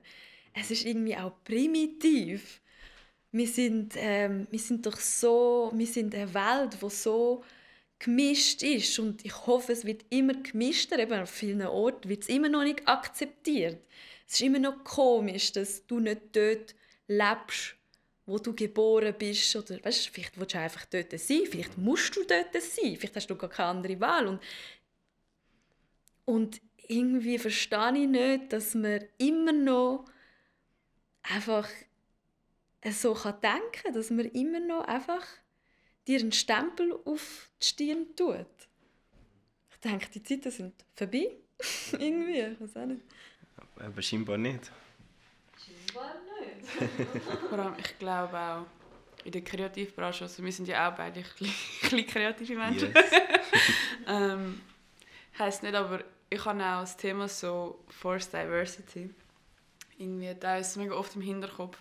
Es 0.53 0.71
ist 0.71 0.85
irgendwie 0.85 1.15
auch 1.15 1.33
primitiv. 1.43 2.61
Wir 3.33 3.47
sind, 3.47 3.95
ähm, 3.97 4.47
wir 4.51 4.59
sind 4.59 4.85
doch 4.85 4.97
so, 4.97 5.71
wir 5.73 5.87
sind 5.87 6.13
eine 6.13 6.31
Welt, 6.35 6.77
die 6.79 6.89
so 6.89 7.43
gemischt 7.97 8.61
ist 8.61 8.99
und 8.99 9.25
ich 9.25 9.47
hoffe, 9.47 9.71
es 9.71 9.85
wird 9.85 10.05
immer 10.11 10.33
gemischter. 10.33 10.99
Eben 10.99 11.13
an 11.13 11.25
vielen 11.25 11.63
Orten 11.63 12.09
wird 12.09 12.21
es 12.21 12.29
immer 12.29 12.47
noch 12.47 12.63
nicht 12.63 12.87
akzeptiert. 12.87 13.79
Es 14.27 14.35
ist 14.35 14.41
immer 14.41 14.59
noch 14.59 14.83
komisch, 14.83 15.51
dass 15.51 15.85
du 15.87 15.99
nicht 15.99 16.21
dort 16.31 16.75
lebst, 17.07 17.75
wo 18.27 18.37
du 18.37 18.53
geboren 18.53 19.15
bist. 19.17 19.55
Oder 19.55 19.83
weißt, 19.83 20.09
vielleicht 20.09 20.39
willst 20.39 20.53
du 20.53 20.59
einfach 20.59 20.85
dort 20.85 21.19
sein, 21.19 21.41
vielleicht 21.49 21.75
musst 21.77 22.15
du 22.15 22.23
dort 22.23 22.53
sein, 22.53 22.95
vielleicht 22.97 23.15
hast 23.15 23.31
du 23.31 23.35
gar 23.35 23.49
keine 23.49 23.69
andere 23.69 23.99
Wahl. 23.99 24.27
Und, 24.27 24.41
und 26.25 26.61
irgendwie 26.87 27.39
verstehe 27.39 27.97
ich 27.97 28.07
nicht, 28.07 28.53
dass 28.53 28.75
man 28.75 29.03
immer 29.17 29.53
noch 29.53 30.05
einfach 31.23 31.67
so 32.91 33.13
kann 33.13 33.39
denken 33.41 33.71
kann, 33.71 33.93
dass 33.93 34.09
man 34.09 34.25
immer 34.25 34.59
noch 34.59 34.85
einfach 34.85 35.25
dir 36.07 36.19
einen 36.19 36.31
Stempel 36.31 36.93
auf 37.05 37.49
die 37.61 37.65
Stirn 37.65 38.07
tut. 38.15 38.45
Ich 39.71 39.77
denke, 39.77 40.07
die 40.13 40.23
Zeiten 40.23 40.51
sind 40.51 40.73
vorbei. 40.95 41.31
irgendwie, 41.93 42.39
ich 42.39 42.59
weiß 42.59 42.77
auch 42.77 42.85
nicht. 42.85 43.01
Aber 43.79 44.01
scheinbar 44.01 44.37
nicht. 44.37 44.71
Scheinbar 45.57 46.15
nicht. 46.39 47.23
Vor 47.49 47.59
allem, 47.59 47.75
ich 47.77 47.99
glaube 47.99 48.37
auch, 48.37 48.65
in 49.25 49.31
der 49.31 49.41
Kreativbranche, 49.41 50.25
also 50.25 50.43
wir 50.43 50.51
sind 50.51 50.67
ja 50.67 50.89
auch 50.89 50.95
beide 50.95 51.21
ein 51.21 51.25
bisschen 51.39 52.07
kreative 52.07 52.55
Menschen. 52.55 52.93
Yes. 52.93 53.11
ähm, 54.07 54.61
heisst 55.39 55.63
nicht, 55.63 55.75
aber 55.75 56.03
ich 56.29 56.43
habe 56.43 56.59
auch 56.61 56.81
das 56.81 56.97
Thema 56.97 57.27
so 57.27 57.79
Forced 57.87 58.33
Diversity. 58.33 59.09
Irgendwie, 59.97 60.35
da 60.37 60.57
ist 60.57 60.75
mega 60.75 60.95
oft 60.95 61.15
im 61.15 61.21
Hinterkopf 61.21 61.77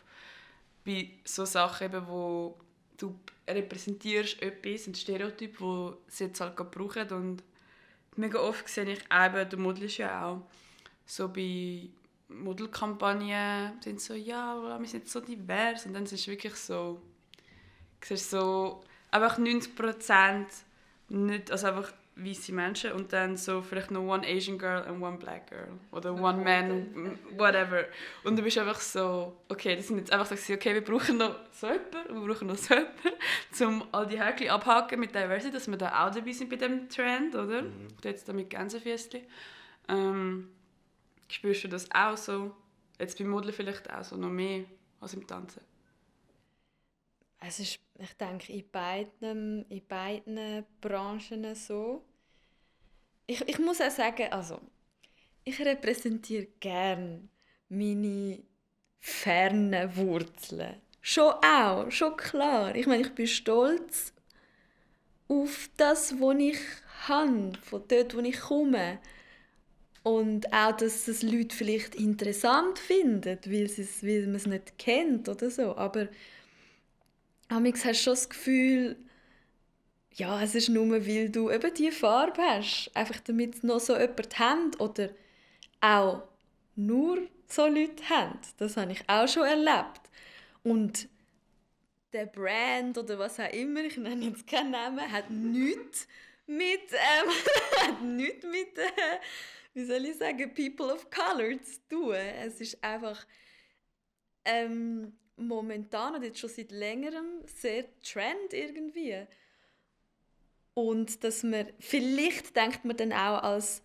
bei 0.84 1.10
so 1.24 1.44
Sachen, 1.44 1.86
eben, 1.86 2.06
wo 2.06 2.58
du 2.96 3.18
repräsentierst 3.48 4.42
etwas, 4.42 4.86
ein 4.86 4.94
Stereotyp, 4.94 5.60
wo 5.60 5.96
sie 6.08 6.24
jetzt 6.24 6.40
halt 6.40 6.56
brauchen. 6.56 7.08
Und 7.10 7.42
mega 8.16 8.38
oft 8.38 8.68
sehe 8.68 8.90
ich 8.90 9.00
eben, 9.12 9.48
du 9.48 9.56
modelst 9.56 9.98
ja 9.98 10.26
auch, 10.26 10.42
so 11.06 11.28
bei 11.28 11.88
Modelkampagnen 12.28 13.80
sind 13.82 14.00
so, 14.00 14.14
ja, 14.14 14.78
wir 14.78 14.88
sind 14.88 15.08
so 15.08 15.20
divers. 15.20 15.86
Und 15.86 15.94
dann 15.94 16.04
ist 16.04 16.12
es 16.12 16.26
wirklich 16.26 16.54
so, 16.54 17.00
siehst 18.02 18.30
so, 18.30 18.82
einfach 19.10 19.38
90 19.38 19.74
Prozent 19.76 20.48
nicht, 21.08 21.50
also 21.50 21.66
einfach 21.66 21.92
weiße 22.14 22.52
Menschen 22.52 22.92
und 22.92 23.12
dann 23.12 23.36
so 23.36 23.62
vielleicht 23.62 23.90
noch 23.90 24.02
one 24.02 24.26
Asian 24.26 24.58
girl 24.58 24.82
and 24.82 25.02
one 25.02 25.16
black 25.16 25.48
girl 25.48 25.68
oder 25.90 26.12
one 26.12 26.44
man, 26.44 27.18
whatever. 27.38 27.84
Und 28.22 28.38
du 28.38 28.42
bist 28.42 28.58
einfach 28.58 28.80
so, 28.80 29.36
okay, 29.48 29.76
das 29.76 29.88
sind 29.88 29.98
jetzt 29.98 30.12
einfach 30.12 30.36
so, 30.36 30.52
okay, 30.52 30.74
wir 30.74 30.84
brauchen 30.84 31.16
noch 31.16 31.36
so 31.52 31.68
jemanden, 31.68 32.14
wir 32.14 32.34
brauchen 32.34 32.48
noch 32.48 32.56
so 32.56 32.74
jemanden, 32.74 33.82
um 33.82 33.88
all 33.92 34.06
die 34.06 34.22
Häkchen 34.22 34.50
abhaken 34.50 35.00
mit 35.00 35.14
Diversity, 35.14 35.52
dass 35.52 35.68
wir 35.68 35.78
da 35.78 36.06
auch 36.06 36.14
dabei 36.14 36.32
sind 36.32 36.50
bei 36.50 36.56
dem 36.56 36.88
Trend, 36.88 37.34
oder? 37.34 37.62
Mhm. 37.62 37.88
Jetzt 38.04 38.28
da 38.28 38.32
mit 38.34 38.50
Gänsefüßchen. 38.50 39.22
Ähm, 39.88 40.50
spürst 41.28 41.64
du 41.64 41.68
das 41.68 41.88
auch 41.92 42.16
so? 42.16 42.54
Jetzt 42.98 43.18
beim 43.18 43.28
Modeln 43.28 43.54
vielleicht 43.54 43.90
auch 43.92 44.04
so 44.04 44.16
noch 44.16 44.28
mehr 44.28 44.64
als 45.00 45.14
im 45.14 45.26
Tanzen? 45.26 45.62
Es 47.44 47.58
ist, 47.58 47.80
ich 47.98 48.12
denke, 48.20 48.52
in 48.52 48.70
beiden, 48.70 49.68
in 49.68 49.86
beiden 49.86 50.64
Branchen 50.80 51.54
so. 51.54 52.04
Ich, 53.26 53.40
ich 53.48 53.58
muss 53.58 53.80
auch 53.80 53.90
sagen, 53.90 54.28
also, 54.30 54.60
ich 55.44 55.60
repräsentiere 55.60 56.46
gern 56.60 57.28
meine 57.68 58.42
fernen 59.00 59.96
Wurzeln. 59.96 60.80
Schon 61.00 61.32
auch, 61.44 61.90
schon 61.90 62.16
klar. 62.16 62.76
Ich 62.76 62.86
meine, 62.86 63.02
ich 63.02 63.12
bin 63.12 63.26
stolz 63.26 64.12
auf 65.26 65.68
das, 65.76 66.20
was 66.20 66.36
ich 66.38 66.58
habe, 67.08 67.52
von 67.60 67.82
dort, 67.88 68.14
wo 68.14 68.20
ich 68.20 68.38
komme. 68.38 69.00
Und 70.04 70.52
auch, 70.52 70.76
dass 70.76 71.08
es 71.08 71.22
Leute 71.22 71.54
vielleicht 71.54 71.96
interessant 71.96 72.78
finden, 72.78 73.38
weil, 73.46 73.68
weil 73.68 74.26
man 74.26 74.34
es 74.36 74.46
nicht 74.46 74.78
kennt 74.78 75.28
oder 75.28 75.50
so. 75.50 75.76
Aber 75.76 76.08
Amix 77.52 77.84
hast 77.84 78.00
du 78.00 78.04
schon 78.04 78.12
das 78.14 78.28
Gefühl, 78.28 78.96
ja, 80.14 80.42
es 80.42 80.54
ist 80.54 80.68
nur, 80.68 80.90
weil 80.90 81.30
du 81.30 81.50
eben 81.50 81.74
diese 81.74 81.92
Farbe 81.92 82.42
hast. 82.42 82.90
Einfach 82.94 83.20
damit 83.20 83.64
noch 83.64 83.80
so 83.80 83.96
jemand 83.96 84.38
haben 84.38 84.74
oder 84.78 85.10
auch 85.80 86.22
nur 86.76 87.18
so 87.46 87.66
Leute 87.66 88.08
haben. 88.08 88.38
Das 88.58 88.76
habe 88.76 88.92
ich 88.92 89.08
auch 89.08 89.28
schon 89.28 89.44
erlebt. 89.44 90.00
Und 90.62 91.08
der 92.12 92.26
Brand 92.26 92.98
oder 92.98 93.18
was 93.18 93.40
auch 93.40 93.52
immer, 93.52 93.80
ich 93.84 93.96
nenne 93.96 94.26
jetzt 94.26 94.46
keinen 94.46 94.70
Namen, 94.70 95.10
hat 95.10 95.30
nichts 95.30 96.06
mit, 96.46 96.92
ähm, 96.92 97.30
hat 97.80 98.02
nichts 98.02 98.44
mit 98.44 98.78
äh, 98.78 99.18
wie 99.74 99.84
soll 99.84 100.04
ich 100.04 100.16
sagen, 100.16 100.52
People 100.54 100.92
of 100.92 101.08
Color 101.10 101.60
zu 101.62 101.88
tun. 101.88 102.14
Es 102.14 102.60
ist 102.60 102.82
einfach 102.84 103.26
ähm, 104.44 105.12
momentan 105.36 106.14
und 106.14 106.22
jetzt 106.22 106.38
schon 106.38 106.50
seit 106.50 106.70
längerem 106.70 107.42
sehr 107.46 107.84
Trend 108.00 108.52
irgendwie. 108.52 109.26
Und 110.74 111.22
dass 111.22 111.42
man, 111.42 111.66
vielleicht 111.80 112.56
denkt 112.56 112.84
man 112.84 112.96
dann 112.96 113.12
auch 113.12 113.42
als, 113.42 113.82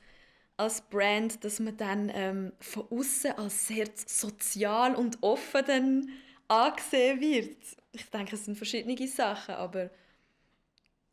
als 0.55 0.81
Brand, 0.81 1.43
dass 1.43 1.59
man 1.59 1.75
dann 1.77 2.11
ähm, 2.13 2.53
von 2.59 2.87
außen 2.89 3.31
als 3.33 3.67
sehr 3.67 3.87
sozial 4.05 4.95
und 4.95 5.17
offen 5.21 5.65
dann 5.65 6.09
angesehen 6.47 7.19
wird. 7.19 7.57
Ich 7.91 8.09
denke, 8.09 8.35
es 8.35 8.45
sind 8.45 8.55
verschiedene 8.55 9.07
Sachen, 9.07 9.55
aber 9.55 9.89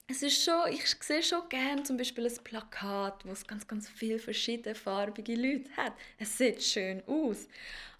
es 0.06 0.22
ist 0.22 0.44
schon, 0.44 0.70
ich 0.70 0.86
sehe 0.86 1.22
schon 1.22 1.48
gerne 1.48 1.82
zum 1.82 1.96
Beispiel 1.96 2.26
ein 2.26 2.44
Plakat, 2.44 3.24
wo 3.24 3.32
es 3.32 3.46
ganz, 3.46 3.66
ganz 3.66 3.88
viele 3.88 4.18
verschiedene 4.18 4.74
farbige 4.74 5.34
Leute 5.34 5.74
hat. 5.76 5.94
Es 6.18 6.36
sieht 6.36 6.62
schön 6.62 7.02
aus. 7.06 7.48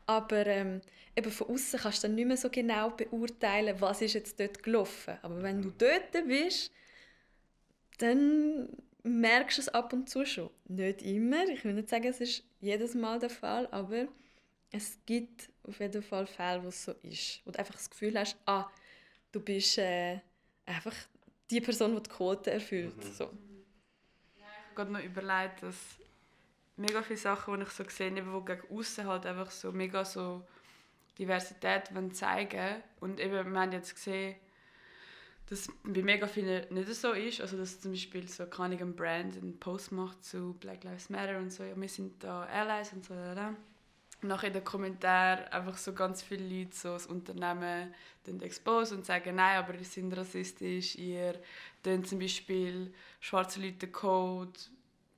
Aber 0.07 0.47
ähm, 0.47 0.81
eben 1.17 1.31
von 1.31 1.49
außen 1.49 1.81
kannst 1.81 2.03
du 2.03 2.09
dann 2.09 2.15
nicht 2.15 2.27
mehr 2.27 2.37
so 2.37 2.51
genau 2.51 2.91
beurteilen, 2.91 3.81
was 3.81 4.03
ist 4.03 4.15
jetzt 4.15 4.39
dort 4.39 4.63
gelaufen. 4.63 5.19
Aber 5.23 5.43
wenn 5.43 5.63
du 5.63 5.71
dort 5.71 6.13
bist, 6.27 6.71
dann 7.99 8.69
merkst 9.03 9.59
du 9.59 9.63
es 9.63 9.69
ab 9.69 9.93
und 9.93 10.09
zu 10.09 10.25
schon. 10.25 10.51
Nicht 10.67 11.03
immer, 11.03 11.47
ich 11.49 11.65
will 11.65 11.75
nicht 11.75 11.89
sagen, 11.89 12.07
es 12.07 12.21
ist 12.21 12.45
jedes 12.61 12.95
Mal 12.95 13.19
der 13.19 13.31
Fall, 13.31 13.69
aber 13.71 14.09
es 14.71 14.99
gibt 15.07 15.51
auf 15.63 15.79
jeden 15.79 16.03
Fall 16.03 16.27
Fälle, 16.27 16.65
wo 16.65 16.69
es 16.69 16.85
so 16.85 16.93
ist. 17.03 17.41
Wo 17.45 17.51
du 17.51 17.59
einfach 17.59 17.75
das 17.75 17.89
Gefühl 17.89 18.19
hast, 18.19 18.37
ah, 18.47 18.69
du 19.31 19.41
bist 19.41 19.79
äh, 19.79 20.21
einfach 20.67 20.95
die 21.51 21.61
Person, 21.61 21.95
die 21.95 22.03
die 22.03 22.11
Quote 22.11 22.51
erfüllt. 22.51 22.97
Mhm. 22.97 23.13
So. 23.13 23.31
ich 24.35 24.43
habe 24.43 24.75
gerade 24.75 24.93
noch 24.93 25.03
überlegt, 25.03 25.63
dass 25.63 25.77
mega 26.77 27.03
viele 27.03 27.19
Sachen, 27.19 27.57
die 27.57 27.63
ich 27.63 27.71
so 27.71 27.85
sehe, 27.89 28.11
die 28.11 28.21
gegen 28.21 28.63
außen 28.71 29.07
halt 29.07 29.27
einfach 29.27 29.51
so 29.51 29.73
mega 29.73 30.05
so 30.05 30.47
Diversität 31.19 31.91
zeigen 32.13 32.59
wollen. 32.59 32.83
Und 33.01 33.21
eben, 33.21 33.53
wir 33.53 33.61
haben 33.61 33.73
jetzt 33.73 33.95
gesehen, 33.95 34.37
dass 35.47 35.69
bei 35.83 36.03
mega 36.03 36.27
vielen 36.27 36.73
nicht 36.73 36.95
so 36.95 37.13
ist. 37.13 37.41
Also, 37.41 37.57
dass 37.57 37.81
zum 37.81 37.93
Beispiel 37.93 38.29
so 38.29 38.47
keine 38.47 38.79
ein 38.79 38.97
Brand 38.97 39.37
einen 39.37 39.59
Post 39.59 39.93
macht 39.93 40.25
zu 40.25 40.55
Black 40.55 40.85
Lives 40.85 41.11
Matter 41.11 41.39
und 41.39 41.53
so. 41.53 41.63
Ja, 41.65 41.79
wir 41.79 41.89
sind 41.89 42.23
da 42.23 42.45
Allies 42.45 42.93
und 42.93 43.05
so. 43.05 43.15
Da, 43.15 43.55
Und 44.23 44.29
nachher 44.29 44.49
in 44.49 44.55
den 44.55 44.65
Kommentaren 44.65 45.45
einfach 45.49 45.77
so 45.77 45.93
ganz 45.93 46.23
viele 46.23 46.49
Leute 46.49 46.75
so 46.75 46.95
das 46.95 47.07
Unternehmen 47.07 47.95
expose 48.41 48.95
und 48.95 49.05
sagen, 49.05 49.37
nein, 49.37 49.59
aber 49.59 49.75
ihr 49.75 49.85
seid 49.85 50.17
rassistisch, 50.17 50.97
ihr 50.97 51.41
dann 51.83 52.05
zum 52.05 52.19
Beispiel 52.19 52.95
schwarze 53.21 53.61
Leute 53.61 53.89
Code 53.89 54.59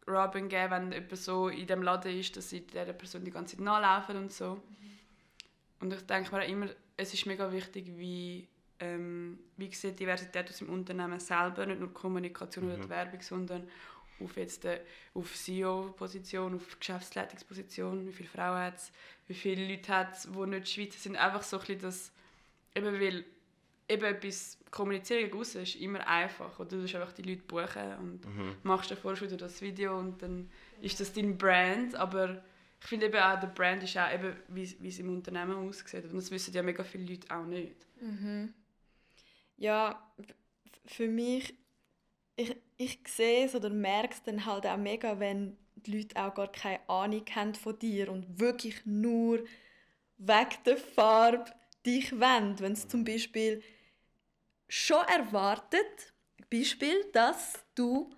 Robin 0.07 0.49
geben, 0.49 0.71
wenn 0.71 0.93
jemand 0.93 1.17
so 1.17 1.49
in 1.49 1.67
dem 1.67 1.83
Laden 1.83 2.19
ist, 2.19 2.37
dass 2.37 2.51
sie 2.51 2.61
dieser 2.61 2.93
Person 2.93 3.25
die 3.25 3.31
ganze 3.31 3.57
Zeit 3.57 3.65
nachlaufen 3.65 4.17
und 4.17 4.33
so. 4.33 4.63
Und 5.81 5.93
ich 5.93 6.01
denke 6.03 6.35
mir 6.35 6.45
immer, 6.47 6.69
es 6.97 7.13
ist 7.13 7.27
mega 7.27 7.51
wichtig, 7.53 7.87
wie, 7.97 8.49
ähm, 8.81 9.39
wie 9.57 9.73
sieht 9.75 9.99
Diversität 9.99 10.49
aus 10.49 10.59
dem 10.59 10.71
Unternehmen 10.71 11.21
selber, 11.21 11.67
nicht 11.67 11.81
nur 11.81 11.93
Kommunikation 11.93 12.67
mhm. 12.67 12.75
oder 12.75 12.89
Werbung, 12.89 13.21
sondern 13.21 13.69
auf 14.23 14.37
jetzt 14.37 14.65
äh, 14.65 14.81
auf 15.15 15.35
CEO-Position, 15.35 16.55
auf 16.55 16.79
Geschäftsleitungsposition, 16.79 18.07
wie 18.07 18.13
viele 18.13 18.29
Frauen 18.29 18.59
hat 18.59 18.77
es, 18.77 18.93
wie 19.27 19.35
viele 19.35 19.69
Leute 19.69 19.93
hat 19.95 20.15
es, 20.15 20.29
die 20.31 20.47
nicht 20.47 20.69
Schweizer 20.69 20.99
sind, 20.99 21.17
einfach 21.17 21.43
so 21.43 21.59
ein 21.59 21.61
bisschen 21.61 21.83
das, 21.83 22.13
eben 22.75 22.99
weil 23.01 23.25
eben 23.89 24.05
etwas 24.05 24.59
Kommunizierung 24.77 25.25
gegen 25.25 25.39
aussen 25.39 25.63
ist 25.63 25.77
immer 25.77 26.07
einfach. 26.07 26.59
Oder 26.61 26.69
du 26.71 26.77
musst 26.77 26.95
einfach 26.95 27.13
die 27.13 27.23
Leute 27.23 27.43
buchen 27.43 27.95
und 27.99 28.27
Mhm. 28.27 28.57
machst 28.63 28.91
davor 28.91 29.17
schon 29.17 29.37
das 29.37 29.61
Video 29.63 29.99
und 29.99 30.21
dann 30.23 30.51
ist 30.81 31.01
das 31.01 31.13
dein 31.13 31.37
Brand. 31.39 31.95
Aber 31.95 32.43
ich 32.81 32.87
finde 32.87 33.07
eben 33.07 33.17
auch, 33.17 33.41
der 33.41 33.49
Brand 33.49 33.83
ist 33.83 33.97
auch 33.97 34.13
eben, 34.13 34.37
wie, 34.49 34.77
wie 34.81 34.89
es 34.89 34.99
im 34.99 35.09
Unternehmen 35.11 35.55
aussieht. 35.69 36.05
Und 36.05 36.17
das 36.17 36.31
wissen 36.31 36.53
ja 36.55 36.63
mega 36.63 36.85
viele 36.85 37.05
Leute 37.13 37.35
auch 37.35 37.45
nicht. 37.47 37.77
Ja, 39.57 40.13
f- 40.19 40.35
für 40.85 41.09
mich, 41.09 41.55
ich, 42.37 42.55
ich 42.77 42.99
sehe 43.09 43.47
es 43.47 43.55
oder 43.55 43.71
merke 43.71 44.13
es 44.15 44.23
dann 44.23 44.45
halt 44.45 44.67
auch 44.67 44.77
mega, 44.77 45.19
wenn 45.19 45.57
die 45.77 45.99
Leute 45.99 46.17
auch 46.23 46.35
gar 46.35 46.53
keine 46.53 46.87
Ahnung 46.89 47.25
haben 47.35 47.55
von 47.55 47.79
dir 47.79 48.11
und 48.11 48.39
wirklich 48.39 48.85
nur 48.85 49.39
wegen 50.19 50.57
der 50.67 50.77
Farbe 50.77 51.51
dich 51.85 52.13
wollen. 52.13 52.59
Wenn 52.59 52.73
es 52.73 52.89
zum 52.89 53.05
Beispiel 53.05 53.63
schon 54.69 55.05
erwartet, 55.07 56.13
Beispiel, 56.51 57.05
dass 57.13 57.55
du 57.75 58.11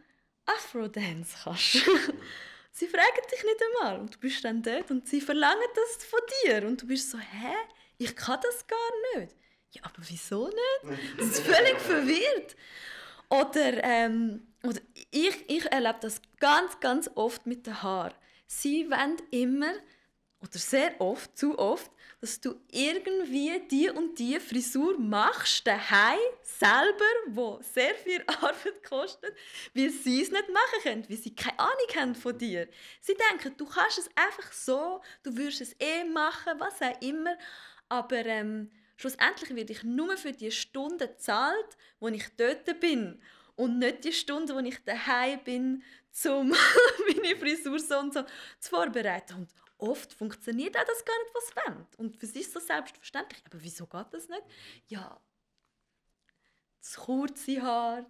Afro-Dance 0.47 1.37
kannst. 1.45 1.73
sie 2.73 2.87
fragen 2.87 3.27
dich 3.33 3.45
nicht 3.45 3.61
einmal 3.63 4.01
und 4.01 4.15
du 4.15 4.19
bist 4.19 4.45
dann 4.45 4.63
dort 4.63 4.91
und 4.91 5.09
sie 5.09 5.21
verlangen 5.21 5.69
das 5.75 6.05
von 6.05 6.21
dir 6.45 6.67
und 6.67 6.83
du 6.83 6.87
bist 6.87 7.11
so, 7.11 7.19
hä? 7.19 7.55
Ich 7.99 8.15
kann 8.15 8.41
das 8.43 8.67
gar 8.67 9.19
nicht. 9.21 9.35
Ja, 9.73 9.83
aber 9.85 10.03
wieso 10.09 10.49
nicht? 10.49 10.99
Das 11.19 11.27
ist 11.27 11.41
völlig 11.41 11.79
verwirrt. 11.79 12.57
Oder, 13.29 13.85
ähm, 13.85 14.47
oder 14.63 14.81
ich, 15.11 15.51
ich 15.51 15.67
erlebe 15.67 15.99
das 16.01 16.23
ganz, 16.39 16.81
ganz 16.81 17.11
oft 17.15 17.47
mit 17.47 17.67
den 17.67 17.83
Haaren. 17.83 18.15
Sie 18.47 18.89
wollen 18.91 19.21
immer, 19.31 19.73
oder 20.41 20.59
sehr 20.59 20.99
oft, 21.01 21.37
zu 21.37 21.59
oft, 21.59 21.91
dass 22.21 22.41
du 22.41 22.57
irgendwie 22.71 23.61
die 23.71 23.91
und 23.91 24.19
die 24.19 24.41
Frisur 24.41 24.99
machst, 24.99 25.67
daheim 25.67 26.19
selber, 26.43 27.05
wo 27.29 27.61
sehr 27.63 27.95
viel 27.95 28.23
Arbeit 28.27 28.83
kostet, 28.83 29.35
weil 29.75 29.91
sie 29.91 30.23
es 30.23 30.31
nicht 30.31 30.49
machen 30.49 30.83
können, 30.83 31.09
weil 31.09 31.17
sie 31.17 31.35
keine 31.35 31.59
Ahnung 31.59 31.89
haben 31.97 32.15
von 32.15 32.37
dir. 32.37 32.69
Sie 33.01 33.15
denken, 33.15 33.57
du 33.57 33.67
kannst 33.67 33.99
es 33.99 34.11
einfach 34.17 34.53
so, 34.53 35.01
du 35.23 35.37
würdest 35.37 35.61
es 35.61 35.77
eh 35.79 36.05
machen, 36.05 36.59
was 36.59 36.83
auch 36.83 37.01
immer, 37.01 37.37
aber 37.89 38.27
ähm, 38.27 38.71
schlussendlich 38.97 39.55
werde 39.55 39.73
ich 39.73 39.85
nur 39.85 40.17
für 40.17 40.33
die 40.33 40.51
Stunden 40.51 40.99
gezahlt, 40.99 41.77
wo 42.01 42.09
ich 42.09 42.27
dort 42.37 42.81
bin 42.81 43.23
und 43.55 43.79
nicht 43.79 44.05
die 44.05 44.13
Stunden, 44.13 44.55
wo 44.55 44.61
ich 44.61 44.83
daheim 44.85 45.43
bin, 45.45 45.85
um 46.27 46.49
meine 47.23 47.37
Frisur 47.37 47.79
so 47.79 47.99
und 47.99 48.13
so 48.13 48.23
zu 48.59 48.71
vorbereiten. 48.71 49.35
Und 49.35 49.49
oft 49.79 50.13
funktioniert 50.13 50.77
auch 50.77 50.85
das 50.85 51.05
gar 51.05 51.19
nicht, 51.23 51.35
was 51.35 51.47
sie 51.49 51.57
wollen. 51.57 51.87
Und 51.97 52.17
für 52.17 52.27
sie 52.27 52.41
ist 52.41 52.55
das 52.55 52.67
selbstverständlich. 52.67 53.43
Aber 53.47 53.63
wieso 53.63 53.87
geht 53.87 54.07
das 54.13 54.29
nicht? 54.29 54.43
Ja, 54.89 55.21
zu 56.81 57.01
kurze 57.01 57.63
Haar, 57.63 58.07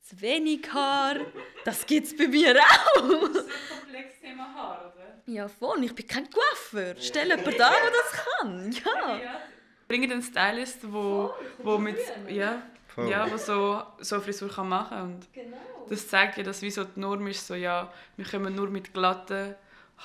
zu 0.00 0.20
wenig 0.20 0.72
Haar, 0.72 1.16
das 1.64 1.84
gibt 1.86 2.06
es 2.06 2.16
bei 2.16 2.28
mir 2.28 2.56
auch. 2.60 3.02
Das 3.28 3.42
ist 3.44 3.50
ein 3.50 3.78
komplexes 3.80 4.20
Thema 4.20 4.54
Haar, 4.54 4.92
oder? 4.94 5.22
Ja, 5.26 5.48
voll. 5.48 5.84
Ich 5.84 5.94
bin 5.94 6.06
kein 6.06 6.28
Coiffeur. 6.30 6.94
Stell 6.98 7.28
jemanden 7.28 7.56
da, 7.58 7.70
der 7.70 7.90
das 7.90 8.12
kann. 8.12 8.72
Ja. 8.72 9.40
Bringen 9.88 10.10
einen 10.12 10.22
Stylist, 10.22 10.80
wo, 10.92 11.32
wo 11.58 11.78
mit 11.78 11.98
ja, 12.28 12.62
Voll. 12.88 13.08
ja, 13.08 13.30
wo 13.30 13.36
so 13.36 13.82
so 14.00 14.20
Frisur 14.20 14.48
kann 14.48 14.68
machen 14.68 15.00
und 15.02 15.32
Genau. 15.32 15.56
das 15.88 16.08
zeigt 16.08 16.38
ja, 16.38 16.42
dass 16.42 16.60
wie 16.62 16.70
so 16.72 16.82
die 16.84 16.98
Norm 16.98 17.24
ist 17.28 17.46
so 17.46 17.54
ja, 17.54 17.92
wir 18.16 18.24
kommen 18.26 18.52
nur 18.54 18.68
mit 18.68 18.92
glatten 18.92 19.54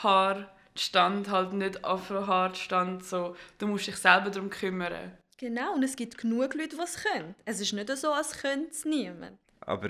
Haar 0.03 0.51
Stand 0.75 1.29
halt 1.29 1.53
nicht 1.53 1.83
Afro 1.83 2.53
Stand 2.53 3.03
so, 3.03 3.35
du 3.57 3.67
musst 3.67 3.87
dich 3.87 3.97
selber 3.97 4.29
darum 4.29 4.49
kümmern. 4.49 5.17
Genau, 5.37 5.73
und 5.73 5.83
es 5.83 5.95
gibt 5.95 6.17
genug 6.17 6.53
Leute, 6.53 6.75
die 6.75 6.81
es 6.81 7.03
können. 7.03 7.35
Es 7.45 7.59
ist 7.59 7.73
nicht 7.73 7.89
so, 7.97 8.11
als 8.11 8.31
könnte 8.41 8.71
es 8.71 8.85
niemand. 8.85 9.37
Aber 9.61 9.89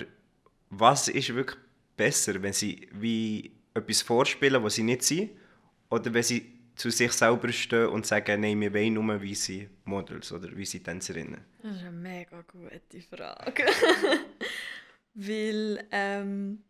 was 0.70 1.08
ist 1.10 1.36
wirklich 1.36 1.60
besser, 1.98 2.42
wenn 2.42 2.54
sie 2.54 2.88
wie 2.94 3.52
etwas 3.74 4.02
vorspielen, 4.02 4.64
was 4.64 4.76
sie 4.76 4.84
nicht 4.84 5.04
sind, 5.04 5.32
oder 5.90 6.14
wenn 6.14 6.24
sie 6.24 6.62
zu 6.76 6.90
sich 6.90 7.12
selber 7.12 7.52
stehen 7.52 7.88
und 7.88 8.06
sagen, 8.06 8.42
nein, 8.42 8.60
wir 8.62 8.74
wollen 8.74 8.94
nur 8.94 9.22
weiße 9.22 9.68
Models 9.86 10.32
oder 10.32 10.58
weiße 10.58 10.82
Tänzerinnen? 10.82 11.42
Das 11.62 11.76
ist 11.76 11.82
eine 11.82 11.92
mega 11.92 12.42
gute 12.44 13.02
Frage. 13.02 13.66
Weil 15.14 15.86
ähm, 15.92 16.64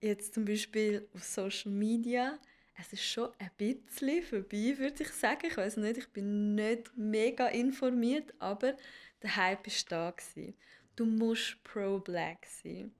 jetzt 0.00 0.34
zum 0.34 0.44
Beispiel 0.44 1.06
auf 1.14 1.24
Social 1.24 1.72
Media, 1.72 2.38
es 2.78 2.92
ist 2.92 3.04
schon 3.04 3.30
ein 3.38 3.50
bisschen 3.56 4.22
vorbei, 4.22 4.74
würde 4.78 5.02
ich 5.02 5.08
sagen. 5.10 5.46
Ich 5.46 5.56
weiß 5.56 5.78
nicht, 5.78 5.96
ich 5.96 6.08
bin 6.08 6.54
nicht 6.54 6.90
mega 6.96 7.48
informiert, 7.48 8.34
aber 8.38 8.76
der 9.22 9.36
Hype 9.36 9.66
ist 9.66 9.90
da. 9.90 10.10
Gewesen. 10.10 10.54
Du 10.94 11.06
musst 11.06 11.62
pro-black 11.64 12.46
sein. 12.62 12.92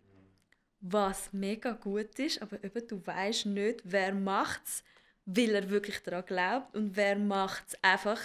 Was 0.81 1.33
mega 1.33 1.73
gut 1.73 2.19
ist, 2.19 2.41
aber 2.41 2.63
eben, 2.63 2.87
du 2.87 3.07
weißt 3.07 3.47
nicht, 3.47 3.81
wer 3.85 4.15
macht 4.15 4.63
es, 4.65 4.85
weil 5.25 5.55
er 5.55 5.71
wirklich 5.71 6.01
daran 6.03 6.25
glaubt 6.25 6.77
und 6.77 6.97
wer 6.97 7.19
macht 7.19 7.65
es 7.69 7.79
einfach, 7.83 8.21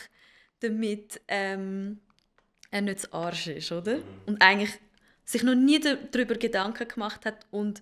damit 0.60 1.22
ähm, 1.28 2.00
er 2.70 2.82
nicht 2.82 3.00
zu 3.02 3.14
Arsch 3.14 3.48
ist, 3.48 3.72
oder? 3.72 4.00
Und 4.26 4.42
eigentlich 4.42 4.80
sich 5.24 5.44
noch 5.44 5.56
nie 5.56 5.80
darüber 5.80 6.36
Gedanken 6.36 6.88
gemacht 6.88 7.26
hat 7.26 7.48
und 7.52 7.82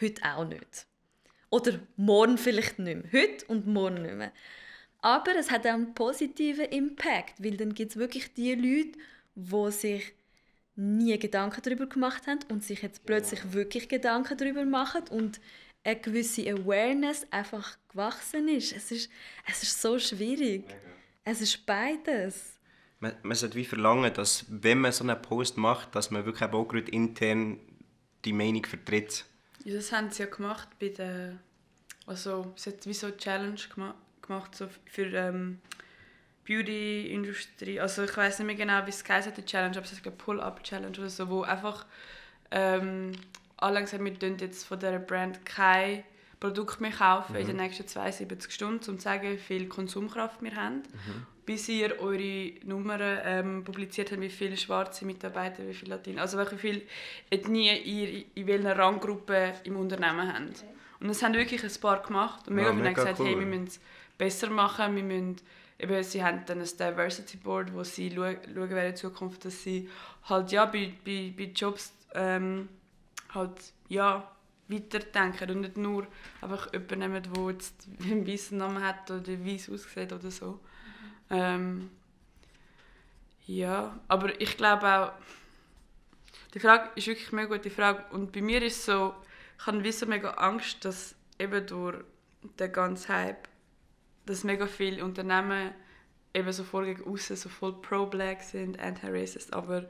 heute 0.00 0.22
auch 0.24 0.44
nicht. 0.44 0.86
Oder 1.50 1.80
morgen 1.96 2.38
vielleicht 2.38 2.78
nicht 2.78 3.02
mehr. 3.02 3.22
Heute 3.22 3.46
und 3.46 3.66
morgen 3.66 4.02
nicht 4.02 4.14
mehr. 4.14 4.32
Aber 5.00 5.36
es 5.36 5.50
hat 5.50 5.66
auch 5.66 5.74
einen 5.74 5.94
positiven 5.94 6.64
Impact, 6.64 7.42
weil 7.42 7.56
dann 7.56 7.74
gibt 7.74 7.92
es 7.92 7.96
wirklich 7.96 8.32
die 8.34 8.54
Leute, 8.54 8.98
die 9.34 9.70
sich 9.70 10.12
nie 10.76 11.18
Gedanken 11.18 11.62
darüber 11.62 11.86
gemacht 11.86 12.26
haben 12.26 12.40
und 12.48 12.64
sich 12.64 12.82
jetzt 12.82 13.04
plötzlich 13.04 13.52
wirklich 13.52 13.88
Gedanken 13.88 14.36
darüber 14.36 14.64
machen 14.64 15.02
und 15.10 15.40
eine 15.84 16.00
gewisse 16.00 16.50
Awareness 16.50 17.26
einfach 17.30 17.76
gewachsen 17.88 18.48
ist. 18.48 18.74
Es 18.74 18.90
ist, 18.90 19.10
es 19.46 19.62
ist 19.62 19.80
so 19.80 19.98
schwierig. 19.98 20.64
Es 21.22 21.40
ist 21.40 21.64
beides. 21.66 22.58
Man, 23.00 23.14
man 23.22 23.36
sollte 23.36 23.56
wie 23.56 23.64
verlangen, 23.64 24.12
dass 24.14 24.46
wenn 24.48 24.80
man 24.80 24.92
so 24.92 25.04
einen 25.04 25.20
Post 25.20 25.56
macht, 25.56 25.94
dass 25.94 26.10
man 26.10 26.24
wirklich 26.24 26.50
auch 26.50 26.64
gerade 26.64 26.90
intern 26.90 27.60
die 28.24 28.32
Meinung 28.32 28.64
vertritt. 28.64 29.26
Ja, 29.64 29.74
das 29.74 29.92
haben 29.92 30.10
sie 30.10 30.22
ja 30.22 30.28
gemacht 30.28 30.68
bei 30.78 30.88
der, 30.88 31.38
also 32.06 32.52
sie 32.56 32.70
hat 32.70 32.86
wie 32.86 32.94
so 32.94 33.06
eine 33.06 33.16
Challenge 33.16 33.60
gema 33.74 33.94
gemacht 34.20 34.54
so 34.54 34.68
für 34.86 35.06
ähm, 35.06 35.60
Beauty-Industrie. 36.46 37.80
Also 37.80 38.04
ich 38.04 38.16
weiß 38.16 38.38
nicht 38.38 38.46
mehr 38.46 38.56
genau, 38.56 38.86
wie 38.86 38.90
es 38.90 39.08
hat, 39.08 39.36
die 39.36 39.44
Challenge, 39.44 39.76
aber 39.76 39.86
es 39.86 39.92
ist 39.92 40.06
eine 40.06 40.14
Pull-Up-Challenge 40.14 40.98
oder 40.98 41.08
so, 41.08 41.28
wo 41.28 41.42
einfach 41.42 41.86
ähm, 42.50 43.12
alle 43.56 43.80
gesagt 43.80 44.02
haben, 44.02 44.20
wir 44.20 44.36
jetzt 44.38 44.64
von 44.64 44.78
dieser 44.78 44.98
Brand 44.98 45.44
kein 45.46 46.04
Produkt 46.40 46.80
mehr 46.80 46.90
kaufen 46.90 47.36
in 47.36 47.46
den 47.46 47.56
nächsten 47.56 47.86
72 47.86 48.52
Stunden, 48.52 48.90
um 48.90 48.98
zu 48.98 49.04
sagen, 49.04 49.30
wie 49.30 49.38
viel 49.38 49.66
Konsumkraft 49.66 50.42
wir 50.42 50.54
haben. 50.56 50.82
Bis 51.46 51.68
ihr 51.68 52.00
eure 52.00 52.52
Nummern 52.64 53.18
ähm, 53.24 53.64
publiziert 53.64 54.10
habt, 54.10 54.20
wie 54.20 54.30
viele 54.30 54.56
schwarze 54.56 55.04
Mitarbeiter, 55.04 55.66
wie 55.66 55.74
viele 55.74 55.96
Latino, 55.96 56.22
also 56.22 56.38
wie 56.38 56.56
viel 56.56 56.82
Ethnie 57.30 57.76
ihr 57.78 58.24
in 58.34 58.46
welcher 58.46 58.78
Ranggruppe 58.78 59.54
im 59.64 59.76
Unternehmen 59.76 60.32
habt. 60.32 60.64
Und 61.00 61.08
das 61.08 61.22
haben 61.22 61.34
wirklich 61.34 61.62
ein 61.62 61.80
paar 61.80 62.02
gemacht 62.02 62.48
und 62.48 62.54
mega 62.54 62.68
Ja, 62.68 62.74
viele 62.74 62.86
haben 62.86 62.94
gesagt, 62.94 63.20
cool. 63.20 63.26
hey, 63.26 63.38
wir 63.38 63.46
müssen 63.46 63.66
es 63.66 63.80
besser 64.16 64.48
machen, 64.48 64.96
wir 64.96 65.02
müssen, 65.02 65.36
eben, 65.78 66.02
sie 66.02 66.24
haben 66.24 66.42
dann 66.46 66.60
ein 66.60 66.64
Diversity 66.64 67.36
Board, 67.36 67.74
wo 67.74 67.84
sie 67.84 68.10
schauen, 68.10 68.38
werden 68.54 68.90
in 68.90 68.96
Zukunft, 68.96 69.44
dass 69.44 69.62
sie 69.62 69.90
halt 70.24 70.50
ja 70.50 70.64
bei, 70.64 70.94
bei, 71.04 71.32
bei 71.36 71.50
Jobs 71.54 71.92
ähm, 72.14 72.70
halt 73.34 73.52
ja 73.88 74.30
weiterdenken 74.68 75.50
und 75.50 75.60
nicht 75.60 75.76
nur 75.76 76.06
einfach 76.40 76.72
jemanden 76.72 76.98
nehmen, 77.00 77.22
der 77.22 77.50
jetzt 77.50 77.86
einen 78.02 78.26
weißen 78.26 78.56
Namen 78.56 78.82
hat 78.82 79.10
oder 79.10 79.44
weiß 79.44 79.70
aussieht 79.70 80.12
oder 80.12 80.30
so. 80.30 80.60
Ähm, 81.30 81.90
ja, 83.46 83.98
aber 84.08 84.40
ich 84.40 84.56
glaube 84.56 84.86
auch, 84.86 85.12
die 86.54 86.60
Frage 86.60 86.90
ist 86.94 87.06
wirklich 87.06 87.32
eine 87.32 87.42
mega 87.42 87.56
gute 87.56 87.70
Frage. 87.70 88.04
Und 88.10 88.32
bei 88.32 88.40
mir 88.40 88.62
ist 88.62 88.84
so, 88.84 89.14
ich 89.58 89.66
habe 89.66 89.92
so 89.92 90.06
mega 90.06 90.30
Angst, 90.32 90.84
dass 90.84 91.14
eben 91.38 91.66
durch 91.66 91.96
den 92.58 92.72
ganzen 92.72 93.14
Hype, 93.14 93.48
dass 94.26 94.44
mega 94.44 94.66
viele 94.66 95.04
Unternehmen 95.04 95.72
eben 96.32 96.52
so 96.52 96.64
voll 96.64 96.86
gegen 96.86 97.04
aussen 97.04 97.36
so 97.36 97.48
voll 97.48 97.80
pro-black 97.80 98.42
sind, 98.42 98.78
anti-racist, 98.80 99.52
aber 99.52 99.88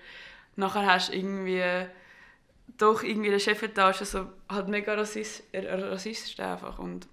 nachher 0.57 0.87
hast 0.87 1.09
du 1.09 1.16
irgendwie 1.16 1.87
doch 2.79 3.03
irgendwie 3.03 3.31
der 3.31 3.38
Chefetage 3.38 4.05
so 4.05 4.31
halt 4.49 4.68
mega 4.68 4.94
rassist, 4.94 5.42
äh, 5.53 5.66
rassistisch 5.68 6.38
einfach. 6.40 6.79
Und 6.79 7.07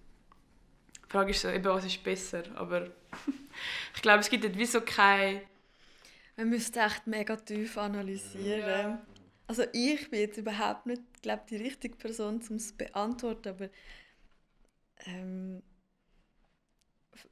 die 1.05 1.09
Frage 1.09 1.31
ist 1.31 1.41
so, 1.41 1.49
eben, 1.49 1.65
was 1.65 1.85
ist 1.85 2.03
besser, 2.03 2.43
aber 2.55 2.87
ich 3.95 4.01
glaube, 4.01 4.19
es 4.19 4.29
gibt 4.29 4.43
dort 4.43 4.57
wie 4.57 4.65
so 4.65 4.81
kein 4.81 5.41
Man 6.37 6.49
müsste 6.49 6.79
echt 6.79 7.07
mega 7.07 7.35
tief 7.35 7.77
analysieren. 7.77 8.99
Also 9.47 9.63
ich 9.73 10.09
bin 10.09 10.21
jetzt 10.21 10.37
überhaupt 10.37 10.85
nicht, 10.85 11.01
glaube 11.21 11.43
die 11.49 11.57
richtige 11.57 11.97
Person, 11.97 12.41
um 12.49 12.55
es 12.55 12.69
zu 12.69 12.77
beantworten, 12.77 13.49
aber 13.49 13.69
ähm, 15.05 15.61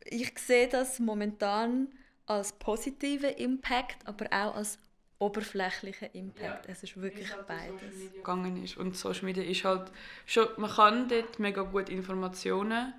ich 0.05 0.37
sehe 0.37 0.67
das 0.67 0.99
momentan 0.99 1.87
als 2.25 2.53
positiven 2.53 3.31
Impact, 3.31 4.05
aber 4.05 4.25
auch 4.27 4.55
als 4.55 4.79
oberflächlichen 5.19 6.09
Impact. 6.13 6.65
Ja. 6.65 6.71
Es 6.71 6.83
ist 6.83 6.99
wirklich 6.99 7.33
halt 7.33 7.47
beides. 7.47 8.13
Gegangen 8.13 8.63
ist. 8.63 8.77
Und 8.77 8.95
Social 8.95 9.25
Media 9.25 9.43
ist 9.43 9.63
halt 9.63 9.91
schon, 10.25 10.47
man 10.57 10.71
kann 10.71 11.09
dort 11.09 11.39
mega 11.39 11.61
gut 11.61 11.89
Informationen 11.89 12.93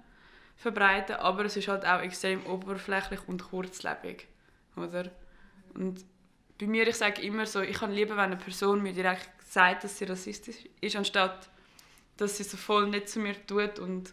verbreiten, 0.61 1.17
aber 1.17 1.47
es 1.47 1.57
ist 1.57 1.69
halt 1.69 1.87
auch 1.87 2.01
extrem 2.01 2.45
oberflächlich 2.45 3.27
und 3.27 3.43
kurzlebig, 3.43 4.27
oder? 4.77 5.11
Und 5.73 6.05
bei 6.59 6.67
mir, 6.67 6.87
ich 6.87 6.97
sage 6.97 7.23
immer 7.23 7.47
so, 7.47 7.63
ich 7.63 7.79
kann 7.79 7.93
lieber, 7.93 8.11
wenn 8.11 8.25
eine 8.25 8.37
Person 8.37 8.83
mir 8.83 8.93
direkt 8.93 9.31
sagt, 9.43 9.85
dass 9.85 9.97
sie 9.97 10.05
rassistisch 10.05 10.57
ist, 10.83 10.97
anstatt 10.97 11.49
dass 12.19 12.37
sie 12.37 12.45
so 12.45 12.59
voll 12.59 12.91
nicht 12.91 13.09
zu 13.09 13.21
mir 13.21 13.35
tut 13.47 13.79
und 13.79 14.13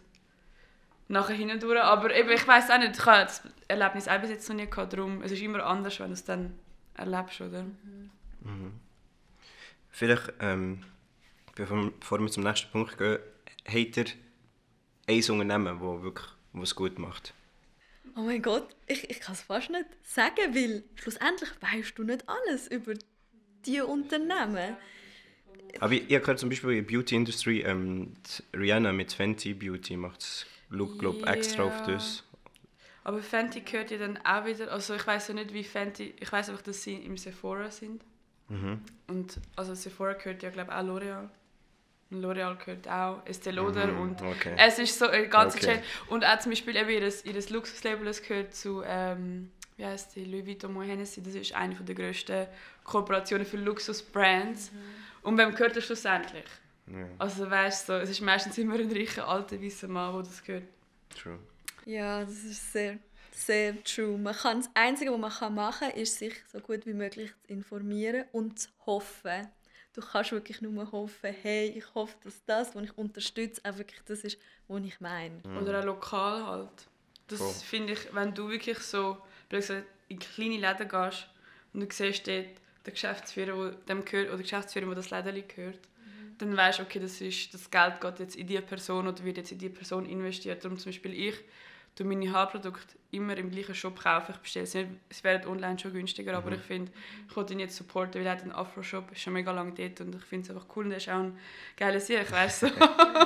nachher 1.08 1.36
hindurch. 1.36 1.82
Aber 1.82 2.14
eben, 2.16 2.30
ich 2.30 2.48
weiß 2.48 2.70
auch 2.70 2.78
nicht, 2.78 2.96
ich 2.96 3.04
habe 3.04 3.24
das 3.26 3.42
Erlebnis 3.68 4.08
auch 4.08 4.18
bis 4.18 4.30
jetzt 4.30 4.48
noch 4.48 4.56
nie 4.56 4.70
gehabt, 4.70 4.94
darum, 4.94 5.20
es 5.22 5.32
ist 5.32 5.42
immer 5.42 5.62
anders, 5.66 6.00
wenn 6.00 6.06
du 6.06 6.12
es 6.14 6.24
dann 6.24 6.58
erlebst, 6.94 7.42
oder? 7.42 7.64
Mhm. 8.40 8.72
Vielleicht, 9.90 10.32
ähm, 10.40 10.82
bevor 11.54 12.20
wir 12.20 12.28
zum 12.28 12.44
nächsten 12.44 12.70
Punkt 12.70 12.96
gehen, 12.96 13.18
habt 13.66 13.96
ihr 13.98 14.06
ein 15.06 15.30
Unternehmen, 15.30 15.78
das 15.78 16.02
wirklich 16.02 16.37
was 16.52 16.74
gut 16.74 16.98
macht? 16.98 17.34
Oh 18.16 18.22
mein 18.22 18.42
Gott, 18.42 18.68
ich, 18.86 19.08
ich 19.10 19.20
kann 19.20 19.34
es 19.34 19.42
fast 19.42 19.70
nicht 19.70 19.86
sagen, 20.02 20.54
weil 20.54 20.82
schlussendlich 20.96 21.50
weißt 21.60 21.98
du 21.98 22.04
nicht 22.04 22.24
alles 22.28 22.68
über 22.68 22.94
diese 23.64 23.86
Unternehmen. 23.86 24.76
Aber 25.80 25.92
ich, 25.92 26.10
ich 26.10 26.36
zum 26.36 26.48
Beispiel 26.48 26.70
in 26.70 26.86
der 26.86 26.92
Beauty-Industrie, 26.92 27.62
ähm, 27.62 28.14
Rihanna 28.54 28.92
mit 28.92 29.12
Fenty 29.12 29.54
Beauty 29.54 29.96
macht 29.96 30.20
es, 30.20 30.46
glaube 30.70 31.18
yeah. 31.18 31.32
extra 31.34 31.64
auf 31.64 31.86
das. 31.86 32.24
Aber 33.04 33.22
Fenty 33.22 33.60
gehört 33.60 33.90
ja 33.90 33.98
dann 33.98 34.18
auch 34.18 34.44
wieder, 34.44 34.70
also 34.72 34.94
ich 34.94 35.06
weiß 35.06 35.28
ja 35.28 35.34
nicht, 35.34 35.52
wie 35.54 35.64
Fenty, 35.64 36.14
ich 36.18 36.30
weiß 36.30 36.50
einfach, 36.50 36.62
dass 36.62 36.82
sie 36.82 36.94
im 36.94 37.16
Sephora 37.16 37.70
sind. 37.70 38.02
Mhm. 38.48 38.80
Und 39.06 39.40
also 39.56 39.74
Sephora 39.74 40.14
gehört 40.14 40.42
ja, 40.42 40.50
glaube 40.50 40.70
ich, 40.70 40.76
auch 40.76 40.82
L'Oreal. 40.82 41.28
L'Oreal 42.10 42.56
gehört 42.56 42.88
auch, 42.88 43.22
Estée 43.26 43.50
Lauder 43.50 43.86
mhm, 43.88 44.00
und 44.00 44.22
okay. 44.22 44.54
es 44.56 44.78
ist 44.78 44.98
so 44.98 45.08
eine 45.08 45.28
ganze 45.28 45.58
okay. 45.58 45.66
Chain. 45.66 45.82
Und 46.08 46.24
auch 46.24 46.38
zum 46.38 46.52
Beispiel 46.52 46.76
eben 46.76 46.88
ihr, 46.88 47.02
ihr 47.02 47.50
Luxuslabel, 47.50 48.10
gehört 48.26 48.54
zu, 48.54 48.82
ähm, 48.86 49.50
wie 49.76 49.84
heißt 49.84 50.16
die, 50.16 50.24
Louis 50.24 50.46
Vuitton 50.46 50.72
Moet 50.72 50.86
Hennessy, 50.86 51.22
das 51.22 51.34
ist 51.34 51.54
eine 51.54 51.74
der 51.74 51.94
grössten 51.94 52.46
Kooperationen 52.82 53.46
für 53.46 53.58
Luxusbrands. 53.58 54.72
Mhm. 54.72 54.78
Und 55.22 55.38
wem 55.38 55.52
gehört 55.52 55.76
das 55.76 55.84
schlussendlich? 55.84 56.46
Ja. 56.86 57.06
Also 57.18 57.50
weißt 57.50 57.88
du, 57.88 57.92
so, 57.92 57.98
es 57.98 58.10
ist 58.10 58.22
meistens 58.22 58.56
immer 58.56 58.76
ein 58.76 58.90
reicher, 58.90 59.28
alter, 59.28 59.60
weißer 59.60 59.88
Mann, 59.88 60.14
der 60.14 60.22
das 60.22 60.42
gehört. 60.42 60.64
True. 61.10 61.38
Ja, 61.84 62.20
das 62.20 62.44
ist 62.44 62.72
sehr, 62.72 62.98
sehr 63.32 63.82
true. 63.84 64.16
Man 64.16 64.34
kann, 64.34 64.60
das 64.60 64.70
Einzige, 64.74 65.12
was 65.12 65.40
man 65.40 65.54
machen 65.54 65.88
kann, 65.90 65.98
ist, 65.98 66.18
sich 66.18 66.34
so 66.50 66.60
gut 66.60 66.86
wie 66.86 66.94
möglich 66.94 67.30
zu 67.42 67.52
informieren 67.52 68.24
und 68.32 68.58
zu 68.58 68.70
hoffen, 68.86 69.48
du 69.94 70.00
kannst 70.00 70.32
wirklich 70.32 70.60
nur 70.60 70.90
hoffen, 70.92 71.34
hey, 71.42 71.68
ich 71.68 71.94
hoffe, 71.94 72.16
dass 72.24 72.44
das, 72.44 72.74
was 72.74 72.84
ich 72.84 72.98
unterstütze, 72.98 73.60
auch 73.64 73.76
wirklich 73.78 74.00
das 74.06 74.20
ist, 74.20 74.38
was 74.68 74.82
ich 74.84 75.00
meine. 75.00 75.40
Mhm. 75.44 75.58
Oder 75.58 75.80
auch 75.80 75.84
lokal 75.84 76.46
halt. 76.46 76.88
Das 77.26 77.40
oh. 77.40 77.44
finde 77.44 77.94
ich, 77.94 78.14
wenn 78.14 78.34
du 78.34 78.48
wirklich 78.48 78.78
so 78.78 79.18
gesagt, 79.48 79.84
in 80.08 80.18
kleine 80.18 80.58
Läden 80.58 80.88
gehst 80.88 81.26
und 81.72 81.80
du 81.80 81.86
siehst 81.90 82.26
dort 82.26 82.46
den 82.86 82.92
Geschäftsführer, 82.92 83.70
der 83.70 83.96
dem 83.96 84.04
gehört, 84.04 84.28
oder 84.28 84.42
Geschäftsführer, 84.42 84.86
der 84.86 84.94
das 84.94 85.10
Läden 85.10 85.46
gehört, 85.46 85.76
mhm. 85.76 86.38
dann 86.38 86.56
weißt 86.56 86.78
du, 86.78 86.82
okay, 86.84 87.00
das, 87.00 87.20
ist, 87.20 87.52
das 87.52 87.70
Geld 87.70 88.00
geht 88.00 88.18
jetzt 88.20 88.36
in 88.36 88.46
diese 88.46 88.62
Person 88.62 89.08
oder 89.08 89.22
wird 89.24 89.36
jetzt 89.36 89.52
in 89.52 89.58
diese 89.58 89.72
Person 89.72 90.06
investiert. 90.06 90.64
Darum 90.64 90.78
zum 90.78 90.90
Beispiel 90.90 91.12
ich 91.12 91.34
tue 91.98 92.06
meine 92.06 92.32
Haarprodukte 92.32 92.96
immer 93.10 93.36
im 93.36 93.50
gleichen 93.50 93.74
Shop 93.74 93.98
kaufen. 94.00 94.32
Ich 94.32 94.38
bestelle 94.38 94.66
sie 94.66 94.86
es 95.08 95.24
wäre 95.24 95.48
online 95.48 95.78
schon 95.78 95.92
günstiger, 95.92 96.36
aber 96.36 96.50
mhm. 96.50 96.56
ich 96.56 96.62
finde, 96.62 96.92
ich 97.28 97.36
wollte 97.36 97.54
ihn 97.54 97.58
jetzt 97.58 97.76
supporten, 97.76 98.20
weil 98.20 98.26
er 98.26 98.32
hat 98.32 98.42
einen 98.42 98.52
Afro-Shop, 98.52 99.10
ist 99.10 99.20
schon 99.20 99.32
mega 99.32 99.50
lange 99.50 99.72
dort 99.72 100.00
und 100.00 100.14
ich 100.14 100.22
finde 100.22 100.44
es 100.44 100.50
einfach 100.54 100.76
cool 100.76 100.84
und 100.86 100.92
er 100.92 100.98
ist 100.98 101.08
auch 101.08 101.14
ein 101.14 101.38
geiler 101.76 102.00
Sieg, 102.00 102.30
weißt 102.30 102.62
du. 102.62 102.66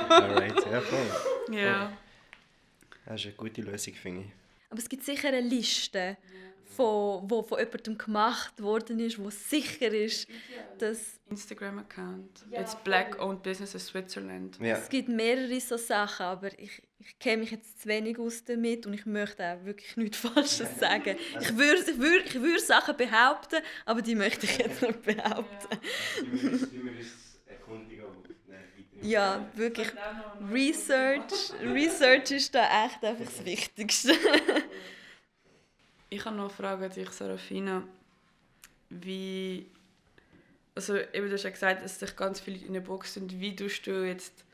Alright, 0.09 0.65
ja 0.71 0.81
voll. 0.81 1.55
Ja. 1.55 1.93
Das 3.05 3.19
ist 3.19 3.27
eine 3.27 3.35
gute 3.35 3.61
Lösung, 3.61 3.93
finde 3.93 4.21
ich. 4.21 4.42
Aber 4.73 4.81
es 4.81 4.89
gibt 4.89 5.03
sicher 5.03 5.27
eine 5.27 5.41
Liste 5.41 6.17
von, 6.63 7.29
wo 7.29 7.43
von 7.43 7.59
jemandem 7.59 7.95
gemacht 7.95 8.59
worden 8.59 8.99
ist, 9.01 9.19
wo 9.19 9.29
sicher 9.29 9.93
ist, 9.93 10.27
dass... 10.79 11.19
Instagram-Account. 11.29 12.45
Ja, 12.49 12.61
It's 12.61 12.75
Black 12.83 13.21
Owned 13.21 13.43
Business 13.43 13.75
in 13.75 13.79
Switzerland. 13.79 14.57
Ja. 14.59 14.77
Es 14.77 14.89
gibt 14.89 15.09
mehrere 15.09 15.61
so 15.61 15.77
Sachen, 15.77 16.25
aber 16.25 16.57
ich, 16.57 16.81
ich 16.97 17.19
kenne 17.19 17.43
mich 17.43 17.51
jetzt 17.51 17.83
zu 17.83 17.87
wenig 17.87 18.17
aus 18.17 18.43
damit 18.45 18.87
und 18.87 18.95
ich 18.95 19.05
möchte 19.05 19.45
auch 19.45 19.63
wirklich 19.63 19.95
nichts 19.95 20.17
Falsches 20.33 20.79
sagen. 20.79 21.17
Ich 21.39 21.55
würde 21.55 21.91
ich 21.91 21.99
würd, 21.99 22.25
ich 22.25 22.41
würd 22.41 22.61
Sachen 22.61 22.97
behaupten, 22.97 23.57
aber 23.85 24.01
die 24.01 24.15
möchte 24.15 24.47
ich 24.47 24.57
jetzt 24.57 24.81
nicht 24.81 25.03
behaupten. 25.03 25.77
Ja, 26.33 26.49
wirklich. 29.55 29.89
Research, 30.51 31.53
Research 31.61 32.31
ist 32.31 32.55
da 32.55 32.85
echt 32.85 33.03
einfach 33.03 33.25
das 33.25 33.43
Wichtigste. 33.45 34.13
Ich 36.09 36.23
habe 36.25 36.35
noch 36.35 36.43
eine 36.43 36.53
Frage 36.53 36.85
an 36.85 36.91
dich, 36.91 37.09
Sarafina. 37.09 37.83
Wie. 38.89 39.65
Also, 40.75 40.95
eben, 40.97 41.27
du 41.27 41.33
hast 41.33 41.43
ja 41.43 41.49
gesagt, 41.49 41.83
dass 41.83 41.99
sich 41.99 42.15
ganz 42.15 42.39
viele 42.39 42.63
in 42.65 42.73
der 42.73 42.81
Box 42.81 43.15
sind. 43.15 43.39
Wie 43.39 43.55
tust 43.55 43.85
du 43.87 44.07
jetzt 44.07 44.45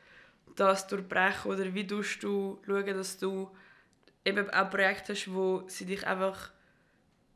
das 0.56 0.86
durchbrechen 0.86 1.50
oder 1.50 1.74
wie 1.74 1.86
tust 1.86 2.22
du 2.22 2.58
schauen, 2.66 2.86
dass 2.86 3.18
du 3.18 3.50
eben 4.24 4.50
auch 4.50 4.70
Projekte 4.70 5.12
hast, 5.12 5.32
wo 5.32 5.64
sie 5.66 5.86
dich 5.86 6.06
einfach 6.06 6.50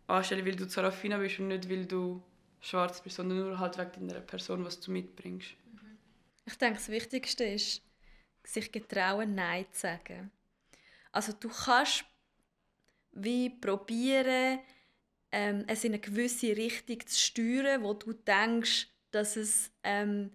anstellen, 0.07 0.46
weil 0.46 0.57
du 0.57 0.68
Sarafina 0.68 1.18
bist 1.18 1.38
und 1.38 1.48
nicht, 1.48 1.68
weil 1.68 1.87
du 1.87 2.22
schwarz 2.61 3.03
bist, 3.03 3.16
sondern 3.16 3.38
nur 3.38 3.59
halt 3.59 3.79
wegen 3.79 4.09
deiner 4.09 4.20
Person, 4.20 4.64
was 4.64 4.81
du 4.81 4.90
mitbringst? 4.90 5.50
Ich 6.46 6.59
denke, 6.59 6.78
das 6.78 6.88
Wichtigste 6.88 7.44
ist, 7.44 7.83
sich 8.46 8.70
getrauen, 8.70 9.35
Nein 9.35 9.66
zu 9.72 9.80
sagen. 9.80 10.30
Also 11.12 11.33
du 11.33 11.48
kannst 11.48 12.04
wie 13.12 13.48
probieren, 13.48 14.59
ähm, 15.33 15.64
es 15.66 15.85
in 15.85 15.92
eine 15.92 16.00
gewisse 16.00 16.57
Richtung 16.57 17.07
zu 17.07 17.18
steuern, 17.18 17.83
wo 17.83 17.94
du 17.94 18.12
denkst, 18.12 18.88
dass 19.11 19.37
es 19.37 19.70
ähm, 19.83 20.33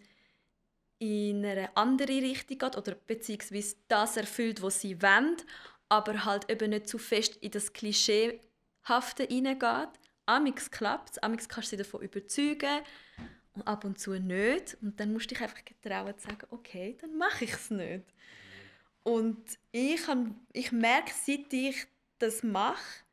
in 0.98 1.46
eine 1.46 1.76
andere 1.76 2.22
Richtung 2.22 2.58
geht 2.58 2.78
oder 2.78 2.96
beziehungsweise 2.96 3.76
das 3.88 4.18
erfüllt, 4.18 4.62
was 4.62 4.82
sie 4.82 5.02
wollen, 5.02 5.38
aber 5.90 6.26
halt 6.26 6.50
eben 6.50 6.72
nicht 6.72 6.88
zu 6.88 6.98
fest 6.98 7.38
in 7.38 7.52
das 7.52 7.74
Klischeehafte 7.74 9.24
hineingeht. 9.28 9.90
Amix 10.26 10.70
klappt 10.70 11.12
es, 11.12 11.18
amix 11.20 11.48
kannst 11.50 11.72
du 11.72 11.78
sie 11.78 11.84
davon 11.84 12.02
überzeugen 12.02 12.82
und 13.60 13.68
ab 13.68 13.84
und 13.84 14.00
zu 14.00 14.20
nicht. 14.20 14.78
Und 14.82 15.00
dann 15.00 15.14
musst 15.14 15.30
du 15.32 15.36
dich 15.36 15.44
einfach 15.44 15.64
getrauen 15.64 16.18
zu 16.18 16.28
sagen, 16.28 16.48
okay, 16.50 16.98
dann 17.00 17.18
mache 17.18 17.46
ich 17.46 17.54
es 17.54 17.70
nicht. 17.70 18.06
Und 19.04 19.60
ich, 19.72 20.02
ich 20.54 20.72
merke, 20.72 21.12
seit 21.26 21.52
ich 21.54 21.88
das 22.20 22.44
mache, 22.44 23.04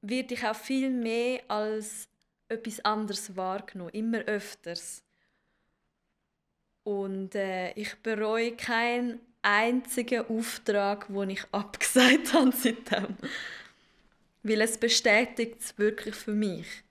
werde 0.00 0.34
ich 0.34 0.44
auch 0.44 0.56
viel 0.56 0.90
mehr 0.90 1.42
als 1.48 2.08
etwas 2.48 2.84
anderes 2.84 3.36
wahrgenommen, 3.36 3.92
immer 3.92 4.18
öfters. 4.20 5.02
Und 6.84 7.34
äh, 7.34 7.72
ich 7.72 7.94
bereue 8.02 8.56
keinen 8.56 9.18
einzigen 9.42 10.26
Auftrag, 10.26 11.08
den 11.08 11.30
ich 11.30 11.44
abgesagt 11.52 12.32
habe 12.32 12.52
seitdem. 12.52 13.16
Weil 14.42 14.60
es 14.60 14.78
bestätigt 14.78 15.60
es 15.60 15.78
wirklich 15.78 16.14
für 16.14 16.34
mich. 16.34 16.83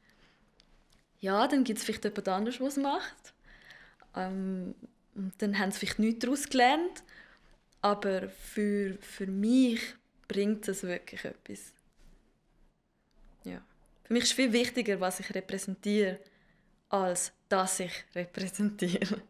Ja, 1.24 1.48
dann 1.48 1.64
gibt 1.64 1.80
es 1.80 1.86
vielleicht 1.86 2.04
jemand 2.04 2.28
anderes, 2.28 2.58
der 2.58 2.68
es 2.68 2.76
macht. 2.76 3.34
Ähm, 4.14 4.76
und 5.16 5.34
dann 5.38 5.58
haben 5.58 5.72
sie 5.72 5.80
vielleicht 5.80 6.00
nichts 6.00 6.20
daraus 6.20 6.50
gelernt. 6.50 7.02
Aber 7.82 8.28
für, 8.28 8.98
für 9.00 9.28
mich 9.28 9.80
bringt 10.28 10.68
es 10.68 10.84
wirklich 10.84 11.24
etwas. 11.24 11.72
Ja. 13.46 13.62
Für 14.04 14.14
mich 14.14 14.24
ist 14.24 14.34
viel 14.34 14.52
wichtiger, 14.52 15.00
was 15.00 15.22
ich 15.22 15.34
repräsentiere, 15.34 16.20
als 16.90 17.32
dass 17.48 17.80
ich 17.80 18.04
repräsentiere. 18.14 19.22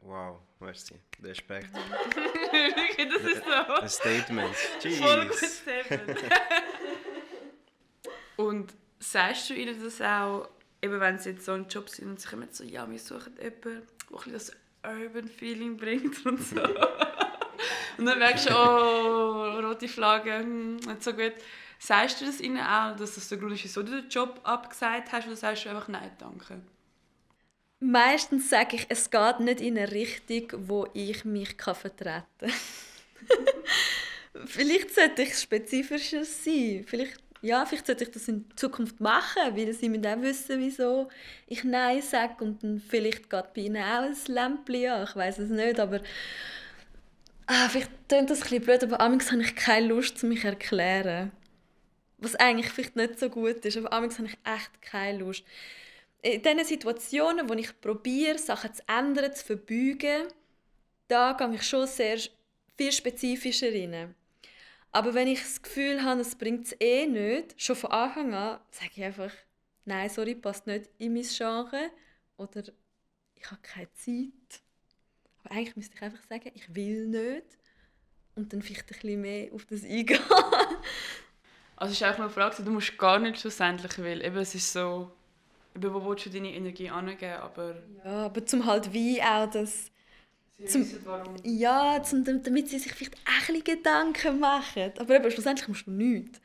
Wow, 0.00 0.38
merci. 0.58 0.94
Respekt. 1.22 1.68
das 1.74 3.22
ist 3.24 3.44
so. 3.44 3.74
Ein 3.74 3.88
Statement. 3.90 4.56
Jeez. 4.82 4.98
Voll 4.98 5.26
gutes 5.26 5.58
Statement. 5.58 6.18
und 8.36 8.74
sagst 8.98 9.50
du 9.50 9.54
ihnen 9.54 9.84
das 9.84 10.00
auch, 10.00 10.48
eben 10.82 11.00
wenn 11.00 11.18
sie 11.18 11.30
jetzt 11.30 11.46
so 11.46 11.52
einen 11.52 11.68
Job 11.68 11.88
sind 11.88 12.08
und 12.08 12.20
sie 12.20 12.28
kommen 12.28 12.48
so, 12.50 12.64
ja, 12.64 12.90
wir 12.90 12.98
suchen 12.98 13.34
jemanden, 13.36 13.86
der 14.26 14.32
das 14.32 14.52
Urban 14.84 15.28
Feeling 15.28 15.76
bringt 15.76 16.26
und 16.26 16.42
so. 16.42 16.56
Und 17.98 18.06
dann 18.06 18.18
merkst 18.18 18.48
du, 18.48 18.54
oh, 18.54 19.60
rote 19.60 19.86
Flagge, 19.86 20.38
hm, 20.38 20.76
nicht 20.76 21.02
so 21.02 21.12
gut. 21.12 21.34
Sagst 21.78 22.20
du 22.20 22.24
das 22.24 22.40
ihnen 22.40 22.58
auch, 22.58 22.96
dass 22.96 23.16
das 23.16 23.28
der 23.28 23.38
Grund 23.38 23.52
ist, 23.52 23.64
wieso 23.64 23.82
du 23.82 24.00
den 24.00 24.08
Job 24.08 24.40
abgesagt 24.44 25.12
hast, 25.12 25.26
oder 25.26 25.36
sagst 25.36 25.64
du 25.64 25.68
einfach 25.68 25.88
Nein, 25.88 26.10
danke? 26.18 26.62
Meistens 27.80 28.48
sage 28.48 28.76
ich, 28.76 28.86
es 28.88 29.10
geht 29.10 29.40
nicht 29.40 29.60
in 29.60 29.76
eine 29.76 29.90
Richtung, 29.90 30.68
wo 30.68 30.88
ich 30.94 31.24
mich 31.24 31.56
vertreten 31.60 32.22
kann. 32.38 32.52
Vielleicht 34.46 34.94
sollte 34.94 35.22
ich 35.22 35.38
spezifischer 35.38 36.24
sein. 36.24 36.84
Vielleicht 36.86 37.20
ja, 37.42 37.66
vielleicht 37.66 37.86
sollte 37.86 38.04
ich 38.04 38.10
das 38.10 38.28
in 38.28 38.46
Zukunft 38.56 39.00
machen, 39.00 39.56
weil 39.56 39.72
sie 39.72 39.88
müssen 39.88 40.06
auch 40.06 40.22
wissen, 40.22 40.60
wieso 40.60 41.08
ich 41.46 41.64
Nein 41.64 42.00
sage 42.00 42.42
und 42.42 42.62
dann 42.62 42.80
vielleicht 42.80 43.28
geht 43.28 43.52
bei 43.52 43.62
ihnen 43.62 43.82
auch 43.82 44.02
ein 44.02 44.16
Lämpchen 44.28 44.90
an, 44.90 45.04
ich 45.04 45.16
weiß 45.16 45.38
es 45.38 45.50
nicht, 45.50 45.80
aber 45.80 46.00
ah, 47.46 47.68
vielleicht 47.68 47.90
klingt 48.08 48.30
das 48.30 48.38
ein 48.38 48.42
bisschen 48.42 48.62
blöd, 48.62 48.84
aber 48.84 49.00
amigs 49.00 49.32
habe 49.32 49.42
ich 49.42 49.56
keine 49.56 49.88
Lust, 49.88 50.22
mich 50.22 50.42
zu 50.42 50.46
erklären. 50.46 51.32
Was 52.18 52.36
eigentlich 52.36 52.70
vielleicht 52.70 52.94
nicht 52.94 53.18
so 53.18 53.28
gut 53.28 53.64
ist, 53.64 53.76
aber 53.76 53.92
amigs 53.92 54.18
habe 54.18 54.28
ich 54.28 54.38
echt 54.44 54.80
keine 54.80 55.18
Lust. 55.18 55.44
In 56.22 56.40
diesen 56.40 56.64
Situationen, 56.64 57.48
wo 57.48 57.54
ich 57.54 57.80
probiere, 57.80 58.38
Sachen 58.38 58.72
zu 58.72 58.82
ändern, 58.86 59.34
zu 59.34 59.44
verbeugen, 59.44 60.28
da 61.08 61.32
gehe 61.32 61.54
ich 61.56 61.64
schon 61.64 61.88
sehr 61.88 62.18
viel 62.76 62.92
spezifischer 62.92 63.72
rein. 63.72 64.14
Aber 64.92 65.14
wenn 65.14 65.26
ich 65.26 65.40
das 65.40 65.62
Gefühl 65.62 66.02
habe, 66.02 66.20
es 66.20 66.36
bringt 66.36 66.66
es 66.66 66.76
eh 66.78 67.06
nicht, 67.06 67.60
schon 67.60 67.76
von 67.76 67.90
Anfang 67.90 68.34
an, 68.34 68.60
sage 68.70 68.90
ich 68.94 69.02
einfach, 69.02 69.32
nein, 69.86 70.10
sorry, 70.10 70.34
passt 70.34 70.66
nicht 70.66 70.90
in 70.98 71.14
mein 71.14 71.22
Genre 71.22 71.90
oder 72.36 72.62
ich 73.34 73.50
habe 73.50 73.60
keine 73.62 73.92
Zeit. 73.94 74.62
Aber 75.42 75.54
eigentlich 75.54 75.76
müsste 75.76 75.96
ich 75.96 76.02
einfach 76.02 76.22
sagen, 76.28 76.50
ich 76.54 76.74
will 76.74 77.08
nicht 77.08 77.58
und 78.34 78.52
dann 78.52 78.62
vielleicht 78.62 78.82
ein 78.82 78.86
bisschen 78.88 79.20
mehr 79.20 79.52
auf 79.52 79.64
das 79.64 79.82
eingehen. 79.82 80.20
also 81.76 81.92
es 81.92 82.00
ist 82.00 82.04
auch 82.04 82.18
mal 82.18 82.24
eine 82.24 82.30
Frage, 82.30 82.62
du 82.62 82.70
musst 82.70 82.96
gar 82.98 83.18
nicht 83.18 83.40
schlussendlich 83.40 83.96
will. 83.98 84.22
Eben, 84.22 84.36
es 84.36 84.54
ist 84.54 84.72
so, 84.72 85.10
eben, 85.74 85.92
wo 85.92 86.04
willst 86.04 86.26
du 86.26 86.30
deine 86.30 86.52
Energie 86.52 86.90
angeben, 86.90 87.40
aber... 87.40 87.82
Ja, 88.04 88.26
aber 88.26 88.44
zum 88.44 88.66
halt 88.66 88.92
wie 88.92 89.22
auch 89.22 89.50
das 89.50 89.91
zum, 90.66 90.86
warum. 91.04 91.36
Ja, 91.44 92.02
zum, 92.02 92.24
damit 92.24 92.68
sie 92.68 92.78
sich 92.78 92.92
vielleicht 92.92 93.16
auch 93.16 93.48
ein 93.48 93.64
Gedanken 93.64 94.40
machen. 94.40 94.92
Aber 94.98 95.16
eben, 95.16 95.30
schlussendlich 95.30 95.68
musst 95.68 95.86
du 95.86 95.90
nichts. 95.90 96.40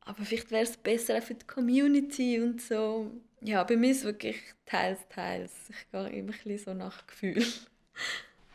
Aber 0.00 0.24
vielleicht 0.24 0.50
wäre 0.50 0.64
es 0.64 0.76
besser 0.76 1.18
auch 1.18 1.22
für 1.22 1.34
die 1.34 1.46
Community 1.46 2.40
und 2.40 2.60
so. 2.60 3.10
Ja, 3.40 3.64
bei 3.64 3.76
mir 3.76 3.90
ist 3.90 3.98
es 3.98 4.04
wirklich 4.04 4.36
teils, 4.66 5.00
teils. 5.08 5.52
Ich 5.70 5.90
gehe 5.90 6.08
immer 6.08 6.32
ein 6.32 6.38
bisschen 6.38 6.58
so 6.58 6.74
nach 6.74 7.06
Gefühl. 7.06 7.44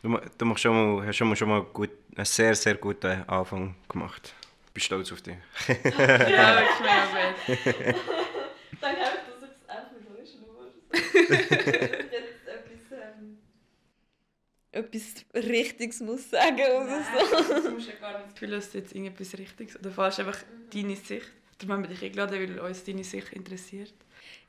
Du, 0.02 0.18
du 0.38 0.44
machst 0.46 0.62
schon 0.62 0.74
mal, 0.74 1.06
hast 1.06 1.16
schon 1.16 1.28
mal, 1.28 1.36
schon 1.36 1.48
mal 1.48 1.62
gut, 1.62 1.90
einen 2.16 2.24
sehr, 2.24 2.54
sehr 2.54 2.74
guten 2.76 3.22
Anfang 3.28 3.74
gemacht. 3.88 4.34
Ich 4.66 4.72
bin 4.72 4.82
stolz 4.82 5.12
auf 5.12 5.20
dich. 5.20 5.36
ja, 5.68 5.74
mega 5.84 7.06
gut. 7.06 7.94
Danke, 8.80 9.00
dass 9.00 9.42
ich 9.42 9.56
es 9.60 9.68
einfach 9.68 9.92
mit 9.92 10.08
euch 10.18 12.00
etwas 14.72 15.24
Richtiges 15.34 16.00
muss 16.00 16.30
sagen 16.30 16.54
oder 16.54 16.86
Nein, 16.86 17.04
so. 17.48 17.54
Du 17.68 17.70
musst 17.72 17.88
ja 17.88 17.94
gar 18.00 18.12
nicht 18.12 18.26
das 18.26 18.34
Gefühl, 18.34 18.50
dass 18.50 18.70
du 18.70 18.78
jetzt 18.78 18.94
irgendetwas 18.94 19.38
Richtiges 19.38 19.78
oder 19.78 19.90
falsch 19.90 20.18
einfach 20.20 20.38
deine 20.72 20.96
Sicht. 20.96 21.30
Darum 21.58 21.74
haben 21.74 21.82
wir 21.82 21.90
dich 21.90 22.02
eingeladen, 22.02 22.40
weil 22.40 22.60
uns 22.60 22.84
deine 22.84 23.04
Sicht 23.04 23.32
interessiert. 23.32 23.94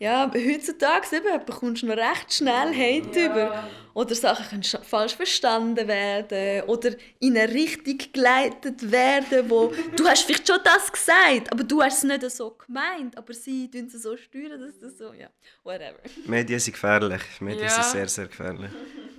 Ja, 0.01 0.23
aber 0.23 0.39
heutzutage 0.39 1.15
eben, 1.15 1.45
bekommst 1.45 1.83
du 1.83 1.85
noch 1.85 1.95
recht 1.95 2.33
schnell 2.33 2.73
Hate 2.73 3.19
ja. 3.19 3.25
über. 3.25 3.69
Oder 3.93 4.15
Sachen 4.15 4.45
können 4.49 4.83
falsch 4.83 5.15
verstanden 5.15 5.87
werden. 5.87 6.63
Oder 6.67 6.91
in 7.19 7.37
eine 7.37 7.53
Richtung 7.53 7.99
geleitet 8.11 8.91
werden, 8.91 9.49
wo 9.49 9.71
du 9.95 10.07
hast 10.07 10.23
vielleicht 10.23 10.47
schon 10.47 10.57
das 10.63 10.91
gesagt, 10.91 11.51
aber 11.51 11.63
du 11.63 11.83
hast 11.83 11.97
es 11.97 12.03
nicht 12.03 12.31
so 12.31 12.57
gemeint. 12.65 13.15
Aber 13.17 13.33
sie 13.33 13.69
tun 13.69 13.85
es 13.93 14.01
so 14.01 14.17
steuern, 14.17 14.59
dass 14.59 14.79
das 14.79 14.97
so, 14.97 15.13
ja, 15.13 15.27
whatever. 15.63 15.99
Medien 16.25 16.59
sind 16.59 16.73
gefährlich. 16.73 17.21
Medien 17.39 17.65
ja. 17.65 17.69
sind 17.69 17.85
sehr, 17.85 18.07
sehr 18.07 18.25
gefährlich. 18.25 18.71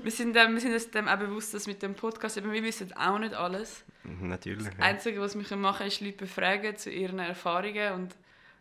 Wir 0.03 0.11
sind, 0.11 0.35
wir 0.35 0.61
sind 0.61 0.73
uns 0.73 0.91
dem 0.91 1.07
auch 1.07 1.19
bewusst, 1.19 1.55
dass 1.55 1.69
mit 1.69 1.81
dem 1.81 1.95
Podcast, 1.95 2.37
eben, 2.37 2.51
wir 2.51 2.63
wissen 2.65 2.93
auch 2.97 3.21
nicht 3.21 3.35
alles. 3.35 3.85
Natürlich. 4.21 4.65
Das 4.65 4.81
Einzige, 4.81 5.21
was 5.21 5.37
wir 5.37 5.57
machen 5.57 5.79
können, 5.79 5.89
ist 5.89 6.01
Leute 6.01 6.17
befragen 6.17 6.77
zu 6.77 6.91
ihren 6.91 7.21
Erfahrungen 7.21 7.93
und 7.93 8.17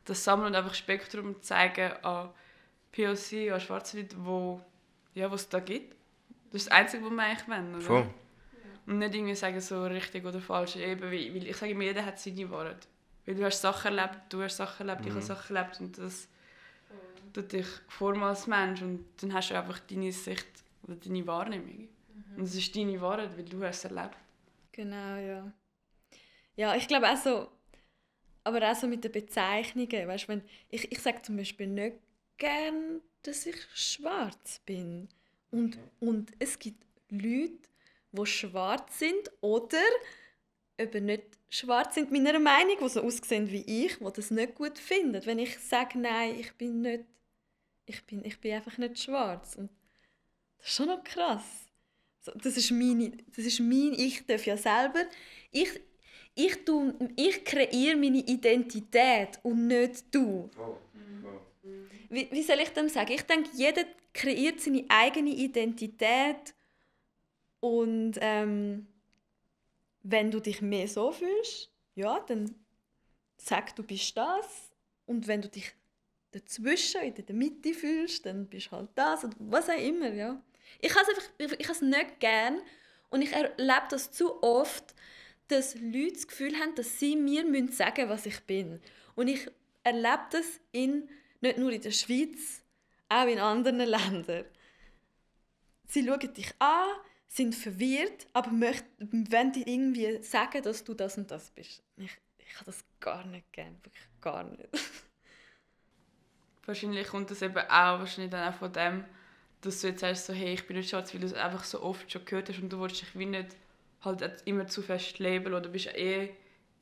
das 0.06 0.24
Sammeln 0.24 0.48
und 0.48 0.56
einfach 0.56 0.74
Spektrum 0.74 1.42
zeigen 1.42 1.92
an 2.04 2.30
POC, 2.92 3.52
an 3.52 3.60
schwarze 3.60 4.02
Leute, 4.02 4.16
wo 4.20 4.62
ja, 5.14 5.30
was 5.32 5.42
es 5.42 5.50
da 5.50 5.60
gibt. 5.60 5.96
Das 6.52 6.64
ist 6.64 6.70
das 6.70 6.78
Einzige, 6.78 7.06
was 7.06 7.12
wir 7.12 7.24
eigentlich 7.24 7.48
wollen. 7.48 7.76
Oder? 7.76 7.82
Voll. 7.82 8.10
Und 8.88 8.98
nicht 8.98 9.14
irgendwie 9.14 9.36
sagen, 9.36 9.60
so 9.62 9.86
richtig 9.86 10.26
oder 10.26 10.42
falsch. 10.42 10.76
Eben, 10.76 11.02
weil 11.02 11.48
ich 11.48 11.56
sage 11.56 11.72
immer, 11.72 11.84
jeder 11.84 12.06
hat 12.06 12.20
seine 12.20 12.50
Wahrheit. 12.50 12.88
Weil 13.26 13.36
du 13.36 13.46
hast 13.46 13.62
Sachen 13.62 13.98
erlebt, 13.98 14.22
du 14.30 14.42
hast 14.42 14.58
Sachen 14.58 14.88
erlebt, 14.88 15.06
mhm. 15.06 15.08
ich 15.10 15.14
habe 15.14 15.26
Sachen 15.26 15.56
erlebt 15.56 15.80
und 15.80 15.98
das 15.98 16.28
tut 17.34 17.52
dich 17.52 17.68
formen 17.88 18.24
als 18.24 18.48
Mensch 18.48 18.82
und 18.82 19.06
dann 19.22 19.34
hast 19.34 19.52
du 19.52 19.58
einfach 19.58 19.80
deine 19.80 20.12
Sicht 20.12 20.48
oder 20.84 20.96
deine 20.96 21.26
Wahrnehmung. 21.28 21.88
Mhm. 21.88 22.38
Und 22.38 22.44
es 22.44 22.56
ist 22.56 22.76
deine 22.76 23.00
Wahrheit, 23.00 23.38
weil 23.38 23.46
du 23.46 23.64
hast 23.64 23.86
es 23.86 23.92
erlebt. 23.92 24.18
Genau, 24.72 25.16
ja. 25.16 25.52
Ja, 26.56 26.76
ich 26.76 26.88
glaube 26.88 27.10
auch 27.10 27.18
so, 27.18 27.48
aber 28.44 28.72
auch 28.72 28.76
so 28.76 28.88
mit 28.88 29.04
den 29.04 29.12
Bezeichnungen. 29.12 30.08
Weißt, 30.08 30.28
wenn, 30.28 30.42
ich 30.70 30.92
ich 30.92 31.00
sage 31.00 31.22
zum 31.22 31.38
Beispiel 31.38 31.68
nicht 31.68 31.98
gern, 32.38 33.02
dass 33.24 33.46
ich 33.46 33.56
schwarz 33.74 34.62
bin. 34.66 35.08
Und, 35.52 35.78
und 36.00 36.32
es 36.40 36.58
gibt 36.58 36.84
Leute, 37.10 37.60
die 38.12 38.26
schwarz 38.26 39.00
sind 39.00 39.32
oder 39.42 39.82
eben 40.78 41.06
nicht 41.06 41.24
schwarz 41.50 41.96
sind, 41.96 42.12
meiner 42.12 42.40
Meinung, 42.40 42.78
die 42.82 42.90
so 42.90 43.02
aussehen 43.02 43.52
wie 43.52 43.86
ich, 43.86 43.98
die 43.98 44.14
das 44.14 44.32
nicht 44.32 44.56
gut 44.56 44.78
finden. 44.80 45.26
Wenn 45.26 45.40
ich 45.40 45.60
sage, 45.60 46.00
nein, 46.00 46.40
ich 46.40 46.54
bin 46.54 46.82
nicht, 46.82 47.04
ich 47.86 48.04
bin, 48.06 48.24
ich 48.26 48.40
bin 48.40 48.54
einfach 48.54 48.78
nicht 48.78 49.00
schwarz. 49.00 49.56
Und 49.56 49.70
das 50.58 50.68
ist 50.68 50.74
schon 50.76 50.88
noch 50.88 51.04
krass. 51.04 51.44
Das 52.24 52.56
ist 52.56 52.72
meine, 52.72 53.12
das 53.36 53.46
ist 53.46 53.60
mein, 53.60 53.94
ich 53.94 54.26
darf 54.26 54.46
ja 54.46 54.56
selber, 54.56 55.04
ich, 55.52 55.82
ich, 56.46 56.66
tu, 56.66 56.94
ich 57.16 57.44
kreiere 57.44 57.96
meine 57.96 58.20
Identität 58.20 59.40
und 59.44 59.68
nicht 59.68 60.14
du. 60.14 60.50
Oh. 60.58 60.78
Wie, 62.10 62.28
wie 62.32 62.44
soll 62.44 62.60
ich 62.60 62.70
dem 62.70 62.90
sagen? 62.90 63.14
Ich 63.14 63.24
denke, 63.24 63.50
jeder 63.54 63.84
kreiert 64.14 64.60
seine 64.60 64.86
eigene 64.90 65.30
Identität 65.30 66.54
und 67.62 68.14
ähm, 68.20 68.88
wenn 70.04 70.32
du 70.32 70.40
dich 70.40 70.62
mehr 70.62 70.88
so 70.88 71.12
fühlst, 71.12 71.72
ja, 71.96 72.20
dann 72.28 72.54
sag, 73.38 73.76
du 73.76 73.84
bist 73.84 74.16
das. 74.18 74.72
Und 75.06 75.28
wenn 75.28 75.42
du 75.42 75.50
dich 75.50 75.74
dazwischen, 76.32 77.02
in 77.02 77.14
der 77.14 77.36
Mitte 77.36 77.74
fühlst, 77.74 78.26
dann 78.26 78.48
bist 78.48 78.68
du 78.68 78.72
halt 78.72 78.90
das. 78.96 79.24
Oder 79.24 79.36
was 79.40 79.70
auch 79.70 79.78
immer, 79.78 80.12
ja. 80.12 80.42
Ich 80.80 80.94
habe 80.96 81.06
es 81.38 81.52
ich 81.52 81.82
nicht 81.82 82.20
gern 82.20 82.62
und 83.10 83.22
ich 83.22 83.32
erlebe 83.34 83.88
das 83.90 84.12
zu 84.12 84.42
oft, 84.42 84.96
dass 85.52 85.76
Leute 85.76 86.14
das 86.14 86.28
Gefühl 86.28 86.56
haben, 86.56 86.76
dass 86.76 87.00
sie 87.00 87.16
mir 87.16 87.44
sagen 87.72 88.08
müssen, 88.08 88.10
was 88.10 88.26
ich 88.26 88.40
bin. 88.42 88.82
Und 89.16 89.28
ich 89.28 89.50
erlebe 89.84 90.28
das 90.32 90.60
in, 90.72 91.10
nicht 91.42 91.58
nur 91.58 91.72
in 91.72 91.82
der 91.82 91.92
Schweiz, 91.92 92.64
auch 93.10 93.28
in 93.28 93.40
anderen 93.40 93.80
Ländern. 93.80 94.46
Sie 95.88 96.06
schauen 96.06 96.34
dich 96.34 96.54
an, 96.60 96.88
sind 97.28 97.56
verwirrt, 97.56 98.28
aber 98.34 98.52
möchten, 98.52 99.32
wollen 99.32 99.52
dir 99.52 99.68
irgendwie 99.68 100.24
sagen, 100.24 100.62
dass 100.64 100.84
du 100.84 100.94
das 100.94 101.18
und 101.18 101.30
das 101.30 101.52
bist. 101.52 101.84
Ich, 101.98 102.18
ich 102.38 102.56
habe 102.56 102.66
das 102.66 102.84
gar 103.00 103.26
nicht 103.26 103.52
gern, 103.52 103.76
wirklich 103.84 104.08
gar 104.22 104.44
nicht. 104.44 104.70
Wahrscheinlich 106.66 107.08
kommt 107.08 107.32
das 107.32 107.42
eben 107.42 107.58
auch 107.58 108.00
wahrscheinlich 108.00 108.32
dann 108.32 108.54
auch 108.54 108.58
von 108.58 108.72
dem, 108.72 109.04
dass 109.62 109.82
du 109.82 109.88
jetzt 109.88 110.02
sagst, 110.02 110.26
so, 110.28 110.34
hey, 110.34 110.54
ich 110.54 110.66
bin 110.68 110.78
nicht 110.78 110.90
schwarz, 110.90 111.14
weil 111.14 111.22
du 111.22 111.28
es 111.28 111.34
einfach 111.34 111.64
so 111.64 111.82
oft 111.82 112.12
schon 112.12 112.24
gehört 112.26 112.50
hast 112.50 112.60
und 112.60 112.70
du 112.70 112.80
willst 112.80 113.02
dich 113.02 113.18
wie 113.18 113.26
nicht 113.26 113.56
halt 114.02 114.42
immer 114.46 114.68
zu 114.68 114.82
fest 114.82 115.20
labeln 115.20 115.56
oder 115.56 115.70
bist 115.70 115.88
eh 115.88 116.32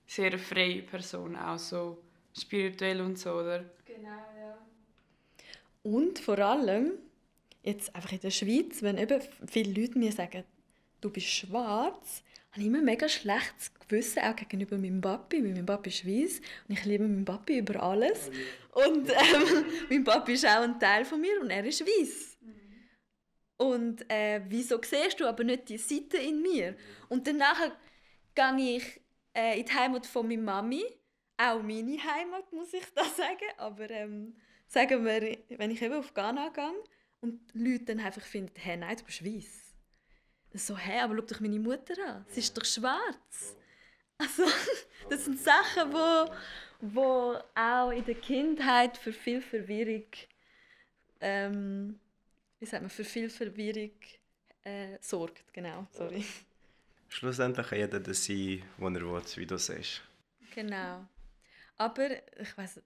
sehr 0.08 0.28
eine 0.28 0.40
freie 0.40 0.82
Person, 0.82 1.36
auch 1.36 1.60
so 1.60 2.02
spirituell 2.38 3.02
und 3.02 3.20
so, 3.20 3.34
oder? 3.34 3.64
Genau, 3.86 4.10
ja. 4.10 4.58
Und 5.84 6.20
vor 6.20 6.40
allem, 6.40 6.94
jetzt 7.64 7.94
einfach 7.96 8.12
in 8.12 8.20
der 8.20 8.32
Schweiz, 8.32 8.82
wenn 8.82 8.98
eben 8.98 9.22
viele 9.48 9.82
Leute 9.82 9.98
mir 10.00 10.12
sagen, 10.12 10.44
du 11.02 11.10
bist 11.10 11.28
schwarz, 11.28 12.24
habe 12.52 12.62
ich 12.62 12.68
immer 12.68 12.82
mega 12.82 13.08
schlechtes 13.08 13.72
Gewissen, 13.88 14.20
auch 14.20 14.36
gegenüber 14.36 14.78
meinem 14.78 15.02
Papi, 15.02 15.44
weil 15.44 15.54
mein 15.54 15.66
Papi 15.66 15.90
ist 15.90 16.06
weiß 16.06 16.42
und 16.68 16.78
ich 16.78 16.86
liebe 16.86 17.08
meinen 17.08 17.26
Papi 17.26 17.60
über 17.60 17.82
alles. 17.82 18.32
Und 18.72 19.10
ähm, 19.10 19.66
mein 19.90 20.04
Papi 20.04 20.34
ist 20.34 20.46
auch 20.46 20.62
ein 20.62 20.80
Teil 20.80 21.06
von 21.06 21.22
mir 21.22 21.40
und 21.42 21.50
er 21.50 21.64
ist 21.66 21.82
weiß. 21.82 22.29
Und 23.60 24.10
äh, 24.10 24.42
wieso 24.48 24.82
siehst 24.82 25.20
du 25.20 25.28
aber 25.28 25.44
nicht 25.44 25.68
die 25.68 25.78
Seite 25.78 26.16
in 26.16 26.42
mir? 26.42 26.78
Und 27.10 27.28
danach 27.28 27.60
gehe 28.34 28.78
ich 28.78 29.02
äh, 29.36 29.60
in 29.60 29.66
die 29.66 29.74
Heimat 29.74 30.06
von 30.06 30.26
meiner 30.30 30.42
Mami. 30.42 30.86
Auch 31.38 31.62
meine 31.62 31.98
Heimat, 32.02 32.52
muss 32.54 32.74
ich 32.74 32.86
da 32.96 33.04
sagen. 33.18 33.52
Aber 33.58 33.90
ähm, 33.90 34.34
sagen 34.66 35.04
wir, 35.04 35.38
wenn 35.50 35.72
ich 35.72 35.82
eben 35.82 35.96
auf 35.96 36.14
Ghana 36.14 36.50
gehe 36.50 36.72
und 37.20 37.54
die 37.54 37.60
Leute 37.60 37.86
dann 37.86 38.00
einfach 38.00 38.22
finden, 38.22 38.54
hey, 38.56 38.78
nein, 38.78 38.96
du 38.96 39.04
bist 39.04 39.26
weiß. 39.26 39.74
So, 40.54 40.78
hey, 40.78 41.02
aber 41.02 41.18
schau 41.18 41.26
doch 41.26 41.40
meine 41.42 41.60
Mutter 41.60 41.96
an. 42.08 42.26
Sie 42.30 42.40
ist 42.40 42.58
doch 42.58 42.64
schwarz. 42.64 43.58
Also, 44.18 44.44
das 45.10 45.26
sind 45.26 45.38
Sachen, 45.38 45.92
wo, 45.92 46.32
wo 46.80 47.38
auch 47.56 47.92
in 47.92 48.06
der 48.06 48.16
Kindheit 48.16 48.98
für 48.98 49.12
viel 49.12 49.42
Verwirrung 49.42 50.06
ähm, 51.20 52.00
wie 52.60 52.66
sagt 52.66 52.82
man, 52.82 52.90
für 52.90 53.04
viel 53.04 53.30
Verwirrung 53.30 53.92
äh, 54.64 54.98
sorgt. 55.02 55.54
Genau, 55.54 55.88
sorry. 55.92 56.24
Schlussendlich 57.08 57.68
kann 57.68 57.80
jeder 57.80 58.00
das 58.00 58.24
sein, 58.24 58.64
wo 58.78 58.88
er 58.88 59.02
will, 59.02 59.22
wie 59.36 59.46
du 59.46 59.58
sagst. 59.58 60.02
Genau. 60.54 61.06
Aber 61.78 62.10
ich 62.12 62.58
weiß 62.58 62.82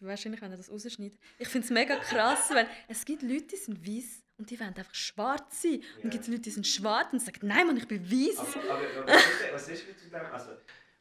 wahrscheinlich, 0.00 0.40
wenn 0.40 0.52
er 0.52 0.56
das 0.56 0.70
rausschneidet. 0.70 1.18
Ich 1.38 1.48
finde 1.48 1.64
es 1.64 1.70
mega 1.72 1.96
krass, 1.96 2.48
weil 2.50 2.68
es 2.86 3.04
gibt 3.04 3.22
Leute, 3.22 3.48
die 3.48 3.56
sind 3.56 3.86
weiß 3.86 4.22
und 4.38 4.48
die 4.48 4.60
wollen 4.60 4.68
einfach 4.68 4.94
schwarz 4.94 5.62
sein. 5.62 5.72
Und 5.72 5.80
ja. 5.80 6.00
dann 6.02 6.10
gibt 6.10 6.28
Leute, 6.28 6.42
die 6.42 6.50
sind 6.50 6.66
schwarz 6.66 7.12
und 7.12 7.20
sagen, 7.20 7.40
nein, 7.42 7.66
Mann, 7.66 7.76
ich 7.76 7.88
bin 7.88 8.08
weiß. 8.08 8.38
Aber, 8.38 8.70
aber, 8.70 9.00
aber 9.00 9.12
was 9.52 9.68
ist 9.68 9.88
mit 9.88 9.96
dem? 10.00 10.14
Also, 10.14 10.50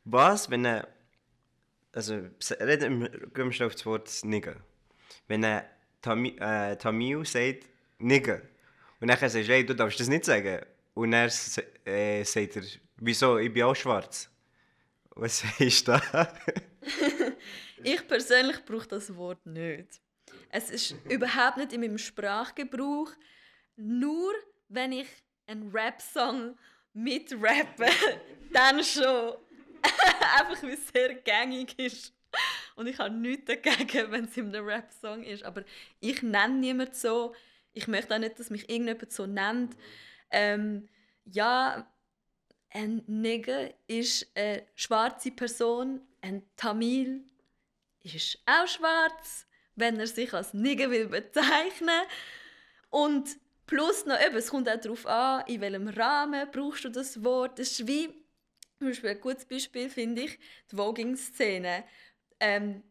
was, 0.05 0.49
wenn 0.49 0.65
er. 0.65 0.87
Also, 1.91 2.27
reden 2.59 3.07
wir 3.33 3.51
schnell 3.53 3.67
auf 3.67 3.75
das 3.75 3.85
Wort 3.85 4.23
Nigger. 4.23 4.57
Wenn 5.27 5.43
er 5.43 5.69
Tamil, 6.01 6.37
äh, 6.39 6.75
Tamil 6.77 7.23
sagt, 7.25 7.67
Nigger, 7.99 8.41
und 8.99 9.09
dann 9.09 9.17
sagst 9.17 9.35
du, 9.35 9.43
hey, 9.43 9.65
du 9.65 9.75
darfst 9.75 9.99
das 9.99 10.07
nicht 10.07 10.25
sagen. 10.25 10.65
Und 10.93 11.13
er 11.13 11.25
äh, 11.85 12.23
sagt 12.23 12.55
er, 12.55 12.63
wieso, 12.97 13.37
ich 13.37 13.51
bin 13.51 13.63
auch 13.63 13.75
schwarz. 13.75 14.29
Was 15.11 15.39
sagst 15.59 15.87
du 15.87 15.91
da? 15.91 16.33
ich 17.83 18.07
persönlich 18.07 18.63
brauche 18.65 18.87
das 18.87 19.15
Wort 19.15 19.45
nicht. 19.45 20.01
Es 20.49 20.69
ist 20.69 20.95
überhaupt 21.09 21.57
nicht 21.57 21.73
in 21.73 21.81
meinem 21.81 21.97
Sprachgebrauch. 21.97 23.11
Nur 23.75 24.33
wenn 24.69 24.93
ich 24.93 25.07
einen 25.47 25.69
Rap-Song 25.71 26.57
mitrappe, 26.93 27.87
dann 28.53 28.83
schon. 28.83 29.33
Einfach 29.83 30.63
weil 30.63 30.71
es 30.71 30.87
sehr 30.87 31.13
gängig 31.15 31.77
ist. 31.77 32.13
Und 32.75 32.87
ich 32.87 32.97
habe 32.97 33.13
nichts 33.13 33.45
dagegen, 33.45 34.11
wenn 34.11 34.25
es 34.25 34.35
in 34.35 34.47
einem 34.47 34.65
Rap-Song 34.65 35.23
ist. 35.23 35.43
Aber 35.43 35.63
ich 35.99 36.23
nenne 36.23 36.55
niemanden 36.55 36.93
so. 36.93 37.35
Ich 37.75 37.87
möchte 37.87 38.15
auch 38.15 38.19
nicht, 38.19 38.39
dass 38.39 38.49
mich 38.49 38.67
irgendjemand 38.69 39.11
so 39.11 39.27
nennt. 39.27 39.75
Ähm, 40.31 40.87
ja, 41.25 41.85
ein 42.71 43.03
Nigger 43.05 43.69
ist 43.87 44.27
eine 44.35 44.65
schwarze 44.75 45.31
Person, 45.31 46.01
ein 46.21 46.41
Tamil 46.55 47.25
ist 48.01 48.39
auch 48.45 48.67
schwarz, 48.67 49.45
wenn 49.75 49.99
er 49.99 50.07
sich 50.07 50.33
als 50.33 50.53
Nigger 50.53 50.89
will 50.89 51.07
bezeichnen 51.07 52.01
und 52.89 53.37
plus 53.67 54.05
noch 54.05 54.19
eben, 54.19 54.37
es 54.37 54.49
kommt 54.49 54.69
auch 54.69 54.79
darauf 54.79 55.05
an, 55.05 55.45
in 55.47 55.61
welchem 55.61 55.89
Rahmen 55.89 56.49
brauchst 56.51 56.85
du 56.85 56.89
das 56.89 57.23
Wort. 57.23 57.59
Das 57.59 57.69
ist 57.71 57.87
wie, 57.87 58.07
zum 58.79 58.87
Beispiel 58.87 59.09
ein 59.09 59.21
gutes 59.21 59.45
Beispiel 59.45 59.89
finde 59.89 60.23
ich, 60.23 60.39
die 60.71 60.77
Voging-Szene. 60.77 61.83
Ähm, 62.39 62.83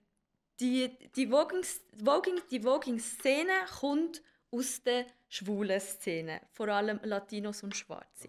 die, 0.61 0.97
die 1.17 1.29
Voging-Szene 1.29 3.53
kommt 3.79 4.23
aus 4.55 4.83
der 4.83 5.07
schwulen 5.29 5.81
Szene, 5.81 6.41
vor 6.53 6.69
allem 6.69 7.01
Latinos 7.03 7.63
und 7.63 7.75
Schwarze. 7.75 8.29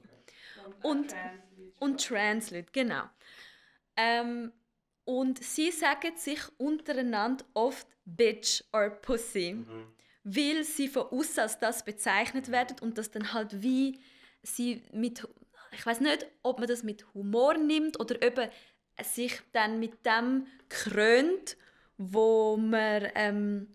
Und, 0.81 1.15
und 1.79 2.03
Transleute, 2.03 2.71
genau. 2.71 3.03
Ähm, 3.95 4.51
und 5.03 5.43
sie 5.43 5.71
sagen 5.71 6.17
sich 6.17 6.39
untereinander 6.57 7.45
oft 7.53 7.87
Bitch 8.05 8.63
or 8.73 8.89
Pussy, 8.89 9.53
mhm. 9.53 9.87
weil 10.23 10.63
sie 10.63 10.87
von 10.87 11.03
außen 11.03 11.39
als 11.39 11.59
das 11.59 11.85
bezeichnet 11.85 12.51
werden 12.51 12.77
und 12.81 12.97
das 12.97 13.11
dann 13.11 13.33
halt 13.33 13.61
wie 13.61 13.99
sie 14.41 14.83
mit, 14.91 15.27
ich 15.71 15.85
weiß 15.85 16.01
nicht, 16.01 16.25
ob 16.43 16.59
man 16.59 16.67
das 16.67 16.83
mit 16.83 17.13
Humor 17.13 17.57
nimmt 17.57 17.99
oder 17.99 18.15
ob 18.27 18.51
sich 19.03 19.41
dann 19.53 19.79
mit 19.79 20.05
dem 20.05 20.47
krönt, 20.69 21.57
wo 21.97 22.57
man 22.57 23.07
ähm, 23.15 23.74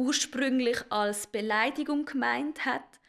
ursprünglich 0.00 0.78
als 0.90 1.26
Beleidigung 1.26 2.04
gemeint 2.04 2.64
hat 2.64 3.00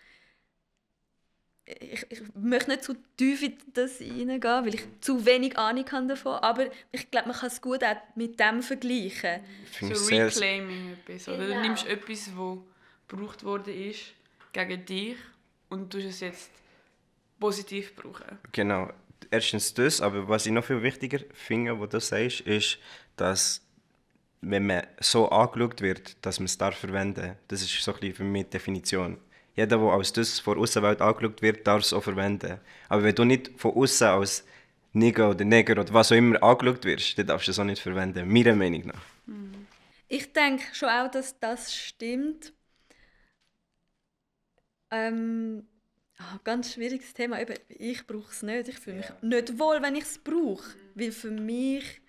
ich, 1.79 2.05
ich 2.09 2.21
möchte 2.35 2.71
nicht 2.71 2.83
zu 2.83 2.95
tief 3.17 3.43
in 3.43 3.57
das 3.73 3.97
hineingehen, 3.97 4.65
weil 4.65 4.75
ich 4.75 4.83
zu 4.99 5.25
wenig 5.25 5.57
Ahnung 5.57 5.85
habe 5.91 6.07
davon, 6.07 6.33
aber 6.35 6.67
ich 6.91 7.09
glaube, 7.11 7.29
man 7.29 7.37
kann 7.37 7.47
es 7.47 7.61
gut 7.61 7.83
auch 7.83 7.95
mit 8.15 8.39
dem 8.39 8.61
vergleichen. 8.61 9.41
So 9.79 9.87
Reclaiming 9.87 10.93
etwas, 10.93 11.27
oder? 11.27 11.37
Genau. 11.37 11.55
Du 11.55 11.61
nimmst 11.61 11.85
etwas, 11.85 12.25
das 12.25 12.57
gebraucht 13.07 13.43
worden 13.43 13.73
ist, 13.73 14.13
gegen 14.53 14.85
dich 14.85 15.17
und 15.69 15.93
du 15.93 15.99
es 15.99 16.19
jetzt 16.19 16.51
positiv 17.39 17.95
brauchen. 17.95 18.39
Genau. 18.51 18.91
Erstens 19.29 19.73
das, 19.73 20.01
aber 20.01 20.27
was 20.27 20.45
ich 20.45 20.51
noch 20.51 20.65
viel 20.65 20.81
wichtiger 20.81 21.19
finde, 21.33 21.79
was 21.79 21.89
du 21.89 21.99
sagst, 21.99 22.41
ist, 22.41 22.79
dass 23.15 23.61
wenn 24.41 24.65
man 24.65 24.83
so 24.99 25.29
angeschaut 25.29 25.81
wird, 25.81 26.25
dass 26.25 26.39
man 26.39 26.45
es 26.45 26.57
darf 26.57 26.77
verwenden. 26.77 27.37
Das 27.47 27.61
ist 27.61 27.81
so 27.81 27.93
ein 27.93 27.99
bisschen 27.99 28.15
für 28.15 28.23
mich 28.23 28.45
die 28.45 28.51
Definition 28.51 29.17
jeder, 29.55 29.77
der 29.77 29.87
als 29.87 30.13
das 30.13 30.39
von 30.39 30.55
der 30.55 30.63
Außenwelt 30.63 31.01
angeschaut 31.01 31.41
wird, 31.41 31.67
darf 31.67 31.83
es 31.83 31.93
auch 31.93 32.03
verwenden. 32.03 32.59
Aber 32.89 33.03
wenn 33.03 33.15
du 33.15 33.23
nicht 33.23 33.51
von 33.57 33.73
außen 33.73 34.07
als 34.07 34.45
Nigger 34.93 35.29
oder 35.29 35.45
Neger 35.45 35.79
oder 35.79 35.93
was 35.93 36.11
auch 36.11 36.15
immer 36.15 36.41
angeschaut 36.41 36.85
wirst, 36.85 37.17
dann 37.17 37.27
darfst 37.27 37.47
du 37.47 37.51
es 37.51 37.59
auch 37.59 37.63
nicht 37.63 37.81
verwenden, 37.81 38.31
meiner 38.31 38.55
Meinung 38.55 38.87
nach. 38.87 39.01
Ich 40.07 40.31
denke 40.33 40.63
schon 40.73 40.89
auch, 40.89 41.09
dass 41.09 41.39
das 41.39 41.73
stimmt. 41.73 42.53
Ähm, 44.89 45.65
oh, 46.19 46.39
ganz 46.43 46.73
schwieriges 46.73 47.13
Thema. 47.13 47.39
Eben, 47.39 47.55
ich 47.69 48.05
brauche 48.05 48.31
es 48.31 48.41
nicht. 48.41 48.67
Ich 48.67 48.79
fühle 48.79 48.97
mich 48.97 49.07
ja. 49.07 49.15
nicht 49.21 49.57
wohl, 49.57 49.81
wenn 49.81 49.95
ich 49.95 50.03
es 50.03 50.17
brauche. 50.17 50.75
Weil 50.95 51.13
für 51.13 51.31
mich, 51.31 52.01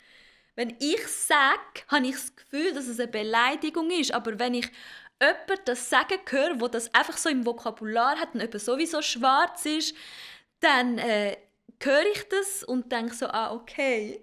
wenn 0.54 0.76
ich 0.80 1.06
sage, 1.06 1.82
habe 1.88 2.06
ich 2.06 2.14
das 2.14 2.36
Gefühl, 2.36 2.72
dass 2.74 2.86
es 2.86 3.00
eine 3.00 3.10
Beleidigung 3.10 3.90
ist. 3.90 4.12
Aber 4.12 4.38
wenn 4.38 4.54
ich 4.54 4.68
jemand 5.20 5.66
das 5.66 5.88
sagen 5.88 6.18
höre, 6.28 6.60
wo 6.60 6.68
das 6.68 6.92
einfach 6.94 7.16
so 7.16 7.28
im 7.28 7.46
Vokabular 7.46 8.18
hat 8.18 8.34
und 8.34 8.40
jemand 8.40 8.60
sowieso 8.60 9.00
schwarz 9.02 9.64
ist, 9.64 9.94
dann 10.60 10.98
äh, 10.98 11.36
höre 11.82 12.04
ich 12.14 12.28
das 12.28 12.64
und 12.64 12.92
denke 12.92 13.14
so, 13.14 13.26
ah, 13.26 13.52
okay. 13.52 14.22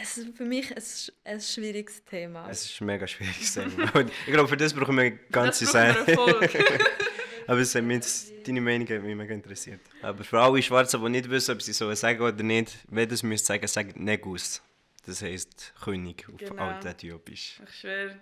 Es 0.00 0.18
ist 0.18 0.36
für 0.36 0.44
mich 0.44 0.74
ein, 0.74 0.82
ein 1.24 1.40
schwieriges 1.40 2.04
Thema. 2.04 2.48
Es 2.50 2.64
ist 2.64 2.80
ein 2.80 2.86
mega 2.86 3.06
schwieriges 3.06 3.54
Thema. 3.54 3.88
ich 4.26 4.32
glaube, 4.32 4.48
für 4.48 4.56
das 4.56 4.74
brauchen 4.74 4.96
wir 4.96 5.02
eine 5.04 5.16
ganze 5.30 5.66
Zeit. 5.66 5.96
Aber 7.46 7.60
es 7.60 7.74
hat 7.74 7.84
mich 7.84 8.04
deine 8.44 8.60
Meinung 8.60 8.88
hat 8.88 9.02
mich 9.02 9.14
mega 9.14 9.34
interessiert. 9.34 9.80
Aber 10.02 10.24
für 10.24 10.40
alle 10.40 10.60
Schwarzen, 10.62 11.00
die 11.02 11.10
nicht 11.10 11.30
wissen, 11.30 11.52
ob 11.54 11.62
sie 11.62 11.72
so 11.72 11.92
sagen 11.94 12.20
oder 12.20 12.42
nicht, 12.42 12.72
wenn 12.88 13.08
du 13.08 13.14
es 13.14 13.22
müsst 13.22 13.46
sagen, 13.46 13.66
sagt 13.68 13.96
Negus. 13.96 14.62
Das 15.06 15.22
heisst 15.22 15.74
König 15.82 16.26
auf 16.28 16.38
genau. 16.38 16.62
Altäthiopisch. 16.62 17.60
Ich 17.66 17.74
schwöre. 17.80 18.18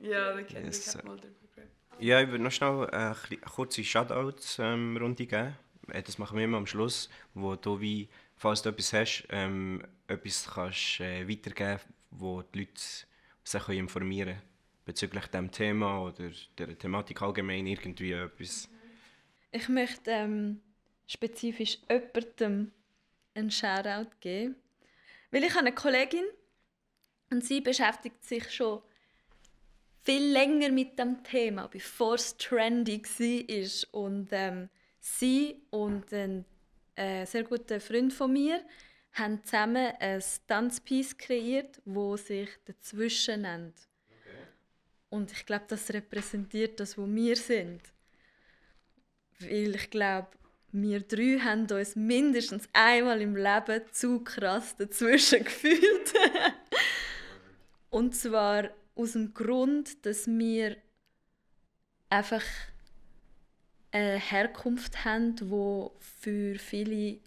Ja, 0.00 0.36
wir 0.36 0.44
kennen 0.44 0.66
yes. 0.66 0.94
mal 1.02 1.16
darüber 1.16 1.68
Ja, 1.98 2.20
ich 2.20 2.28
würde 2.28 2.44
noch 2.44 2.52
schnell 2.52 2.88
eine 2.90 3.14
kurze 3.54 3.84
Shoutouts-Runde 3.84 5.22
ähm, 5.22 5.28
geben. 5.28 5.56
Äh, 5.88 6.02
das 6.02 6.18
machen 6.18 6.38
wir 6.38 6.44
immer 6.44 6.58
am 6.58 6.66
Schluss, 6.66 7.08
wo 7.34 7.56
du 7.56 7.80
wie, 7.80 8.08
falls 8.36 8.62
du 8.62 8.70
etwas 8.70 8.92
hast, 8.92 9.26
ähm, 9.30 9.84
etwas 10.06 10.50
kannst 10.52 11.00
äh, 11.00 11.28
weitergeben 11.28 11.80
wo 12.10 12.42
die 12.42 12.60
Leute 12.60 12.82
sich 13.44 13.68
informieren 13.68 14.34
können 14.34 14.42
bezüglich 14.84 15.26
dem 15.26 15.50
Thema 15.50 16.02
oder 16.02 16.30
der 16.58 16.76
Thematik 16.76 17.22
allgemein 17.22 17.66
irgendwie 17.66 18.12
etwas. 18.12 18.68
Ich 19.52 19.68
möchte 19.68 20.10
ähm, 20.10 20.60
spezifisch 21.06 21.78
jemandem 21.88 22.72
einen 23.34 23.50
Shoutout 23.50 24.10
geben, 24.20 24.56
weil 25.30 25.44
ich 25.44 25.50
habe 25.50 25.60
eine 25.60 25.74
Kollegin 25.74 26.24
und 27.30 27.44
sie 27.44 27.60
beschäftigt 27.60 28.24
sich 28.24 28.50
schon 28.50 28.82
viel 30.02 30.32
länger 30.32 30.70
mit 30.70 30.98
dem 30.98 31.22
Thema, 31.22 31.68
bevor 31.68 32.14
es 32.14 32.36
trendy 32.36 33.02
war. 33.02 34.00
Und 34.00 34.28
ähm, 34.32 34.68
sie 34.98 35.62
und 35.70 36.12
ein 36.12 36.44
äh, 36.96 37.24
sehr 37.26 37.44
guter 37.44 37.80
Freund 37.80 38.12
von 38.12 38.32
mir 38.32 38.64
haben 39.12 39.42
zusammen 39.44 39.92
ein 39.98 40.22
Tanzpiece 40.46 41.16
kreiert, 41.16 41.80
wo 41.84 42.16
sich 42.16 42.48
«Dazwischen» 42.64 43.42
nennt. 43.42 43.74
Okay. 44.08 44.36
Und 45.08 45.32
ich 45.32 45.44
glaube, 45.46 45.64
das 45.68 45.92
repräsentiert 45.92 46.78
das, 46.78 46.96
wo 46.96 47.06
wir 47.06 47.36
sind. 47.36 47.82
Weil 49.40 49.74
ich 49.74 49.90
glaube, 49.90 50.28
wir 50.72 51.00
drei 51.00 51.38
haben 51.40 51.66
uns 51.70 51.96
mindestens 51.96 52.68
einmal 52.72 53.20
im 53.20 53.36
Leben 53.36 53.82
zu 53.92 54.20
krass 54.20 54.76
dazwischen 54.76 55.44
gefühlt. 55.44 56.12
Und 57.90 58.14
zwar 58.14 58.70
aus 58.94 59.12
dem 59.12 59.34
Grund, 59.34 60.04
dass 60.06 60.26
wir 60.26 60.76
einfach 62.08 62.44
eine 63.92 64.18
Herkunft 64.18 65.04
haben, 65.04 65.34
wo 65.42 65.92
für 65.98 66.58
viele 66.58 67.18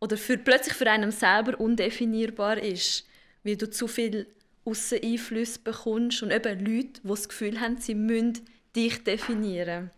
oder 0.00 0.16
für 0.16 0.38
plötzlich 0.38 0.74
für 0.74 0.90
einen 0.90 1.12
selber 1.12 1.60
undefinierbar 1.60 2.58
ist, 2.58 3.06
weil 3.44 3.56
du 3.56 3.70
zu 3.70 3.86
viel 3.86 4.26
Einfluss 4.64 5.58
bekommst 5.58 6.22
und 6.22 6.32
eben 6.32 6.58
Leute, 6.58 7.00
die 7.02 7.08
das 7.08 7.28
Gefühl 7.28 7.60
haben, 7.60 7.76
sie 7.76 7.94
müssen 7.94 8.40
dich 8.74 9.04
definieren. 9.04 9.90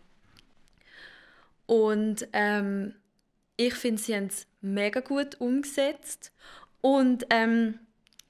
Und 1.65 2.27
ähm, 2.33 2.93
ich 3.57 3.73
finde, 3.73 4.01
sie 4.01 4.15
haben 4.15 4.27
es 4.27 4.47
mega 4.61 4.99
gut 4.99 5.39
umgesetzt 5.39 6.31
und 6.81 7.25
ähm, 7.29 7.79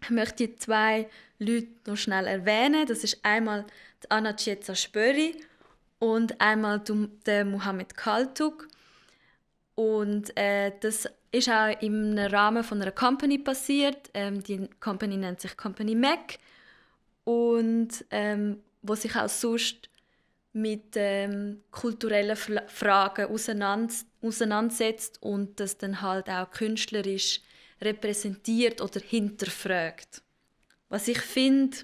ich 0.01 0.09
möchte 0.09 0.47
die 0.47 0.55
zwei 0.55 1.09
Leute 1.39 1.67
noch 1.87 1.97
schnell 1.97 2.27
erwähnen. 2.27 2.85
Das 2.85 3.03
ist 3.03 3.19
einmal 3.23 3.65
die 4.03 4.11
Anna 4.11 4.37
Cieza 4.37 4.75
Spöri 4.75 5.35
und 5.99 6.39
einmal 6.39 6.81
der 7.25 7.43
Mohamed 7.43 7.97
Kaltuk. 7.97 8.67
Und 9.73 10.37
äh, 10.37 10.71
das 10.79 11.09
ist 11.31 11.49
auch 11.49 11.81
im 11.81 12.17
Rahmen 12.17 12.63
von 12.63 12.81
einer 12.81 12.91
Company 12.91 13.39
passiert. 13.39 14.09
Ähm, 14.13 14.41
die 14.43 14.69
Company 14.79 15.17
nennt 15.17 15.41
sich 15.41 15.57
Company 15.57 15.95
Mac 15.95 16.37
und 17.25 18.05
ähm, 18.11 18.61
wo 18.81 18.95
sich 18.95 19.15
auch 19.15 19.27
sonst 19.27 19.89
mit 20.55 20.95
ähm, 20.95 21.61
kulturellen 21.69 22.37
Fragen 22.37 23.25
auseinander 23.25 23.93
auseinandersetzt 24.21 25.21
und 25.21 25.59
das 25.59 25.77
dann 25.77 26.01
halt 26.01 26.29
auch 26.29 26.49
künstlerisch 26.49 27.41
repräsentiert 27.81 28.81
oder 28.81 29.01
hinterfragt. 29.01 30.21
Was 30.87 31.07
ich 31.09 31.19
finde, 31.19 31.77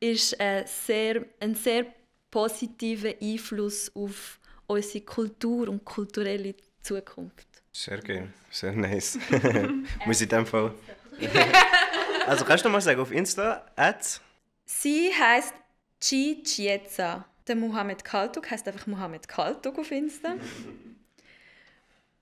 ist 0.00 0.38
ein 0.40 0.64
sehr, 0.66 1.24
ein 1.38 1.54
sehr 1.54 1.86
positiver 2.30 3.14
Einfluss 3.20 3.90
auf 3.94 4.40
unsere 4.66 5.04
Kultur 5.04 5.68
und 5.68 5.84
kulturelle 5.84 6.54
Zukunft. 6.80 7.46
Sehr 7.70 7.98
geil, 7.98 8.32
sehr 8.50 8.72
nice. 8.72 9.16
Muss 10.06 10.20
ich 10.20 10.22
in 10.22 10.28
dem 10.28 10.46
Fall. 10.46 10.74
also 12.26 12.44
kannst 12.44 12.64
du 12.64 12.68
mal 12.68 12.80
sagen 12.80 13.00
auf 13.00 13.12
Insta 13.12 13.64
at 13.76 14.20
Sie 14.64 15.12
heißt 15.14 15.54
Chi 16.00 16.42
Chieza. 16.42 17.31
Der 17.46 17.56
Mohammed 17.56 18.04
Kaltuk 18.04 18.50
heißt 18.50 18.66
einfach 18.68 18.86
Mohammed 18.86 19.28
Kaltuk 19.28 19.78
auf 19.78 19.90
Insta. 19.90 20.36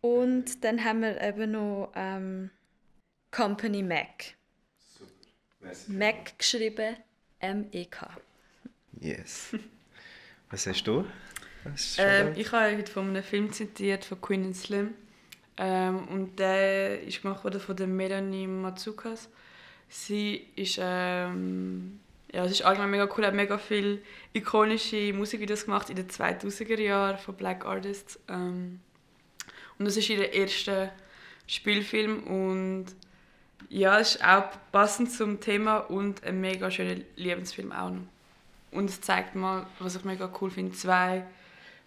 Und 0.01 0.65
dann 0.65 0.83
haben 0.83 1.03
wir 1.03 1.21
eben 1.21 1.51
noch 1.51 1.93
ähm, 1.95 2.51
Company 3.31 3.83
Mac. 3.83 4.35
Mac 5.89 6.39
geschrieben, 6.39 6.97
M-E-K. 7.41 8.09
Yes. 8.99 9.55
Was 10.51 10.67
hast 10.67 10.85
du? 10.85 11.05
ähm, 11.99 12.33
ich 12.37 12.51
habe 12.53 12.77
heute 12.77 12.91
von 12.91 13.09
einem 13.09 13.23
Film 13.23 13.53
zitiert, 13.53 14.05
von 14.05 14.21
Queen 14.21 14.47
and 14.47 14.57
Slim. 14.57 14.95
Ähm, 15.59 16.09
und 16.09 16.39
der 16.39 17.03
ist 17.03 17.21
gemacht 17.21 17.45
worden 17.45 17.61
von 17.61 17.77
der 17.77 17.87
Melanie 17.87 18.47
Matsukas. 18.47 19.29
Sie 19.89 20.49
ist, 20.57 20.79
ähm, 20.81 22.01
ja, 22.33 22.45
es 22.45 22.53
ist 22.53 22.63
allgemein 22.63 22.91
mega 22.91 23.09
cool, 23.17 23.27
hat 23.27 23.35
mega 23.35 23.59
viele 23.59 23.99
ikonische 24.33 25.13
Musikvideos 25.13 25.65
gemacht 25.65 25.91
in 25.91 25.97
den 25.97 26.09
2000er 26.09 26.81
Jahren 26.81 27.19
von 27.19 27.35
Black 27.35 27.65
Artists. 27.65 28.19
Ähm, 28.29 28.81
und 29.79 29.85
das 29.87 29.97
ist 29.97 30.09
ihr 30.09 30.33
erster 30.33 30.93
Spielfilm 31.47 32.23
und 32.25 32.87
ja, 33.69 33.99
es 33.99 34.17
ist 34.17 34.25
auch 34.25 34.45
passend 34.73 35.11
zum 35.13 35.41
Thema 35.41 35.79
und 35.79 36.23
ein 36.25 36.41
mega 36.41 36.71
schöner 36.71 37.03
Lebensfilm 37.17 37.73
auch 37.73 37.91
noch. 37.91 38.07
Und 38.71 38.89
es 38.89 39.01
zeigt 39.01 39.35
mal, 39.35 39.67
was 39.81 39.97
ich 39.97 40.05
mega 40.05 40.31
cool 40.41 40.51
finde, 40.51 40.73
zwei 40.77 41.25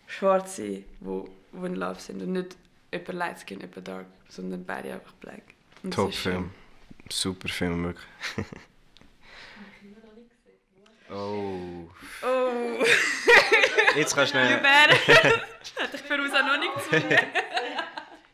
Schwarze, 0.08 0.64
die 0.64 0.86
wo, 1.00 1.30
wo 1.54 1.66
in 1.66 1.76
Love 1.76 2.00
sind 2.00 2.22
und 2.22 2.34
nicht 2.34 2.58
jemand 2.92 3.14
light 3.14 3.40
skin, 3.40 3.62
jemand 3.62 3.88
dark, 3.88 4.06
sondern 4.28 4.66
beide 4.66 4.94
einfach 4.94 5.14
black. 5.14 5.44
Top 5.92 6.14
Film. 6.14 6.52
Super 7.10 7.48
Film, 7.48 7.84
wirklich. 7.86 8.08
oh. 11.12 11.90
Oh. 12.22 12.84
Jetzt 13.96 14.16
kannst 14.16 14.34
du 14.34 14.40
nicht... 14.40 14.52
Hätte 14.52 15.96
ich 15.96 16.02
für 16.02 16.22
uns 16.22 16.34
auch 16.34 16.46
noch 16.46 16.60
nicht 16.60 16.76
gezwungen. 16.76 17.20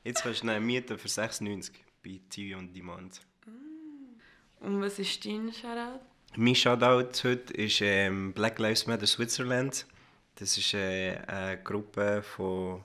Jetzt 0.03 0.23
kannst 0.23 0.43
du 0.43 0.59
mieten 0.59 0.97
für 0.97 1.07
96 1.07 1.73
bei 2.03 2.19
TV 2.29 2.57
on 2.57 2.73
Demand. 2.73 3.21
Und 4.59 4.81
was 4.81 4.99
ist 4.99 5.25
dein 5.25 5.51
Shoutout? 5.53 5.99
Mein 6.35 6.55
Shoutout 6.55 7.23
heute 7.23 7.53
ist 7.53 7.81
ähm, 7.81 8.33
Black 8.33 8.59
Lives 8.59 8.87
Matter 8.87 9.07
Switzerland. 9.07 9.85
Das 10.35 10.57
ist 10.57 10.73
äh, 10.73 11.17
eine 11.27 11.61
Gruppe 11.63 12.23
von 12.23 12.83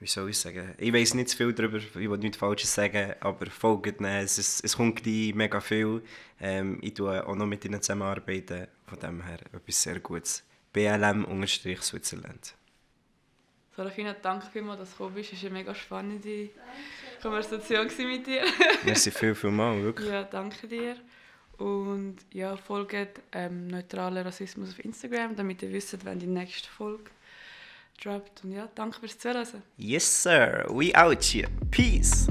wie 0.00 0.06
soll 0.06 0.30
ich 0.30 0.38
sagen, 0.38 0.74
ich 0.78 0.92
weiß 0.92 1.14
nicht 1.14 1.32
viel 1.32 1.52
darüber, 1.52 1.78
ich 1.78 1.94
will 1.94 2.18
nichts 2.18 2.36
Falsches 2.36 2.72
sagen, 2.72 3.14
aber 3.20 3.46
folgt 3.46 4.00
ihnen, 4.00 4.22
es, 4.22 4.38
es, 4.38 4.60
es 4.60 4.76
kommt 4.76 5.02
gleich 5.02 5.34
mega 5.34 5.60
viel. 5.60 6.02
Ähm, 6.40 6.78
ich 6.82 6.94
tue 6.94 7.26
auch 7.26 7.34
noch 7.34 7.46
mit 7.46 7.64
ihnen 7.64 7.82
zusammenarbeiten, 7.82 8.68
von 8.88 8.98
dem 8.98 9.22
her 9.22 9.38
etwas 9.52 9.82
sehr 9.82 10.00
Gutes. 10.00 10.44
BLM-Switzerland. 10.72 12.54
Sarafina, 13.76 14.14
danke 14.20 14.46
vielmals, 14.50 14.80
dass 14.80 14.90
du 14.90 14.96
gekommen 14.96 15.14
bist. 15.14 15.32
Es 15.32 15.42
war 15.42 15.50
eine 15.50 15.58
mega 15.58 15.74
spannende 15.74 16.50
Konversation 17.22 17.86
mit 17.86 18.26
dir. 18.26 18.42
Merci 18.84 19.10
viel, 19.10 19.34
viel 19.34 19.50
mal, 19.50 19.80
wirklich. 19.82 20.08
Ja, 20.08 20.24
danke 20.24 20.66
dir. 20.66 20.96
Und 21.58 22.16
ja, 22.32 22.56
folgt 22.56 23.20
ähm, 23.32 23.68
neutraler 23.68 24.24
Rassismus 24.24 24.70
auf 24.70 24.84
Instagram, 24.84 25.34
damit 25.34 25.62
ihr 25.62 25.72
wisst, 25.72 26.04
wenn 26.04 26.18
die 26.18 26.26
nächste 26.26 26.68
Folge 26.68 27.10
droppt. 28.02 28.44
Und 28.44 28.52
ja, 28.52 28.68
danke 28.74 29.00
fürs 29.00 29.18
Zuhören. 29.18 29.62
Yes, 29.76 30.22
sir. 30.22 30.66
We 30.68 30.94
out 30.94 31.22
here. 31.22 31.48
Peace. 31.70 32.26